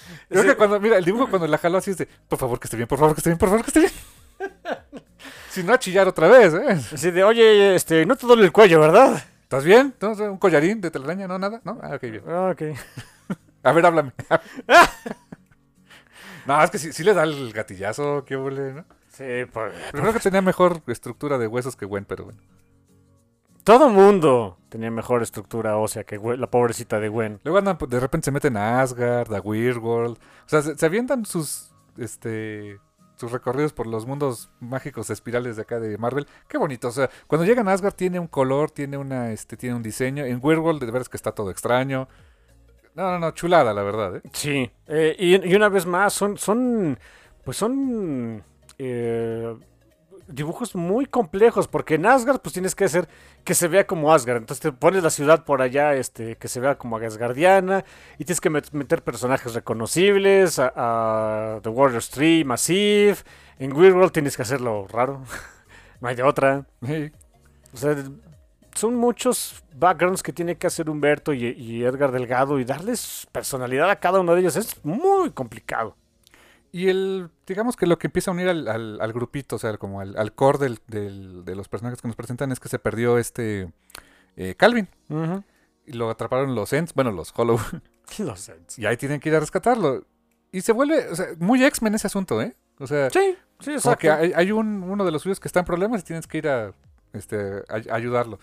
[0.29, 2.67] Creo que cuando, mira, el dibujo cuando la jaló así es de, por favor que
[2.67, 3.93] esté bien, por favor que esté bien, por favor que esté bien.
[5.51, 6.95] si no a chillar otra vez, ¿eh?
[6.95, 9.23] Así de, oye, este, no te duele el cuello, ¿verdad?
[9.43, 9.95] ¿Estás bien?
[10.01, 10.13] ¿No?
[10.13, 11.29] ¿Un collarín de telaraña?
[11.29, 11.39] ¿No?
[11.39, 11.61] ¿Nada?
[11.65, 11.79] ¿No?
[11.83, 12.23] Ah, ok, bien.
[12.27, 12.63] Ah, ok.
[13.63, 14.13] A ver, háblame.
[16.47, 18.85] no, es que sí, sí le da el gatillazo, qué huele, ¿no?
[19.09, 19.73] Sí, pues.
[19.93, 22.41] Pero creo que tenía mejor estructura de huesos que Gwen, pero bueno.
[23.67, 27.41] Todo mundo tenía mejor estructura ósea que la pobrecita de Gwen.
[27.43, 30.19] Luego andan, de repente se meten a Asgard, a Weirdworld.
[30.19, 32.79] O sea, se, se avientan sus, este,
[33.17, 36.29] sus recorridos por los mundos mágicos espirales de acá de Marvel.
[36.47, 36.87] Qué bonito.
[36.87, 40.25] O sea, cuando llegan a Asgard tiene un color, tiene una, este, tiene un diseño.
[40.25, 42.07] En Weirdworld de veras que está todo extraño.
[42.95, 44.23] No, no, no, chulada, la verdad, ¿eh?
[44.33, 44.71] Sí.
[44.87, 46.97] eh, y, y una vez más, son, son,
[47.45, 48.45] pues son
[48.79, 49.57] eh,
[50.29, 53.09] dibujos muy complejos, porque en Asgard pues tienes que hacer
[53.45, 56.61] que se vea como Asgard, entonces te pones la ciudad por allá, este, que se
[56.61, 57.85] vea como Asgardiana,
[58.19, 60.73] y tienes que met- meter personajes reconocibles, a,
[61.57, 63.17] a The Warriors 3, Massive,
[63.59, 65.23] en Weird World tienes que hacerlo raro,
[66.01, 66.67] no hay de otra.
[66.85, 67.11] Sí.
[67.73, 67.95] O sea,
[68.75, 73.89] son muchos backgrounds que tiene que hacer Humberto y, y Edgar Delgado y darles personalidad
[73.91, 75.97] a cada uno de ellos es muy complicado.
[76.77, 79.77] Y el, digamos que lo que empieza a unir al, al- al grupito, o sea,
[79.79, 82.79] como al, al core del- del- de los personajes que nos presentan es que se
[82.79, 83.73] perdió este
[84.37, 84.89] eh, Calvin.
[85.87, 87.59] Y lo atraparon los Ents, bueno, los Hollow.
[88.19, 88.57] Lo sé.
[88.77, 90.05] y ahí tienen que ir a rescatarlo.
[90.53, 92.55] Y se vuelve, o sea, muy X-Men ese asunto, ¿eh?
[92.79, 93.99] O sea, Sí, sí, como exacto.
[94.01, 96.39] que hay, hay un, uno de los suyos que está en problemas y tienes que
[96.39, 96.73] ir a,
[97.15, 98.39] este, a- a ayudarlo.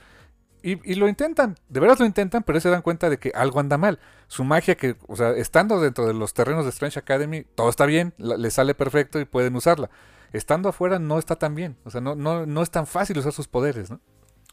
[0.64, 3.60] Y, y lo intentan, de veras lo intentan, pero se dan cuenta de que algo
[3.60, 3.99] anda mal.
[4.27, 7.85] Su magia que, o sea, estando dentro de los terrenos de Strange Academy, todo está
[7.85, 9.90] bien, la- le sale perfecto y pueden usarla.
[10.31, 13.34] Estando afuera no está tan bien, o sea, no, no, no es tan fácil usar
[13.34, 13.99] sus poderes, ¿no?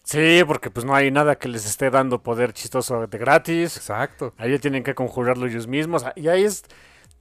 [0.02, 3.76] Sí, porque pues no hay nada que les esté dando poder chistoso de gratis.
[3.76, 4.34] Exacto.
[4.38, 6.04] Ahí tienen que conjurarlo ellos mismos.
[6.16, 6.64] Y ahí es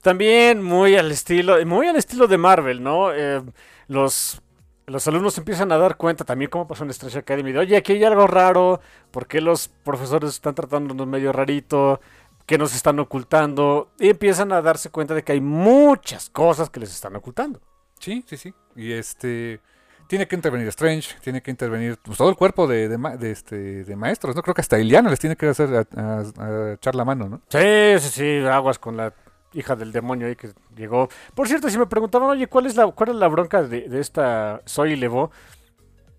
[0.01, 3.13] también muy al estilo, muy al estilo de Marvel, ¿no?
[3.13, 3.43] Eh,
[3.87, 4.41] los,
[4.89, 7.51] los alumnos empiezan a dar cuenta también como pasó en Strange Academy.
[7.51, 8.79] De, Oye, aquí hay algo raro.
[9.11, 11.99] ¿Por qué los profesores están tratándonos medio rarito?
[12.45, 13.91] ¿Qué nos están ocultando?
[13.99, 17.59] Y empiezan a darse cuenta de que hay muchas cosas que les están ocultando.
[17.99, 18.53] Sí, sí, sí.
[18.75, 19.59] Y este
[20.07, 23.29] tiene que intervenir Strange, tiene que intervenir pues, todo el cuerpo de, de, ma- de,
[23.31, 24.41] este, de maestros, ¿no?
[24.41, 27.41] Creo que hasta Iliana les tiene que hacer a, a- a echar la mano, ¿no?
[27.49, 29.13] Sí, sí, sí, aguas con la
[29.53, 31.09] hija del demonio ahí que llegó.
[31.35, 33.99] Por cierto, si me preguntaban, oye, ¿cuál es la, cuál es la bronca de, de
[33.99, 35.31] esta Soy Levo?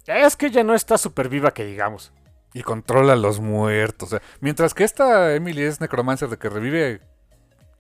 [0.07, 2.13] Es que ella no está súper viva, que digamos.
[2.53, 4.09] Y controla a los muertos.
[4.09, 7.01] O sea, mientras que esta Emily es necromancer de que revive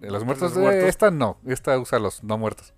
[0.00, 0.84] a los muertos, los muertos.
[0.84, 1.38] eh, esta no.
[1.46, 2.72] Esta usa a los no muertos.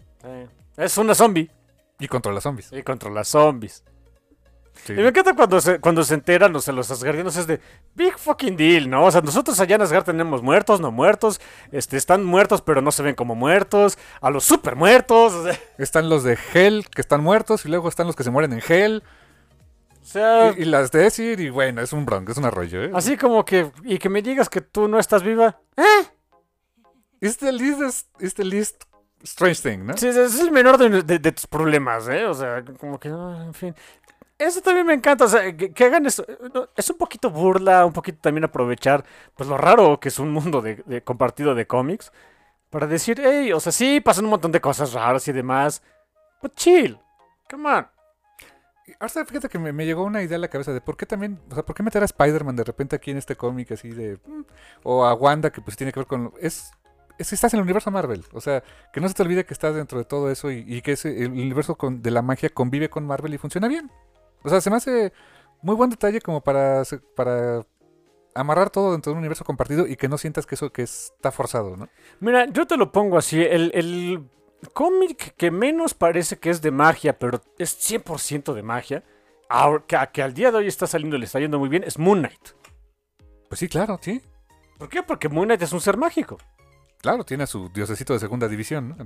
[0.76, 1.50] Es una zombie
[1.98, 2.72] Y controla zombies.
[2.72, 3.84] y controla zombies.
[4.84, 4.94] Sí.
[4.94, 7.60] Y me encanta cuando se, cuando se enteran, o sea, los asgardianos es de
[7.94, 9.04] big fucking deal, ¿no?
[9.04, 11.40] O sea, nosotros allá en Asgard tenemos muertos, no muertos,
[11.70, 15.58] este, están muertos pero no se ven como muertos, a los super muertos, o sea,
[15.78, 18.62] Están los de Hell que están muertos y luego están los que se mueren en
[18.66, 19.02] Hell.
[20.00, 22.82] o sea, Y, y las de Esir y bueno, es un bronco, es un arroyo,
[22.82, 22.90] ¿eh?
[22.94, 26.06] así como que, y que me digas que tú no estás viva, ¿eh?
[27.20, 28.82] It's the least, it's the least
[29.22, 29.96] strange thing, ¿no?
[29.96, 32.24] Sí, es el menor de, de- de tus problemas, ¿eh?
[32.24, 33.74] O sea, como que, ah, en fin.
[34.42, 36.24] Eso también me encanta, o sea, que, hagan eso.
[36.28, 36.36] eh,
[36.76, 39.04] Es un poquito burla, un poquito también aprovechar,
[39.36, 42.12] pues lo raro que es un mundo de, compartido de cómics,
[42.70, 45.82] para decir, hey, o sea, sí, pasan un montón de cosas raras y demás,
[46.42, 46.98] but chill,
[47.48, 47.86] come on.
[48.98, 51.40] Ahora fíjate que me, me llegó una idea a la cabeza de por qué también,
[51.50, 54.18] o sea, por qué meter a Spider-Man de repente aquí en este cómic así de...
[54.26, 54.42] mm,
[54.82, 56.32] O a Wanda que pues tiene que ver con...
[56.40, 56.72] Es,
[57.18, 58.24] es que estás en el universo Marvel.
[58.32, 58.62] O sea,
[58.92, 61.30] que no se te olvide que estás dentro de todo eso y, que ese, el
[61.30, 63.90] universo de la magia convive con Marvel y funciona bien.
[64.44, 65.12] O sea, se me hace
[65.62, 66.82] muy buen detalle como para,
[67.14, 67.64] para
[68.34, 71.30] amarrar todo dentro de un universo compartido y que no sientas que eso que está
[71.30, 71.88] forzado, ¿no?
[72.20, 73.40] Mira, yo te lo pongo así.
[73.42, 74.28] El, el
[74.72, 79.04] cómic que menos parece que es de magia, pero es 100% de magia,
[79.48, 81.84] ahora- que, que al día de hoy está saliendo y le está yendo muy bien,
[81.84, 82.48] es Moon Knight.
[83.48, 84.22] Pues sí, claro, sí.
[84.78, 85.02] ¿Por qué?
[85.02, 86.38] Porque Moon Knight es un ser mágico.
[87.02, 88.96] Claro, tiene a su diosecito de segunda división,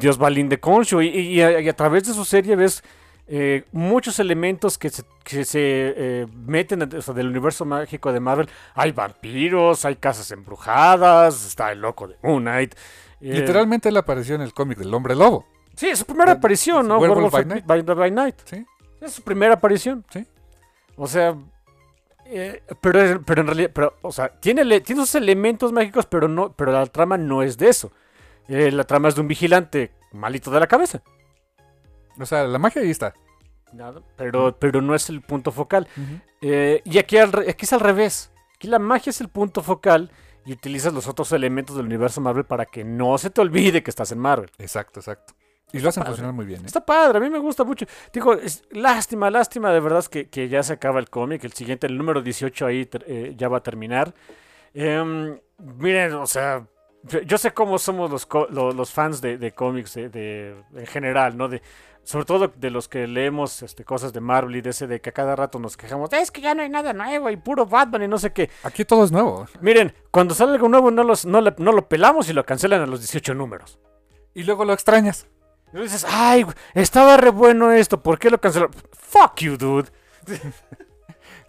[0.00, 1.00] Dios Balín de Concho.
[1.00, 2.82] Y, y- y a, y a través de su serie ves
[3.28, 8.12] eh, muchos elementos que se, que se eh, meten dentro- o sea, del universo mágico
[8.12, 8.48] de Marvel.
[8.74, 12.74] Hay vampiros, hay casas embrujadas, está el loco de Moon Knight.
[13.20, 15.46] eh, Literalmente él apareció en el cómic del hombre lobo.
[15.74, 16.98] Sí, es su primera aparición, ¿no?
[16.98, 18.36] Werewolf by by, by Night.
[18.44, 18.64] Sí.
[19.00, 20.04] Es su primera aparición.
[20.10, 20.24] Sí.
[20.96, 21.36] O sea,
[22.26, 26.52] eh, pero, pero en realidad, pero, o sea, tiene, tiene esos elementos mágicos, pero no,
[26.52, 27.92] pero la trama no es de eso.
[28.48, 31.02] Eh, la trama es de un vigilante malito de la cabeza.
[32.20, 33.14] O sea, la magia ahí está.
[33.72, 35.86] Nada, pero, pero no es el punto focal.
[36.40, 38.30] Eh, y aquí, al re- aquí es al revés.
[38.54, 40.10] Aquí la magia es el punto focal
[40.46, 43.90] y utilizas los otros elementos del universo Marvel para que no se te olvide que
[43.90, 44.50] estás en Marvel.
[44.58, 45.34] Exacto, exacto.
[45.72, 46.12] Y lo hacen padre.
[46.12, 46.62] funcionar muy bien.
[46.62, 46.66] ¿eh?
[46.66, 47.84] Está padre, a mí me gusta mucho.
[48.12, 51.42] Digo, es lástima, lástima de verdad que, que ya se acaba el cómic.
[51.44, 54.14] El siguiente, el número 18 ahí eh, ya va a terminar.
[54.72, 56.66] Em, miren, o sea,
[57.02, 60.86] yo- sé cómo somos los, co- lo- los fans de, de cómics de, de- en
[60.86, 61.48] general, ¿no?
[61.48, 61.60] De,
[62.06, 65.10] sobre todo de los que leemos este, cosas de Marvel y de ese de que
[65.10, 66.12] a cada rato nos quejamos.
[66.12, 68.48] Es que ya no hay nada nuevo y puro Batman y no sé qué.
[68.62, 69.46] Aquí todo es nuevo.
[69.60, 72.80] Miren, cuando sale algo nuevo no, los, no, le- no lo pelamos y lo cancelan
[72.80, 73.78] a los 18 números.
[74.34, 75.26] Y luego lo extrañas.
[75.74, 78.72] Y dices, ay, estaba re bueno esto, ¿por qué lo cancelaron?
[78.92, 79.90] Fuck you, dude.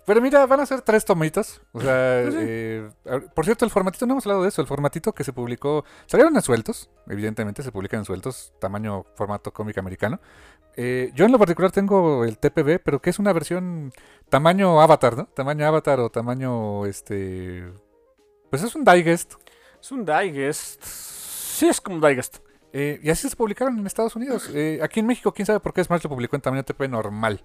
[0.08, 1.60] Pero mira, van a ser tres tomitos.
[1.74, 2.38] O sea, sí.
[2.40, 2.90] eh,
[3.36, 4.62] por cierto, el formatito, no hemos hablado de eso.
[4.62, 6.90] El formatito que se publicó, salieron en sueltos.
[7.10, 10.22] Evidentemente se publican en sueltos, tamaño formato cómic americano.
[10.78, 13.92] Eh, yo en lo particular tengo el TPB, pero que es una versión
[14.30, 15.26] tamaño avatar, ¿no?
[15.26, 17.70] Tamaño avatar o tamaño, este...
[18.50, 19.34] Pues es un digest.
[19.82, 20.82] Es un digest.
[20.86, 22.38] Sí, es como un digest.
[22.72, 24.50] Eh, y así se publicaron en Estados Unidos.
[24.54, 27.42] Eh, aquí en México, quién sabe por qué Smash lo publicó en tamaño TP normal.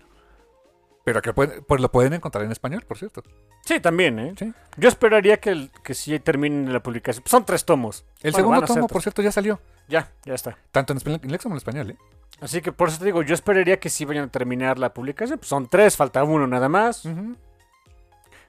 [1.05, 3.23] Pero que pueden- pues lo pueden encontrar en español, por cierto.
[3.65, 4.35] Sí, también, ¿eh?
[4.39, 4.53] Sí.
[4.77, 7.24] Yo esperaría que, el, que sí terminen la publicación.
[7.27, 8.05] Son tres tomos.
[8.23, 9.61] El Bueno, segundo tomo, por cierto, ya salió.
[9.89, 10.57] Ya, ya está.
[10.70, 11.97] Tanto en español en inglés como en español, ¿eh?
[12.41, 15.39] Así que por eso te digo, yo esperaría que sí vayan a terminar la publicación.
[15.39, 17.05] Pues son tres, falta uno nada más.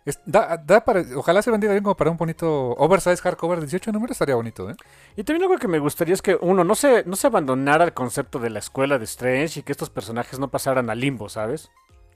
[0.06, 3.68] Es- da, da para, ojalá se vendiera bien como para un bonito oversize hardcover de
[3.68, 4.76] 18 números, estaría bonito, ¿eh?
[5.16, 7.94] Y también algo que me gustaría es que uno no se, no se abandonara el
[7.94, 11.72] concepto de la escuela de Strange y que estos personajes no pasaran a limbo, ¿sabes?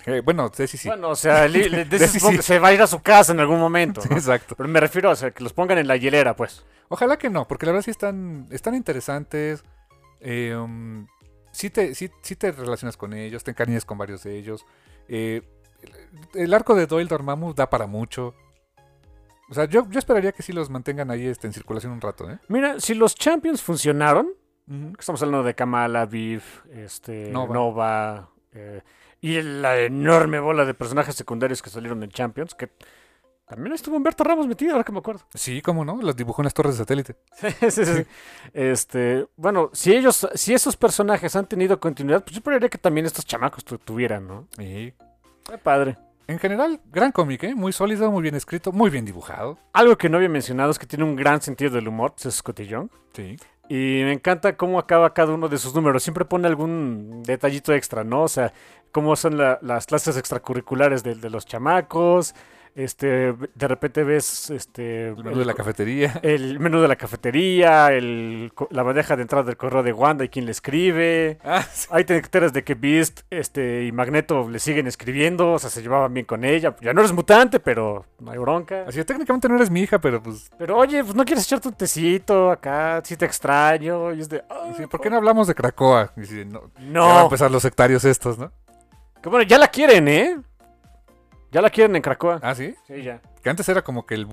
[0.07, 0.87] Eh, bueno, sí, sí.
[0.87, 3.59] Bueno, o sea, li- de sí, se va a ir a su casa en algún
[3.59, 4.01] momento.
[4.09, 4.55] Exacto.
[4.55, 6.65] Pero me refiero a o sea, que los pongan en la hielera, pues.
[6.89, 9.63] Ojalá que no, porque la verdad sí están, están interesantes.
[10.21, 11.05] eh, um,
[11.51, 14.65] sí, te, sí, sí te relacionas con ellos, te encariñas con varios de ellos.
[15.07, 15.41] eh,
[16.33, 18.33] el, el arco de Doyle Dormammu da para mucho.
[19.49, 22.29] O sea, yo, yo esperaría que sí los mantengan ahí este, en circulación un rato,
[22.29, 22.39] ¿eh?
[22.47, 24.29] Mira, si los Champions funcionaron,
[24.99, 26.41] estamos hablando de Kamala, Viv,
[26.73, 27.53] este, Nova.
[27.53, 28.81] Nova, eh,
[29.21, 32.69] y la enorme bola de personajes secundarios que salieron en Champions, que
[33.47, 35.21] también estuvo Humberto Ramos metido, ahora que me acuerdo.
[35.33, 37.15] Sí, cómo no, los dibujó en las torres de satélite.
[37.37, 38.05] Sí, sí, sí.
[38.53, 43.05] Este, bueno, si ellos, si esos personajes han tenido continuidad, pues yo esperaría que también
[43.05, 44.47] estos chamacos tu- tuvieran, ¿no?
[44.59, 44.91] Y
[45.49, 45.97] Qué padre.
[46.27, 47.55] en general, gran cómic, ¿eh?
[47.55, 49.57] Muy sólido, muy bien escrito, muy bien dibujado.
[49.73, 52.35] Algo que no había mencionado es que tiene un gran sentido del humor, pues, es
[52.35, 52.89] Scotty Young.
[53.13, 53.37] Sí.
[53.69, 56.03] Y me encanta cómo acaba cada uno de sus números.
[56.03, 58.23] Siempre pone algún detallito extra, ¿no?
[58.23, 58.53] O sea,
[58.91, 62.33] cómo son la- las clases extracurriculares de los chamacos.
[62.77, 66.19] Este, de repente ves este, El menú de la cafetería.
[66.21, 70.29] el menú de la cafetería, el, la bandeja de entrada del correo de Wanda y
[70.29, 71.39] quién le escribe.
[71.43, 71.87] Ah, sí.
[71.89, 75.81] Ahí te enteras de que Beast este, y Magneto le siguen escribiendo, o sea, se
[75.81, 76.75] llevaban bien con ella.
[76.79, 78.85] Ya no eres mutante, pero no hay bronca.
[78.87, 80.51] Así que técnicamente no eres mi hija, pero pues...
[80.59, 84.13] Pero oye, pues no quieres echarte un tecito acá, si te extraño.
[84.13, 85.55] Y es de, "Ah, sí, ¿Por qué no hablamos de?
[86.17, 88.51] Y sí, no, Ya van a No, empezar los sectarios estos, ¿no?
[89.19, 90.37] que bueno, ya la quieren, ¿eh?
[91.51, 92.39] Ya la quieren en Cracoa.
[92.41, 92.75] Ah, sí.
[92.87, 93.21] Sí, ya.
[93.41, 94.27] Que antes era como que el...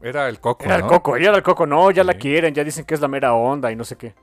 [0.00, 2.62] Era el coco, Era el coco, ya era el coco, no, ya la quieren, ya
[2.62, 4.14] dicen que es la mera onda y no sé qué.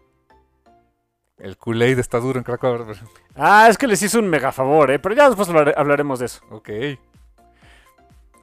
[1.40, 2.44] El Kool-Aid está duro en
[2.86, 3.00] pero-
[3.36, 5.00] Ah, es que les hizo un mega favor, ¿eh?
[5.00, 6.42] Pero ya después hablar- hablaremos de eso.
[6.52, 6.70] Ok.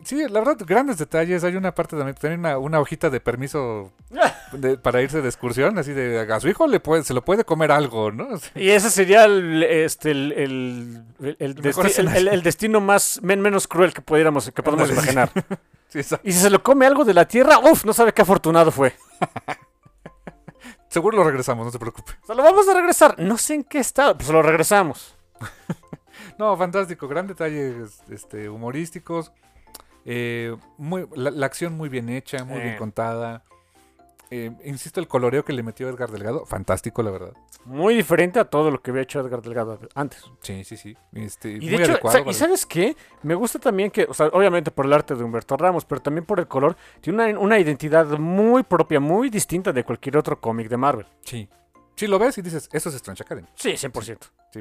[0.09, 1.45] Sí, la verdad, grandes detalles.
[1.45, 3.93] Hay una parte también, tiene una, una hojita de permiso
[4.53, 7.45] de- para irse de excursión, así de a su hijo le puede, se lo puede
[7.45, 8.29] comer algo, ¿no?
[8.55, 10.33] Y ese sería el, este, el,
[11.39, 15.31] el, desti- destino más men- menos cruel que pudiéramos, que podamos imaginar.
[15.91, 16.01] Sí.
[16.23, 18.95] Y si se lo come algo de la tierra, uff, no sabe qué afortunado fue.
[20.89, 22.13] seguro lo regresamos, no se preocupe.
[22.23, 23.19] O sea, lo vamos a regresar.
[23.19, 25.15] No sé en qué estado, pues lo regresamos.
[26.39, 29.33] No, fantástico, gran detalles este, humorísticos.
[30.05, 32.79] Eh, muy, la, la acción muy bien hecha, muy bien Eh.
[32.79, 33.45] contada.
[34.31, 37.33] Eh, insisto, el coloreo que le metió Edgar Delgado, fantástico, la verdad.
[37.65, 40.23] Muy diferente a todo lo que había hecho Edgar Delgado antes.
[40.43, 40.95] Sí, sí, sí.
[41.15, 42.95] Este, Y muy de hecho, adecuado ¿y sabes qué?
[43.23, 46.27] Me gusta también que, o sea, obviamente por el arte de Humberto Ramos, pero también
[46.27, 50.69] por el color, tiene una, una identidad muy propia, muy distinta de cualquier otro cómic
[50.69, 51.07] de Marvel.
[51.25, 51.49] Sí.
[51.97, 53.49] Sí, lo ves y dices, eso es Strange Academy.
[53.55, 54.03] Sí, 100%.
[54.03, 54.13] Sí,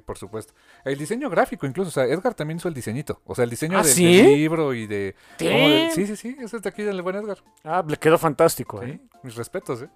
[0.05, 0.53] por supuesto.
[0.83, 3.21] El diseño gráfico incluso, o sea, Edgar también hizo el diseñito.
[3.25, 4.17] O sea, el diseño ¿Ah, de- sí?
[4.17, 5.15] del libro y de...
[5.93, 7.37] sí, sí, sí, eso es de aquí del buen Edgar.
[7.63, 8.81] Ah, le quedó fantástico.
[8.83, 8.99] Sí, ¿eh?
[9.23, 9.89] mis respetos, ¿eh?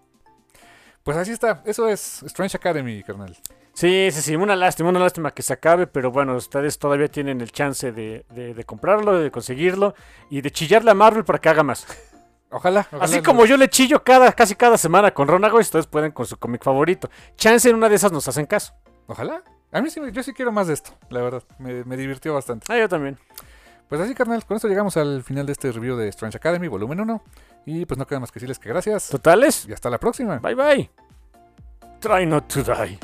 [1.03, 3.35] Pues así está, eso es Strange Academy, carnal.
[3.73, 7.41] Sí, sí, sí, una lástima, una lástima que se acabe, pero bueno, ustedes todavía tienen
[7.41, 9.95] el chance de, de- de comprarlo, de conseguirlo
[10.29, 11.87] y de chillarle a Marvel para que haga más.
[12.51, 12.81] Ojalá.
[12.91, 16.25] ojalá Así como yo le chillo cada, casi cada semana con Ronago, ustedes pueden con
[16.25, 17.09] su cómic favorito.
[17.35, 18.73] Chance en una de esas nos hacen caso.
[19.07, 19.41] Ojalá.
[19.71, 21.43] A mí sí, yo sí quiero más de esto, la verdad.
[21.59, 22.65] Me, me divirtió bastante.
[22.69, 23.17] Ah, yo también.
[23.87, 27.01] Pues así, carnal, con esto llegamos al final de este review de Strange Academy, volumen
[27.01, 27.23] 1.
[27.65, 29.09] Y pues no queda más que decirles que gracias.
[29.09, 29.65] Totales.
[29.67, 30.39] Y hasta la próxima.
[30.39, 30.89] Bye bye.
[31.99, 32.97] Try not to die.